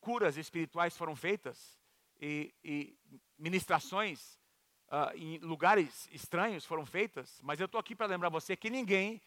curas 0.00 0.36
espirituais 0.36 0.96
foram 0.96 1.16
feitas 1.16 1.78
e, 2.20 2.54
e 2.62 2.98
ministrações 3.38 4.38
uh, 4.88 5.16
em 5.16 5.38
lugares 5.38 6.08
estranhos 6.12 6.64
foram 6.64 6.84
feitas. 6.84 7.40
Mas 7.42 7.60
eu 7.60 7.66
estou 7.66 7.80
aqui 7.80 7.94
para 7.94 8.06
lembrar 8.06 8.28
você 8.28 8.56
que 8.56 8.70
ninguém, 8.70 9.20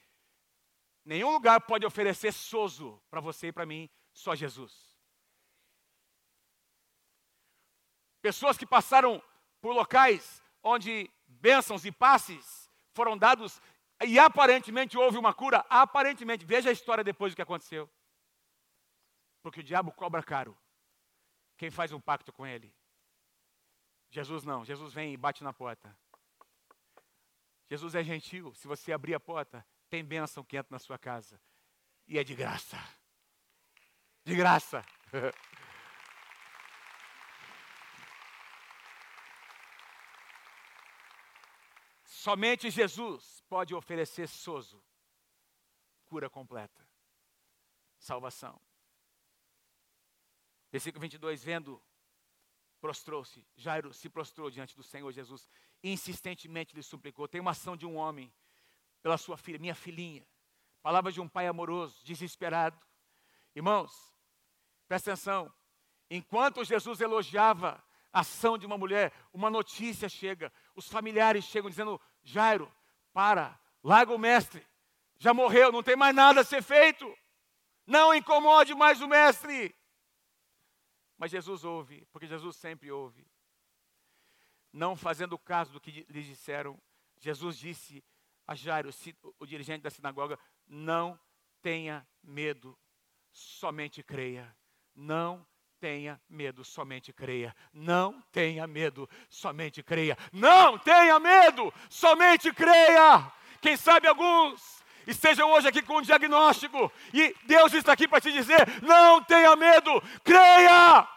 nenhum 1.04 1.32
lugar 1.32 1.62
pode 1.62 1.86
oferecer 1.86 2.32
sozo 2.32 3.02
para 3.10 3.20
você 3.20 3.48
e 3.48 3.52
para 3.52 3.66
mim, 3.66 3.90
só 4.14 4.36
Jesus. 4.36 4.96
Pessoas 8.22 8.58
que 8.58 8.66
passaram 8.66 9.22
por 9.62 9.74
locais 9.74 10.42
onde 10.68 11.10
bênçãos 11.28 11.86
e 11.86 11.92
passes 11.92 12.70
foram 12.94 13.18
dados 13.18 13.62
e 14.06 14.20
aparentemente 14.20 14.98
houve 14.98 15.18
uma 15.18 15.34
cura. 15.34 15.66
Aparentemente, 15.70 16.46
veja 16.46 16.70
a 16.70 16.74
história 16.74 17.04
depois 17.04 17.34
do 17.34 17.36
que 17.36 17.42
aconteceu. 17.42 17.90
Porque 19.42 19.62
o 19.62 19.64
diabo 19.64 19.92
cobra 19.92 20.22
caro 20.22 20.58
quem 21.58 21.72
faz 21.72 21.92
um 21.92 22.00
pacto 22.00 22.32
com 22.32 22.46
ele. 22.46 22.74
Jesus 24.10 24.44
não, 24.44 24.64
Jesus 24.64 24.94
vem 24.94 25.14
e 25.14 25.18
bate 25.18 25.44
na 25.44 25.52
porta. 25.52 25.98
Jesus 27.70 27.96
é 27.96 28.04
gentil, 28.04 28.54
se 28.54 28.68
você 28.68 28.94
abrir 28.94 29.14
a 29.14 29.20
porta, 29.20 29.66
tem 29.90 30.04
bênção 30.04 30.44
que 30.44 30.56
entra 30.56 30.74
na 30.74 30.80
sua 30.80 30.98
casa. 30.98 31.42
E 32.08 32.18
é 32.18 32.24
de 32.24 32.34
graça. 32.34 32.78
De 34.24 34.36
graça. 34.36 34.86
Somente 42.18 42.72
Jesus 42.72 43.44
pode 43.48 43.76
oferecer 43.76 44.28
sozo, 44.28 44.84
cura 46.08 46.28
completa, 46.28 46.84
salvação. 48.00 48.60
Versículo 50.72 51.00
22, 51.00 51.44
vendo, 51.44 51.80
prostrou-se. 52.82 53.46
Jairo 53.56 53.94
se 53.94 54.10
prostrou 54.10 54.50
diante 54.50 54.76
do 54.76 54.82
Senhor 54.82 55.12
Jesus. 55.12 55.48
Insistentemente 55.84 56.76
lhe 56.76 56.82
suplicou. 56.82 57.28
Tem 57.28 57.40
uma 57.40 57.52
ação 57.52 57.78
de 57.78 57.86
um 57.86 57.96
homem 57.96 58.34
pela 59.04 59.20
sua 59.20 59.38
filha, 59.38 59.60
minha 59.60 59.76
filhinha. 59.76 60.28
Palavra 60.82 61.12
de 61.12 61.22
um 61.22 61.30
pai 61.30 61.46
amoroso, 61.46 62.04
desesperado. 62.04 62.84
Irmãos, 63.56 63.94
presta 64.88 65.12
atenção. 65.12 65.54
Enquanto 66.10 66.66
Jesus 66.66 67.00
elogiava 67.00 67.87
ação 68.12 68.58
de 68.58 68.66
uma 68.66 68.78
mulher, 68.78 69.14
uma 69.34 69.50
notícia 69.50 70.10
chega. 70.10 70.52
Os 70.76 70.88
familiares 70.88 71.46
chegam 71.46 71.70
dizendo: 71.70 72.00
Jairo, 72.24 72.72
para, 73.14 73.60
larga 73.84 74.14
o 74.14 74.20
mestre. 74.20 74.66
Já 75.18 75.34
morreu, 75.34 75.72
não 75.72 75.82
tem 75.82 75.96
mais 75.96 76.16
nada 76.16 76.42
a 76.42 76.44
ser 76.44 76.62
feito. 76.62 77.12
Não 77.86 78.14
incomode 78.14 78.76
mais 78.76 79.02
o 79.02 79.08
mestre. 79.08 79.76
Mas 81.18 81.32
Jesus 81.32 81.64
ouve, 81.64 82.06
porque 82.12 82.28
Jesus 82.28 82.56
sempre 82.58 82.92
ouve. 82.92 83.26
Não 84.72 84.96
fazendo 84.96 85.40
caso 85.40 85.72
do 85.72 85.82
que 85.82 86.06
lhes 86.10 86.26
disseram, 86.26 86.80
Jesus 87.18 87.58
disse 87.58 88.04
a 88.46 88.54
Jairo, 88.54 88.90
o 89.40 89.46
dirigente 89.46 89.82
da 89.82 89.90
sinagoga: 89.90 90.38
Não 90.68 91.20
tenha 91.62 92.08
medo, 92.22 92.78
somente 93.32 94.04
creia. 94.04 94.56
Não 94.94 95.46
tenha 95.80 96.20
medo, 96.30 96.64
somente 96.64 97.14
creia. 97.14 97.56
Não 97.74 98.22
tenha 98.32 98.66
medo, 98.68 99.10
somente 99.30 99.84
creia. 99.84 100.18
Não 100.32 100.78
tenha 100.78 101.20
medo, 101.20 101.74
somente 101.90 102.52
creia. 102.52 103.32
Quem 103.62 103.78
sabe 103.78 104.08
alguns 104.08 104.84
estejam 105.06 105.52
hoje 105.52 105.68
aqui 105.68 105.82
com 105.82 105.98
um 105.98 106.02
diagnóstico, 106.02 106.92
e 107.14 107.36
Deus 107.46 107.74
está 107.74 107.94
aqui 107.94 108.08
para 108.08 108.22
te 108.22 108.32
dizer: 108.32 108.82
não 108.82 109.24
tenha 109.24 109.56
medo, 109.56 110.02
creia. 110.24 111.08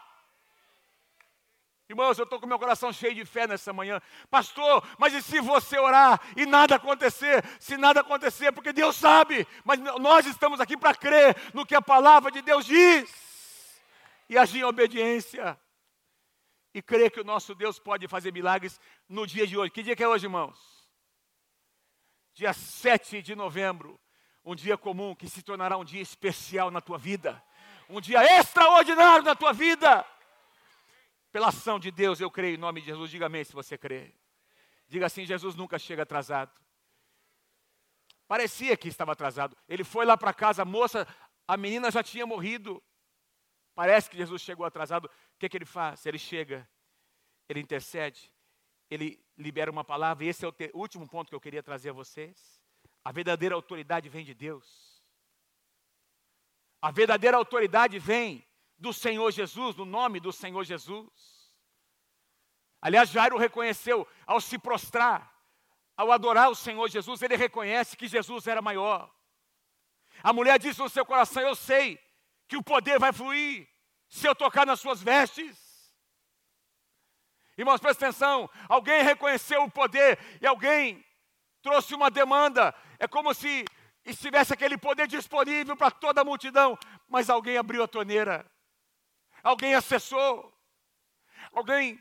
Irmãos, 1.89 2.17
eu 2.17 2.23
estou 2.23 2.39
com 2.39 2.47
meu 2.47 2.57
coração 2.57 2.93
cheio 2.93 3.13
de 3.13 3.25
fé 3.25 3.45
nessa 3.45 3.73
manhã. 3.73 4.01
Pastor, 4.29 4.81
mas 4.97 5.13
e 5.13 5.21
se 5.21 5.41
você 5.41 5.77
orar 5.77 6.21
e 6.37 6.45
nada 6.45 6.75
acontecer? 6.75 7.43
Se 7.59 7.75
nada 7.75 7.99
acontecer, 7.99 8.53
porque 8.53 8.71
Deus 8.71 8.95
sabe, 8.95 9.45
mas 9.65 9.77
nós 9.99 10.25
estamos 10.25 10.61
aqui 10.61 10.77
para 10.77 10.95
crer 10.95 11.35
no 11.53 11.65
que 11.65 11.75
a 11.75 11.81
palavra 11.81 12.31
de 12.31 12.41
Deus 12.41 12.65
diz 12.65 13.30
e 14.31 14.37
agir 14.37 14.61
em 14.61 14.63
obediência. 14.63 15.59
E 16.73 16.81
crer 16.81 17.11
que 17.11 17.19
o 17.19 17.23
nosso 17.23 17.53
Deus 17.53 17.77
pode 17.77 18.07
fazer 18.07 18.33
milagres 18.33 18.79
no 19.07 19.27
dia 19.27 19.45
de 19.45 19.55
hoje. 19.55 19.71
Que 19.71 19.83
dia 19.83 19.95
que 19.95 20.03
é 20.03 20.07
hoje, 20.07 20.25
irmãos? 20.25 20.81
dia 22.33 22.53
7 22.53 23.21
de 23.21 23.35
novembro, 23.35 23.99
um 24.43 24.55
dia 24.55 24.77
comum 24.77 25.13
que 25.13 25.29
se 25.29 25.43
tornará 25.43 25.77
um 25.77 25.85
dia 25.85 26.01
especial 26.01 26.71
na 26.71 26.81
tua 26.81 26.97
vida, 26.97 27.43
um 27.89 27.99
dia 27.99 28.23
extraordinário 28.39 29.23
na 29.23 29.35
tua 29.35 29.53
vida. 29.53 30.05
Pela 31.31 31.49
ação 31.49 31.79
de 31.79 31.91
Deus, 31.91 32.19
eu 32.19 32.29
creio 32.29 32.55
em 32.55 32.57
nome 32.57 32.81
de 32.81 32.87
Jesus. 32.87 33.09
Diga 33.11 33.27
amém 33.27 33.43
se 33.43 33.53
você 33.53 33.77
crê. 33.77 34.13
Diga 34.87 35.05
assim: 35.05 35.25
Jesus 35.25 35.55
nunca 35.55 35.79
chega 35.79 36.03
atrasado. 36.03 36.51
Parecia 38.27 38.75
que 38.75 38.87
estava 38.87 39.11
atrasado. 39.11 39.55
Ele 39.67 39.83
foi 39.83 40.05
lá 40.05 40.17
para 40.17 40.33
casa, 40.33 40.61
a 40.61 40.65
moça, 40.65 41.07
a 41.47 41.55
menina 41.55 41.91
já 41.91 42.01
tinha 42.01 42.25
morrido. 42.25 42.83
Parece 43.81 44.11
que 44.11 44.15
Jesus 44.15 44.43
chegou 44.43 44.63
atrasado. 44.63 45.05
O 45.05 45.39
que, 45.39 45.49
que 45.49 45.57
ele 45.57 45.65
faz? 45.65 46.05
Ele 46.05 46.19
chega, 46.19 46.69
ele 47.49 47.59
intercede, 47.59 48.31
ele 48.91 49.19
libera 49.35 49.71
uma 49.71 49.83
palavra, 49.83 50.23
e 50.23 50.27
esse 50.27 50.45
é 50.45 50.47
o 50.47 50.53
último 50.75 51.09
ponto 51.09 51.29
que 51.29 51.33
eu 51.33 51.41
queria 51.41 51.63
trazer 51.63 51.89
a 51.89 51.93
vocês. 51.93 52.61
A 53.03 53.11
verdadeira 53.11 53.55
autoridade 53.55 54.07
vem 54.07 54.23
de 54.23 54.35
Deus. 54.35 55.03
A 56.79 56.91
verdadeira 56.91 57.37
autoridade 57.37 57.97
vem 57.97 58.47
do 58.77 58.93
Senhor 58.93 59.31
Jesus, 59.31 59.75
no 59.75 59.85
nome 59.85 60.19
do 60.19 60.31
Senhor 60.31 60.63
Jesus. 60.63 61.51
Aliás, 62.79 63.09
Jairo 63.09 63.35
reconheceu 63.35 64.07
ao 64.27 64.39
se 64.39 64.59
prostrar, 64.59 65.43
ao 65.97 66.11
adorar 66.11 66.51
o 66.51 66.55
Senhor 66.55 66.87
Jesus, 66.87 67.19
ele 67.23 67.35
reconhece 67.35 67.97
que 67.97 68.07
Jesus 68.07 68.45
era 68.45 68.61
maior. 68.61 69.11
A 70.21 70.31
mulher 70.31 70.59
disse 70.59 70.79
no 70.79 70.87
seu 70.87 71.03
coração: 71.03 71.41
Eu 71.41 71.55
sei 71.55 71.99
que 72.47 72.57
o 72.57 72.63
poder 72.63 72.99
vai 72.99 73.11
fluir 73.11 73.70
se 74.11 74.27
eu 74.27 74.35
tocar 74.35 74.65
nas 74.65 74.81
suas 74.81 75.01
vestes. 75.01 75.57
Irmãos, 77.57 77.79
presta 77.79 78.07
atenção: 78.07 78.49
alguém 78.67 79.03
reconheceu 79.03 79.63
o 79.63 79.71
poder 79.71 80.19
e 80.41 80.45
alguém 80.45 81.03
trouxe 81.61 81.95
uma 81.95 82.11
demanda. 82.11 82.75
É 82.99 83.07
como 83.07 83.33
se 83.33 83.63
estivesse 84.03 84.53
aquele 84.53 84.77
poder 84.77 85.07
disponível 85.07 85.77
para 85.77 85.89
toda 85.89 86.21
a 86.21 86.25
multidão, 86.25 86.77
mas 87.07 87.29
alguém 87.29 87.57
abriu 87.57 87.83
a 87.83 87.87
torneira, 87.87 88.45
alguém 89.41 89.75
acessou, 89.75 90.53
alguém 91.53 91.97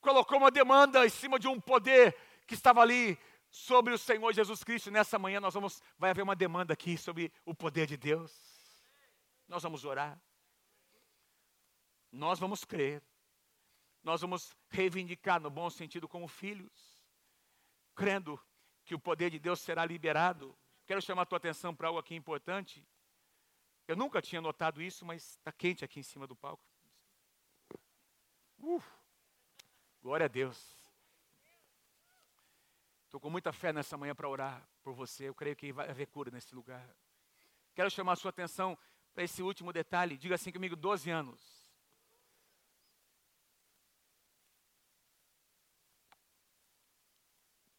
colocou 0.00 0.38
uma 0.38 0.50
demanda 0.50 1.04
em 1.04 1.10
cima 1.10 1.38
de 1.38 1.46
um 1.46 1.60
poder 1.60 2.16
que 2.46 2.54
estava 2.54 2.80
ali 2.80 3.18
sobre 3.50 3.92
o 3.92 3.98
Senhor 3.98 4.32
Jesus 4.32 4.64
Cristo. 4.64 4.90
Nessa 4.90 5.18
manhã 5.18 5.40
nós 5.40 5.52
vamos, 5.52 5.82
vai 5.98 6.08
haver 6.08 6.22
uma 6.22 6.36
demanda 6.36 6.72
aqui 6.72 6.96
sobre 6.96 7.30
o 7.44 7.54
poder 7.54 7.86
de 7.86 7.98
Deus. 7.98 8.32
Nós 9.46 9.62
vamos 9.62 9.84
orar. 9.84 10.18
Nós 12.14 12.38
vamos 12.38 12.64
crer. 12.64 13.02
Nós 14.02 14.20
vamos 14.20 14.54
reivindicar 14.68 15.40
no 15.40 15.50
bom 15.50 15.68
sentido 15.68 16.06
como 16.06 16.28
filhos, 16.28 17.02
crendo 17.94 18.40
que 18.84 18.94
o 18.94 18.98
poder 18.98 19.30
de 19.30 19.38
Deus 19.38 19.60
será 19.60 19.84
liberado. 19.84 20.56
Quero 20.86 21.00
chamar 21.00 21.22
a 21.22 21.26
tua 21.26 21.38
atenção 21.38 21.74
para 21.74 21.88
algo 21.88 21.98
aqui 21.98 22.14
importante. 22.14 22.86
Eu 23.88 23.96
nunca 23.96 24.20
tinha 24.20 24.40
notado 24.40 24.80
isso, 24.82 25.04
mas 25.04 25.30
está 25.30 25.50
quente 25.50 25.84
aqui 25.84 26.00
em 26.00 26.02
cima 26.02 26.26
do 26.26 26.36
palco. 26.36 26.62
Uh, 28.58 28.82
glória 30.02 30.26
a 30.26 30.28
Deus. 30.28 30.76
Estou 33.06 33.18
com 33.18 33.30
muita 33.30 33.52
fé 33.52 33.72
nessa 33.72 33.96
manhã 33.96 34.14
para 34.14 34.28
orar 34.28 34.68
por 34.82 34.92
você. 34.92 35.28
Eu 35.28 35.34
creio 35.34 35.56
que 35.56 35.72
vai 35.72 35.88
haver 35.88 36.06
cura 36.08 36.30
nesse 36.30 36.54
lugar. 36.54 36.86
Quero 37.74 37.90
chamar 37.90 38.12
a 38.12 38.16
sua 38.16 38.28
atenção 38.28 38.78
para 39.14 39.24
esse 39.24 39.42
último 39.42 39.72
detalhe. 39.72 40.18
Diga 40.18 40.34
assim 40.34 40.52
comigo: 40.52 40.76
12 40.76 41.10
anos. 41.10 41.53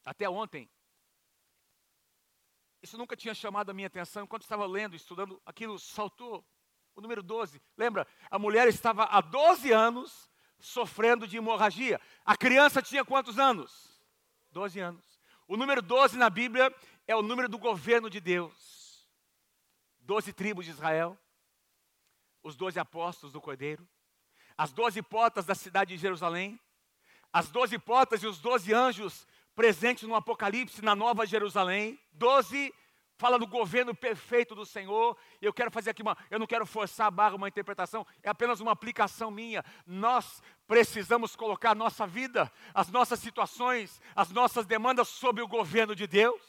Até 0.06 0.30
ontem, 0.30 0.70
isso 2.82 3.00
nunca 3.00 3.18
tinha 3.18 3.34
chamado 3.34 3.72
a 3.72 3.74
minha 3.74 3.88
atenção. 3.88 4.24
Enquanto 4.24 4.44
estava 4.44 4.68
lendo, 4.68 4.96
estudando, 4.96 5.42
aquilo 5.44 5.80
saltou. 5.80 6.46
O 6.96 7.02
número 7.02 7.24
12. 7.24 7.60
Lembra? 7.76 8.08
A 8.30 8.38
mulher 8.38 8.68
estava 8.68 9.06
há 9.06 9.20
12 9.20 9.72
anos 9.72 10.30
sofrendo 10.60 11.28
de 11.28 11.38
hemorragia. 11.38 12.00
A 12.24 12.38
criança 12.38 12.84
tinha 12.84 13.04
quantos 13.04 13.40
anos? 13.40 14.00
12 14.52 14.80
anos. 14.80 15.20
O 15.48 15.58
número 15.58 15.82
12 15.82 16.16
na 16.18 16.30
Bíblia 16.30 16.74
é 17.08 17.16
o 17.16 17.24
número 17.24 17.50
do 17.50 17.58
governo 17.58 18.10
de 18.10 18.22
Deus. 18.22 19.10
Doze 20.00 20.32
tribos 20.32 20.66
de 20.66 20.72
Israel, 20.72 21.18
os 22.44 22.56
doze 22.56 22.80
apóstolos 22.80 23.34
do 23.34 23.42
Cordeiro, 23.42 23.88
as 24.56 24.72
doze 24.72 25.02
portas 25.02 25.46
da 25.46 25.56
cidade 25.56 25.96
de 25.96 26.02
Jerusalém, 26.02 26.60
as 27.34 27.50
doze 27.50 27.80
portas 27.80 28.22
e 28.22 28.28
os 28.28 28.40
doze 28.40 28.72
anjos 28.72 29.26
presentes 29.56 30.08
no 30.08 30.16
Apocalipse, 30.16 30.84
na 30.84 30.96
Nova 30.96 31.26
Jerusalém. 31.26 32.00
Doze 32.12 32.74
fala 33.18 33.40
do 33.40 33.48
governo 33.48 33.96
perfeito 33.96 34.54
do 34.54 34.66
Senhor. 34.66 35.18
Eu 35.42 35.54
quero 35.54 35.72
fazer 35.72 35.92
aqui 35.92 36.02
uma, 36.02 36.18
eu 36.30 36.38
não 36.38 36.46
quero 36.46 36.66
forçar 36.66 37.08
a 37.08 37.12
barra 37.12 37.36
uma 37.36 37.48
interpretação, 37.48 38.06
é 38.22 38.30
apenas 38.30 38.60
uma 38.60 38.72
aplicação 38.72 39.32
minha. 39.32 39.64
Nós 39.86 40.42
precisamos 40.68 41.36
colocar 41.36 41.72
a 41.72 41.76
nossa 41.76 42.06
vida, 42.06 42.52
as 42.74 42.90
nossas 42.90 43.20
situações, 43.20 44.02
as 44.16 44.30
nossas 44.32 44.66
demandas 44.66 45.08
sob 45.08 45.42
o 45.42 45.48
governo 45.48 45.96
de 45.96 46.06
Deus. 46.06 46.42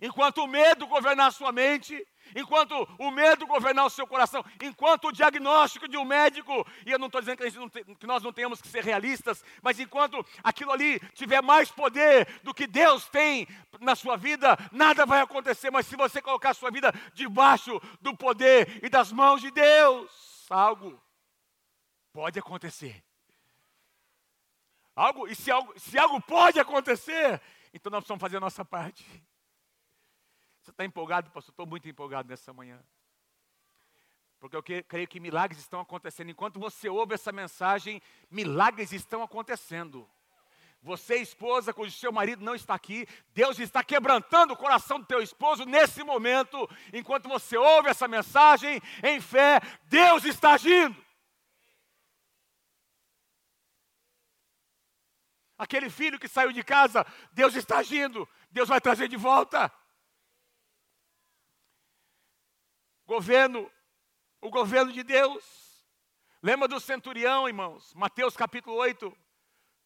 Enquanto 0.00 0.38
o 0.38 0.46
medo 0.46 0.86
governar 0.86 1.28
a 1.28 1.32
sua 1.32 1.52
mente, 1.52 2.06
enquanto 2.34 2.88
o 2.98 3.10
medo 3.10 3.46
governar 3.46 3.86
o 3.86 3.90
seu 3.90 4.06
coração, 4.06 4.44
enquanto 4.62 5.08
o 5.08 5.12
diagnóstico 5.12 5.88
de 5.88 5.96
um 5.96 6.04
médico, 6.04 6.66
e 6.86 6.90
eu 6.90 6.98
não 6.98 7.06
estou 7.06 7.20
dizendo 7.20 7.38
que, 7.38 7.70
tem, 7.70 7.94
que, 7.94 8.06
nós 8.06 8.22
não 8.22 8.32
tenhamos 8.32 8.60
que 8.60 8.68
ser 8.68 8.84
realistas, 8.84 9.44
mas 9.62 9.78
enquanto 9.78 10.24
aquilo 10.42 10.72
ali 10.72 10.98
tiver 11.14 11.42
mais 11.42 11.70
poder 11.70 12.40
do 12.42 12.54
que 12.54 12.66
Deus 12.66 13.08
tem 13.08 13.46
na 13.80 13.94
sua 13.94 14.16
vida, 14.16 14.56
nada 14.70 15.06
vai 15.06 15.20
acontecer. 15.20 15.70
Mas 15.70 15.86
se 15.86 15.96
você 15.96 16.20
colocar 16.20 16.50
a 16.50 16.54
sua 16.54 16.70
vida 16.70 16.92
debaixo 17.14 17.80
do 18.00 18.16
poder 18.16 18.80
e 18.84 18.88
das 18.88 19.12
mãos 19.12 19.40
de 19.40 19.50
Deus, 19.50 20.46
algo 20.50 21.00
pode 22.12 22.38
acontecer. 22.38 23.02
Algo, 24.94 25.26
e 25.26 25.34
se 25.34 25.50
algo, 25.50 25.72
se 25.78 25.98
algo 25.98 26.20
pode 26.20 26.60
acontecer, 26.60 27.40
então 27.72 27.90
nós 27.90 28.00
precisamos 28.00 28.20
fazer 28.20 28.36
a 28.36 28.40
nossa 28.40 28.64
parte. 28.64 29.04
Você 30.62 30.70
está 30.70 30.84
empolgado, 30.84 31.28
pastor? 31.30 31.52
Estou 31.52 31.66
muito 31.66 31.88
empolgado 31.88 32.28
nessa 32.28 32.52
manhã. 32.52 32.80
Porque 34.38 34.56
eu 34.56 34.62
creio 34.62 35.08
que 35.08 35.18
milagres 35.18 35.60
estão 35.60 35.80
acontecendo. 35.80 36.30
Enquanto 36.30 36.60
você 36.60 36.88
ouve 36.88 37.14
essa 37.14 37.32
mensagem, 37.32 38.00
milagres 38.30 38.92
estão 38.92 39.24
acontecendo. 39.24 40.08
Você, 40.80 41.16
esposa, 41.16 41.72
cujo 41.72 41.96
seu 41.96 42.12
marido 42.12 42.44
não 42.44 42.54
está 42.54 42.74
aqui, 42.74 43.06
Deus 43.34 43.58
está 43.58 43.82
quebrantando 43.84 44.52
o 44.52 44.56
coração 44.56 45.00
do 45.00 45.06
teu 45.06 45.20
esposo 45.20 45.64
nesse 45.64 46.02
momento. 46.04 46.68
Enquanto 46.92 47.28
você 47.28 47.56
ouve 47.56 47.88
essa 47.88 48.06
mensagem 48.06 48.80
em 49.02 49.20
fé, 49.20 49.60
Deus 49.84 50.24
está 50.24 50.54
agindo. 50.54 50.96
Aquele 55.58 55.90
filho 55.90 56.18
que 56.18 56.28
saiu 56.28 56.52
de 56.52 56.62
casa, 56.64 57.06
Deus 57.32 57.54
está 57.54 57.78
agindo. 57.78 58.28
Deus 58.50 58.68
vai 58.68 58.80
trazer 58.80 59.08
de 59.08 59.16
volta. 59.16 59.72
Governo, 63.12 63.70
o 64.40 64.48
governo 64.48 64.90
de 64.90 65.02
Deus. 65.02 65.44
Lembra 66.42 66.66
do 66.66 66.80
centurião, 66.80 67.46
irmãos? 67.46 67.92
Mateus 67.92 68.34
capítulo 68.34 68.74
8, 68.76 69.14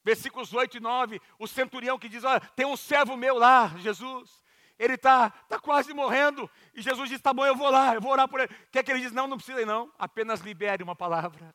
versículos 0.05 0.55
8 0.55 0.77
e 0.77 0.81
9. 0.81 1.21
O 1.37 1.49
centurião 1.49 1.99
que 1.99 2.09
diz: 2.09 2.23
Olha, 2.23 2.39
tem 2.55 2.65
um 2.65 2.77
servo 2.77 3.17
meu 3.17 3.37
lá, 3.37 3.67
Jesus. 3.79 4.31
Ele 4.79 4.95
está 4.95 5.31
tá 5.31 5.59
quase 5.59 5.93
morrendo. 5.93 6.49
E 6.73 6.81
Jesus 6.81 7.09
diz: 7.09 7.21
Tá 7.21 7.35
bom, 7.35 7.45
eu 7.45 7.57
vou 7.57 7.69
lá, 7.69 7.97
eu 7.97 8.01
vou 8.01 8.13
orar 8.13 8.29
por 8.29 8.39
ele. 8.39 8.55
O 8.55 8.71
que 8.71 8.79
é 8.79 8.83
que 8.85 8.93
ele 8.93 9.01
diz? 9.01 9.11
Não, 9.11 9.27
não 9.27 9.39
precisa 9.39 9.61
ir, 9.61 9.67
não. 9.67 9.93
Apenas 9.99 10.39
libere 10.39 10.85
uma 10.85 10.95
palavra. 10.95 11.53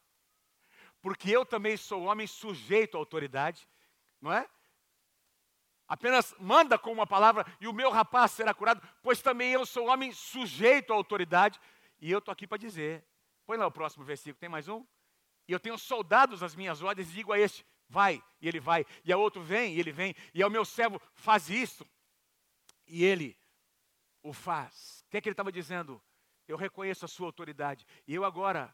Porque 1.01 1.32
eu 1.32 1.45
também 1.45 1.78
sou 1.78 2.03
homem 2.03 2.28
sujeito 2.28 2.97
à 2.97 2.99
autoridade, 2.99 3.65
não 4.19 4.34
é? 4.34 4.45
Apenas 5.91 6.33
manda 6.39 6.79
com 6.79 6.89
uma 6.89 7.05
palavra 7.05 7.45
e 7.59 7.67
o 7.67 7.73
meu 7.73 7.91
rapaz 7.91 8.31
será 8.31 8.53
curado, 8.53 8.81
pois 9.03 9.21
também 9.21 9.51
eu 9.51 9.65
sou 9.65 9.89
homem 9.89 10.13
sujeito 10.13 10.93
à 10.93 10.95
autoridade. 10.95 11.59
E 11.99 12.09
eu 12.09 12.19
estou 12.19 12.31
aqui 12.31 12.47
para 12.47 12.57
dizer. 12.57 13.05
Põe 13.45 13.57
lá 13.57 13.67
o 13.67 13.71
próximo 13.71 14.05
versículo, 14.05 14.39
tem 14.39 14.47
mais 14.47 14.69
um? 14.69 14.85
E 15.49 15.51
eu 15.51 15.59
tenho 15.59 15.77
soldados 15.77 16.41
às 16.43 16.55
minhas 16.55 16.81
ordens 16.81 17.09
e 17.09 17.11
digo 17.11 17.33
a 17.33 17.37
este, 17.37 17.65
vai, 17.89 18.23
e 18.39 18.47
ele 18.47 18.57
vai. 18.57 18.85
E 19.03 19.11
a 19.11 19.17
outro, 19.17 19.43
vem, 19.43 19.75
e 19.75 19.81
ele 19.81 19.91
vem. 19.91 20.15
E 20.33 20.41
ao 20.41 20.49
meu 20.49 20.63
servo, 20.63 20.97
faz 21.13 21.49
isso. 21.49 21.85
E 22.87 23.03
ele 23.03 23.37
o 24.23 24.31
faz. 24.31 25.03
O 25.07 25.11
que 25.11 25.17
é 25.17 25.21
que 25.21 25.27
ele 25.27 25.33
estava 25.33 25.51
dizendo? 25.51 26.01
Eu 26.47 26.55
reconheço 26.55 27.03
a 27.03 27.09
sua 27.09 27.27
autoridade. 27.27 27.85
E 28.07 28.15
eu 28.15 28.23
agora, 28.23 28.73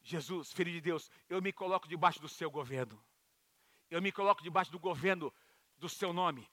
Jesus, 0.00 0.54
filho 0.54 0.72
de 0.72 0.80
Deus, 0.80 1.10
eu 1.28 1.42
me 1.42 1.52
coloco 1.52 1.86
debaixo 1.86 2.18
do 2.18 2.30
seu 2.30 2.50
governo. 2.50 2.98
Eu 3.90 4.00
me 4.00 4.10
coloco 4.10 4.42
debaixo 4.42 4.72
do 4.72 4.78
governo 4.78 5.30
do 5.78 5.88
seu 5.88 6.12
nome, 6.12 6.48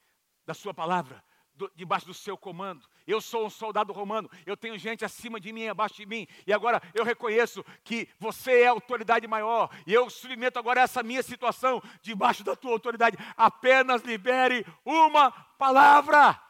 da 0.45 0.53
sua 0.53 0.73
palavra, 0.73 1.23
do, 1.53 1.71
debaixo 1.75 2.05
do 2.05 2.13
seu 2.13 2.37
comando. 2.37 2.87
Eu 3.05 3.21
sou 3.21 3.45
um 3.45 3.49
soldado 3.49 3.93
romano, 3.93 4.29
eu 4.45 4.57
tenho 4.57 4.77
gente 4.77 5.05
acima 5.05 5.39
de 5.39 5.51
mim, 5.51 5.67
abaixo 5.67 5.95
de 5.95 6.05
mim, 6.05 6.27
e 6.47 6.53
agora 6.53 6.81
eu 6.93 7.03
reconheço 7.03 7.63
que 7.83 8.09
você 8.19 8.61
é 8.61 8.67
a 8.67 8.71
autoridade 8.71 9.27
maior, 9.27 9.69
e 9.85 9.93
eu 9.93 10.09
submeto 10.09 10.59
agora 10.59 10.81
essa 10.81 11.03
minha 11.03 11.23
situação 11.23 11.81
debaixo 12.01 12.43
da 12.43 12.55
tua 12.55 12.71
autoridade. 12.71 13.17
Apenas 13.35 14.01
libere 14.03 14.65
uma 14.85 15.31
palavra. 15.31 16.41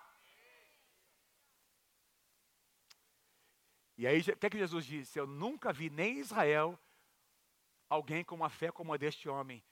E 3.98 4.08
aí, 4.08 4.20
o 4.20 4.24
que 4.38 4.46
é 4.48 4.50
que 4.50 4.58
Jesus 4.58 4.86
disse? 4.86 5.20
Eu 5.20 5.28
nunca 5.28 5.72
vi 5.72 5.90
nem 5.90 6.18
em 6.18 6.20
Israel 6.20 6.78
alguém 7.88 8.24
com 8.24 8.36
uma 8.36 8.50
fé 8.50 8.72
como 8.72 8.92
a 8.92 8.98
deste 8.98 9.30
homem. 9.30 9.64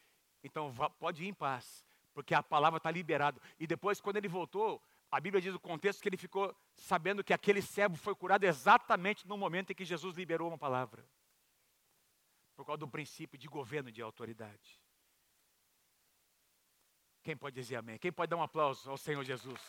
Então, 0.43 0.73
pode 0.99 1.23
ir 1.23 1.27
em 1.27 1.33
paz 1.33 1.83
porque 2.13 2.33
a 2.33 2.43
palavra 2.43 2.77
está 2.77 2.91
liberada. 2.91 3.41
E 3.59 3.65
depois, 3.65 3.99
quando 4.01 4.17
ele 4.17 4.27
voltou, 4.27 4.81
a 5.11 5.19
Bíblia 5.19 5.41
diz 5.41 5.53
o 5.53 5.59
contexto 5.59 6.01
que 6.01 6.07
ele 6.07 6.17
ficou 6.17 6.55
sabendo 6.73 7.23
que 7.23 7.33
aquele 7.33 7.61
servo 7.61 7.97
foi 7.97 8.15
curado 8.15 8.45
exatamente 8.45 9.27
no 9.27 9.37
momento 9.37 9.71
em 9.71 9.75
que 9.75 9.83
Jesus 9.83 10.15
liberou 10.15 10.47
uma 10.47 10.57
palavra. 10.57 11.05
Por 12.55 12.65
causa 12.65 12.79
do 12.79 12.87
princípio 12.87 13.37
de 13.37 13.47
governo 13.47 13.91
de 13.91 14.01
autoridade. 14.01 14.79
Quem 17.23 17.35
pode 17.35 17.55
dizer 17.55 17.75
amém? 17.75 17.97
Quem 17.97 18.11
pode 18.11 18.29
dar 18.29 18.37
um 18.37 18.43
aplauso 18.43 18.89
ao 18.89 18.97
Senhor 18.97 19.23
Jesus? 19.23 19.59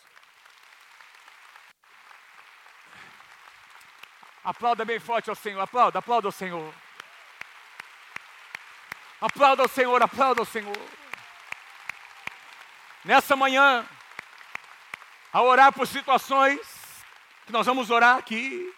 Aplauda 4.43 4.83
bem 4.83 4.99
forte 4.99 5.29
ao 5.29 5.35
Senhor, 5.35 5.61
aplauda, 5.61 5.99
aplauda 5.99 6.27
ao 6.27 6.31
Senhor. 6.31 6.73
Aplauda 9.21 9.61
ao 9.61 9.69
Senhor, 9.69 10.01
aplauda 10.01 10.41
ao 10.41 10.45
Senhor. 10.45 11.02
Nessa 13.05 13.35
manhã, 13.35 13.85
a 15.33 15.41
orar 15.41 15.73
por 15.73 15.85
situações 15.85 16.61
que 17.45 17.51
nós 17.51 17.65
vamos 17.65 17.89
orar 17.89 18.17
aqui, 18.17 18.73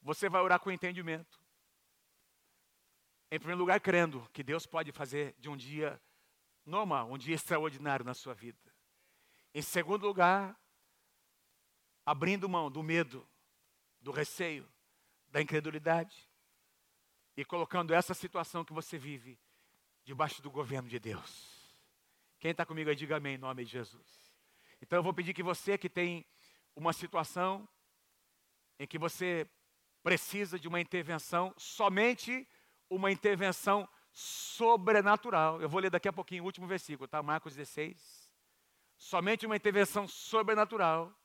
você 0.00 0.26
vai 0.26 0.40
orar 0.40 0.58
com 0.58 0.70
entendimento. 0.70 1.38
Em 3.30 3.38
primeiro 3.38 3.60
lugar, 3.60 3.78
crendo 3.78 4.26
que 4.32 4.42
Deus 4.42 4.64
pode 4.64 4.90
fazer 4.90 5.34
de 5.38 5.50
um 5.50 5.56
dia 5.56 6.00
normal, 6.64 7.12
um 7.12 7.18
dia 7.18 7.34
extraordinário 7.34 8.06
na 8.06 8.14
sua 8.14 8.32
vida. 8.32 8.58
Em 9.54 9.60
segundo 9.60 10.06
lugar, 10.06 10.58
abrindo 12.06 12.48
mão 12.48 12.70
do 12.70 12.82
medo, 12.82 13.28
do 14.00 14.10
receio, 14.10 14.66
da 15.28 15.42
incredulidade 15.42 16.26
e 17.36 17.44
colocando 17.44 17.92
essa 17.92 18.14
situação 18.14 18.64
que 18.64 18.72
você 18.72 18.96
vive 18.96 19.38
debaixo 20.04 20.40
do 20.40 20.50
governo 20.50 20.88
de 20.88 20.98
Deus. 20.98 21.51
Quem 22.42 22.50
está 22.50 22.66
comigo 22.66 22.90
aí, 22.90 22.96
diga 22.96 23.18
amém 23.18 23.36
em 23.36 23.38
nome 23.38 23.64
de 23.64 23.70
Jesus. 23.70 24.20
Então 24.80 24.98
eu 24.98 25.02
vou 25.04 25.14
pedir 25.14 25.32
que 25.32 25.44
você 25.44 25.78
que 25.78 25.88
tem 25.88 26.26
uma 26.74 26.92
situação 26.92 27.68
em 28.80 28.84
que 28.84 28.98
você 28.98 29.48
precisa 30.02 30.58
de 30.58 30.66
uma 30.66 30.80
intervenção, 30.80 31.54
somente 31.56 32.44
uma 32.90 33.12
intervenção 33.12 33.88
sobrenatural. 34.10 35.62
Eu 35.62 35.68
vou 35.68 35.80
ler 35.80 35.88
daqui 35.88 36.08
a 36.08 36.12
pouquinho 36.12 36.42
o 36.42 36.46
último 36.46 36.66
versículo, 36.66 37.06
tá? 37.06 37.22
Marcos 37.22 37.54
16. 37.54 38.28
Somente 38.98 39.46
uma 39.46 39.54
intervenção 39.54 40.08
sobrenatural 40.08 41.16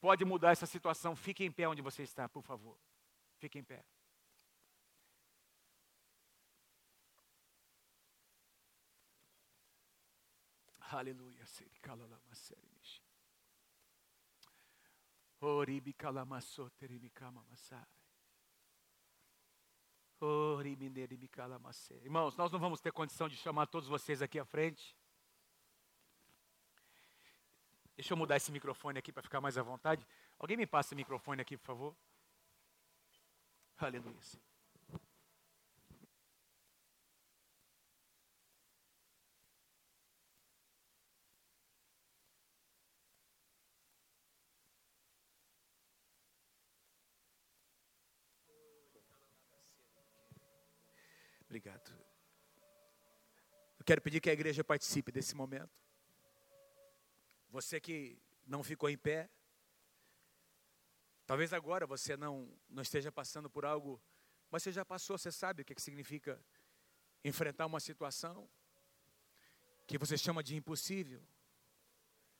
pode 0.00 0.24
mudar 0.24 0.52
essa 0.52 0.66
situação. 0.66 1.16
Fique 1.16 1.42
em 1.42 1.50
pé 1.50 1.66
onde 1.66 1.82
você 1.82 2.04
está, 2.04 2.28
por 2.28 2.44
favor. 2.44 2.78
Fique 3.40 3.58
em 3.58 3.64
pé. 3.64 3.84
Aleluia. 10.92 11.46
Oribi 15.40 15.92
calamaçoteribicama 15.92 17.44
massai. 17.48 17.86
Irmãos, 21.98 22.36
nós 22.36 22.50
não 22.50 22.58
vamos 22.58 22.80
ter 22.80 22.92
condição 22.92 23.28
de 23.28 23.36
chamar 23.36 23.66
todos 23.66 23.88
vocês 23.88 24.20
aqui 24.20 24.38
à 24.38 24.44
frente. 24.44 24.96
Deixa 27.96 28.12
eu 28.12 28.16
mudar 28.16 28.36
esse 28.36 28.50
microfone 28.50 28.98
aqui 28.98 29.12
para 29.12 29.22
ficar 29.22 29.40
mais 29.40 29.56
à 29.56 29.62
vontade. 29.62 30.06
Alguém 30.38 30.56
me 30.56 30.66
passa 30.66 30.94
o 30.94 30.96
microfone 30.96 31.40
aqui, 31.40 31.56
por 31.56 31.66
favor? 31.66 31.96
Aleluia. 33.78 34.49
Obrigado. 51.60 51.90
Eu 53.78 53.84
quero 53.84 54.00
pedir 54.00 54.18
que 54.18 54.30
a 54.30 54.32
igreja 54.32 54.64
participe 54.64 55.12
desse 55.12 55.34
momento. 55.34 55.78
Você 57.50 57.78
que 57.78 58.18
não 58.46 58.64
ficou 58.64 58.88
em 58.88 58.96
pé, 58.96 59.28
talvez 61.26 61.52
agora 61.52 61.86
você 61.86 62.16
não, 62.16 62.50
não 62.66 62.82
esteja 62.82 63.12
passando 63.12 63.50
por 63.50 63.66
algo, 63.66 64.00
mas 64.50 64.62
você 64.62 64.72
já 64.72 64.86
passou, 64.86 65.18
você 65.18 65.30
sabe 65.30 65.60
o 65.60 65.64
que, 65.66 65.74
que 65.74 65.82
significa 65.82 66.42
enfrentar 67.22 67.66
uma 67.66 67.78
situação 67.78 68.48
que 69.86 69.98
você 69.98 70.16
chama 70.16 70.42
de 70.42 70.56
impossível, 70.56 71.22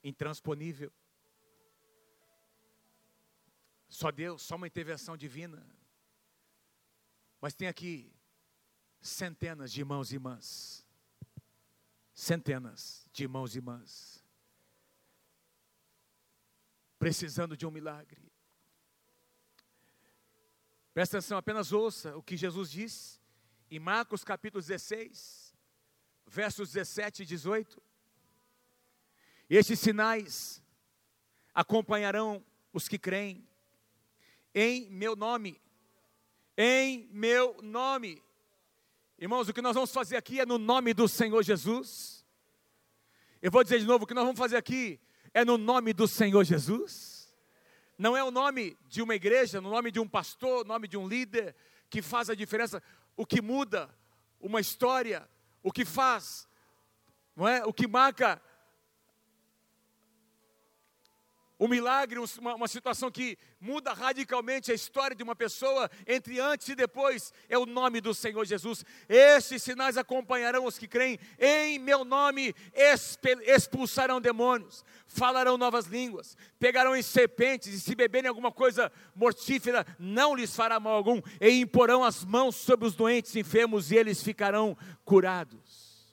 intransponível. 0.02 0.90
Só 3.86 4.10
Deus, 4.10 4.40
só 4.40 4.56
uma 4.56 4.66
intervenção 4.66 5.14
divina. 5.14 5.62
Mas 7.38 7.52
tem 7.52 7.68
aqui 7.68 8.10
centenas 9.00 9.72
de 9.72 9.80
irmãos 9.80 10.12
e 10.12 10.16
irmãs. 10.16 10.86
Centenas 12.12 13.08
de 13.12 13.22
irmãos 13.22 13.54
e 13.54 13.58
irmãs. 13.58 14.24
Precisando 16.98 17.56
de 17.56 17.66
um 17.66 17.70
milagre. 17.70 18.30
Presta 20.92 21.18
atenção, 21.18 21.38
apenas 21.38 21.72
ouça 21.72 22.16
o 22.16 22.22
que 22.22 22.36
Jesus 22.36 22.70
disse 22.70 23.18
em 23.70 23.78
Marcos 23.78 24.24
capítulo 24.24 24.60
16, 24.60 25.54
versos 26.26 26.72
17 26.72 27.22
e 27.22 27.26
18. 27.26 27.82
Estes 29.48 29.78
sinais 29.78 30.62
acompanharão 31.54 32.44
os 32.72 32.88
que 32.88 32.98
creem 32.98 33.48
em 34.54 34.90
meu 34.90 35.14
nome. 35.14 35.60
Em 36.56 37.08
meu 37.12 37.62
nome 37.62 38.22
Irmãos, 39.20 39.50
o 39.50 39.52
que 39.52 39.60
nós 39.60 39.74
vamos 39.74 39.92
fazer 39.92 40.16
aqui 40.16 40.40
é 40.40 40.46
no 40.46 40.56
nome 40.56 40.94
do 40.94 41.06
Senhor 41.06 41.42
Jesus. 41.42 42.24
Eu 43.42 43.50
vou 43.50 43.62
dizer 43.62 43.78
de 43.78 43.84
novo: 43.84 44.04
o 44.04 44.06
que 44.06 44.14
nós 44.14 44.24
vamos 44.24 44.38
fazer 44.38 44.56
aqui 44.56 44.98
é 45.34 45.44
no 45.44 45.58
nome 45.58 45.92
do 45.92 46.08
Senhor 46.08 46.42
Jesus. 46.42 47.30
Não 47.98 48.16
é 48.16 48.24
o 48.24 48.30
nome 48.30 48.78
de 48.88 49.02
uma 49.02 49.14
igreja, 49.14 49.60
no 49.60 49.68
nome 49.68 49.90
de 49.90 50.00
um 50.00 50.08
pastor, 50.08 50.64
no 50.64 50.72
nome 50.72 50.88
de 50.88 50.96
um 50.96 51.06
líder 51.06 51.54
que 51.90 52.00
faz 52.00 52.30
a 52.30 52.34
diferença. 52.34 52.82
O 53.14 53.26
que 53.26 53.42
muda 53.42 53.94
uma 54.40 54.58
história, 54.58 55.28
o 55.62 55.70
que 55.70 55.84
faz, 55.84 56.48
não 57.36 57.46
é? 57.46 57.62
O 57.66 57.74
que 57.74 57.86
marca 57.86 58.40
um 61.60 61.68
milagre, 61.68 62.18
uma, 62.18 62.54
uma, 62.54 62.66
situação 62.66 63.10
que 63.10 63.36
muda 63.60 63.92
radicalmente 63.92 64.72
a 64.72 64.74
história 64.74 65.14
de 65.14 65.22
uma 65.22 65.36
pessoa 65.36 65.90
entre 66.06 66.40
antes 66.40 66.70
e 66.70 66.74
depois, 66.74 67.34
é 67.50 67.58
o 67.58 67.66
nome 67.66 68.00
do 68.00 68.14
Senhor 68.14 68.46
Jesus. 68.46 68.82
Estes 69.06 69.62
sinais 69.62 69.98
acompanharão 69.98 70.64
os 70.64 70.78
que 70.78 70.88
creem, 70.88 71.20
em 71.38 71.78
meu 71.78 72.02
nome 72.02 72.54
expulsarão 73.42 74.22
demônios, 74.22 74.82
falarão 75.06 75.58
novas 75.58 75.84
línguas, 75.84 76.34
pegarão 76.58 76.96
em 76.96 77.02
serpentes, 77.02 77.74
e 77.74 77.78
se 77.78 77.94
beberem 77.94 78.30
alguma 78.30 78.50
coisa 78.50 78.90
mortífera, 79.14 79.86
não 79.98 80.34
lhes 80.34 80.56
fará 80.56 80.80
mal 80.80 80.94
algum, 80.94 81.20
e 81.38 81.60
imporão 81.60 82.02
as 82.02 82.24
mãos 82.24 82.56
sobre 82.56 82.86
os 82.86 82.94
doentes 82.94 83.36
enfermos, 83.36 83.90
e 83.90 83.96
eles 83.96 84.22
ficarão 84.22 84.74
curados. 85.04 86.08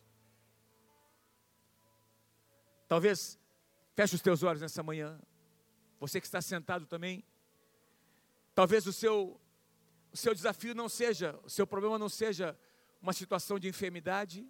Talvez 2.90 3.40
feche 3.96 4.16
os 4.16 4.22
teus 4.22 4.44
olhos 4.44 4.62
nessa 4.62 4.84
manhã. 4.84 5.18
Você 6.00 6.20
que 6.22 6.28
está 6.28 6.42
sentado 6.42 6.86
também. 6.86 7.24
Talvez 8.54 8.86
o 8.86 8.94
seu, 8.94 9.40
o 10.12 10.18
seu 10.18 10.34
desafio 10.34 10.76
não 10.76 10.88
seja, 10.88 11.40
o 11.44 11.50
seu 11.50 11.66
problema 11.66 11.98
não 11.98 12.10
seja 12.10 12.58
uma 13.02 13.14
situação 13.14 13.60
de 13.60 13.68
enfermidade. 13.68 14.48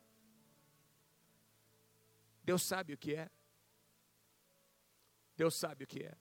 Deus 2.43 2.63
sabe 2.63 2.93
o 2.93 2.97
que 2.97 3.15
é. 3.15 3.29
Deus 5.35 5.55
sabe 5.55 5.83
o 5.83 5.87
que 5.87 6.03
é. 6.03 6.15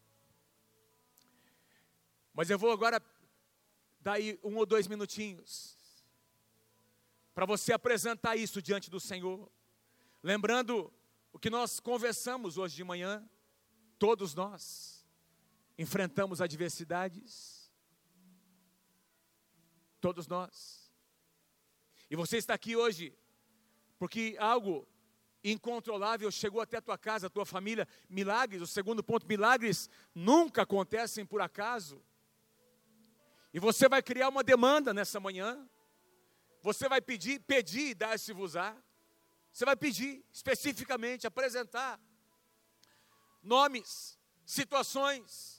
Mas 2.33 2.51
eu 2.51 2.59
vou 2.59 2.71
agora 2.71 3.03
dar 4.01 4.15
aí 4.15 4.39
um 4.45 4.57
ou 4.57 4.67
dois 4.67 4.87
minutinhos 4.87 5.77
para 7.35 7.47
você 7.47 7.73
apresentar 7.73 8.37
isso 8.37 8.63
diante 8.63 8.91
do 8.91 9.01
Senhor. 9.01 9.51
Lembrando 10.23 10.93
o 11.33 11.39
que 11.39 11.51
nós 11.51 11.81
conversamos 11.81 12.57
hoje 12.57 12.77
de 12.77 12.85
manhã, 12.85 13.29
todos 13.99 14.35
nós 14.35 14.96
enfrentamos 15.79 16.41
adversidades. 16.41 17.71
Todos 20.01 20.27
nós. 20.27 20.93
E 22.11 22.17
você 22.17 22.37
está 22.37 22.55
aqui 22.55 22.77
hoje 22.77 23.17
porque 23.99 24.37
algo 24.39 24.87
incontrolável 25.43 26.31
chegou 26.31 26.61
até 26.61 26.79
a 26.79 26.83
tua 26.83 26.99
casa, 26.99 27.27
a 27.29 27.31
tua 27.31 27.47
família. 27.47 27.87
Milagres, 28.09 28.63
o 28.63 28.67
segundo 28.67 29.03
ponto, 29.03 29.27
milagres 29.27 29.89
nunca 30.15 30.63
acontecem 30.63 31.25
por 31.25 31.41
acaso. 31.41 32.03
E 33.53 33.59
você 33.59 33.89
vai 33.89 34.03
criar 34.03 34.29
uma 34.29 34.43
demanda 34.43 34.93
nessa 34.93 35.19
manhã. 35.19 35.69
Você 36.63 36.89
vai 36.89 37.01
pedir, 37.01 37.41
pedir 37.41 37.91
e 37.91 37.95
dar-se-vos-á. 37.95 38.77
Você 39.53 39.65
vai 39.65 39.77
pedir 39.77 40.25
especificamente, 40.31 41.27
apresentar 41.27 41.99
nomes, 43.43 44.19
situações, 44.45 45.56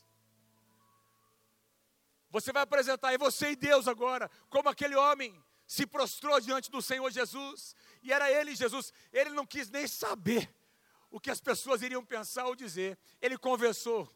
você 2.29 2.51
vai 2.51 2.63
apresentar, 2.63 3.13
é 3.13 3.17
você 3.17 3.51
e 3.51 3.55
Deus 3.55 3.87
agora, 3.87 4.29
como 4.49 4.69
aquele 4.69 4.95
homem 4.95 5.41
se 5.65 5.85
prostrou 5.85 6.39
diante 6.39 6.71
do 6.71 6.81
Senhor 6.81 7.09
Jesus, 7.11 7.75
e 8.01 8.11
era 8.11 8.31
ele, 8.31 8.55
Jesus, 8.55 8.93
ele 9.11 9.31
não 9.31 9.45
quis 9.45 9.69
nem 9.69 9.87
saber 9.87 10.53
o 11.09 11.19
que 11.19 11.31
as 11.31 11.41
pessoas 11.41 11.81
iriam 11.81 12.03
pensar 12.03 12.45
ou 12.45 12.55
dizer, 12.55 12.97
ele 13.21 13.37
conversou 13.37 14.13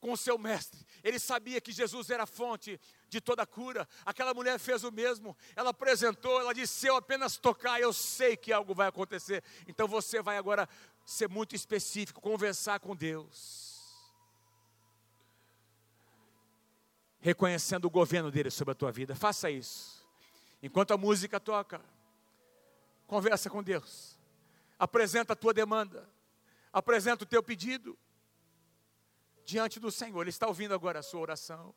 com 0.00 0.12
o 0.12 0.16
seu 0.16 0.38
mestre, 0.38 0.86
ele 1.02 1.18
sabia 1.18 1.60
que 1.60 1.72
Jesus 1.72 2.08
era 2.10 2.22
a 2.22 2.26
fonte 2.26 2.80
de 3.08 3.20
toda 3.20 3.44
cura, 3.44 3.88
aquela 4.04 4.32
mulher 4.32 4.58
fez 4.58 4.84
o 4.84 4.92
mesmo, 4.92 5.36
ela 5.56 5.70
apresentou, 5.70 6.40
ela 6.40 6.54
disse: 6.54 6.74
Se 6.74 6.86
eu 6.86 6.94
apenas 6.94 7.36
tocar, 7.36 7.80
eu 7.80 7.92
sei 7.92 8.36
que 8.36 8.52
algo 8.52 8.74
vai 8.74 8.86
acontecer, 8.86 9.42
então 9.66 9.88
você 9.88 10.22
vai 10.22 10.38
agora 10.38 10.68
ser 11.04 11.28
muito 11.28 11.56
específico, 11.56 12.20
conversar 12.20 12.78
com 12.78 12.94
Deus 12.94 13.67
reconhecendo 17.20 17.86
o 17.86 17.90
governo 17.90 18.30
dele 18.30 18.50
sobre 18.50 18.72
a 18.72 18.74
tua 18.74 18.92
vida. 18.92 19.14
Faça 19.14 19.50
isso. 19.50 20.06
Enquanto 20.62 20.92
a 20.92 20.96
música 20.96 21.38
toca, 21.38 21.80
conversa 23.06 23.48
com 23.50 23.62
Deus. 23.62 24.18
Apresenta 24.78 25.32
a 25.32 25.36
tua 25.36 25.52
demanda. 25.52 26.08
Apresenta 26.72 27.24
o 27.24 27.26
teu 27.26 27.42
pedido 27.42 27.98
diante 29.44 29.80
do 29.80 29.90
Senhor. 29.90 30.20
Ele 30.20 30.30
está 30.30 30.46
ouvindo 30.46 30.74
agora 30.74 31.00
a 31.00 31.02
sua 31.02 31.20
oração. 31.20 31.74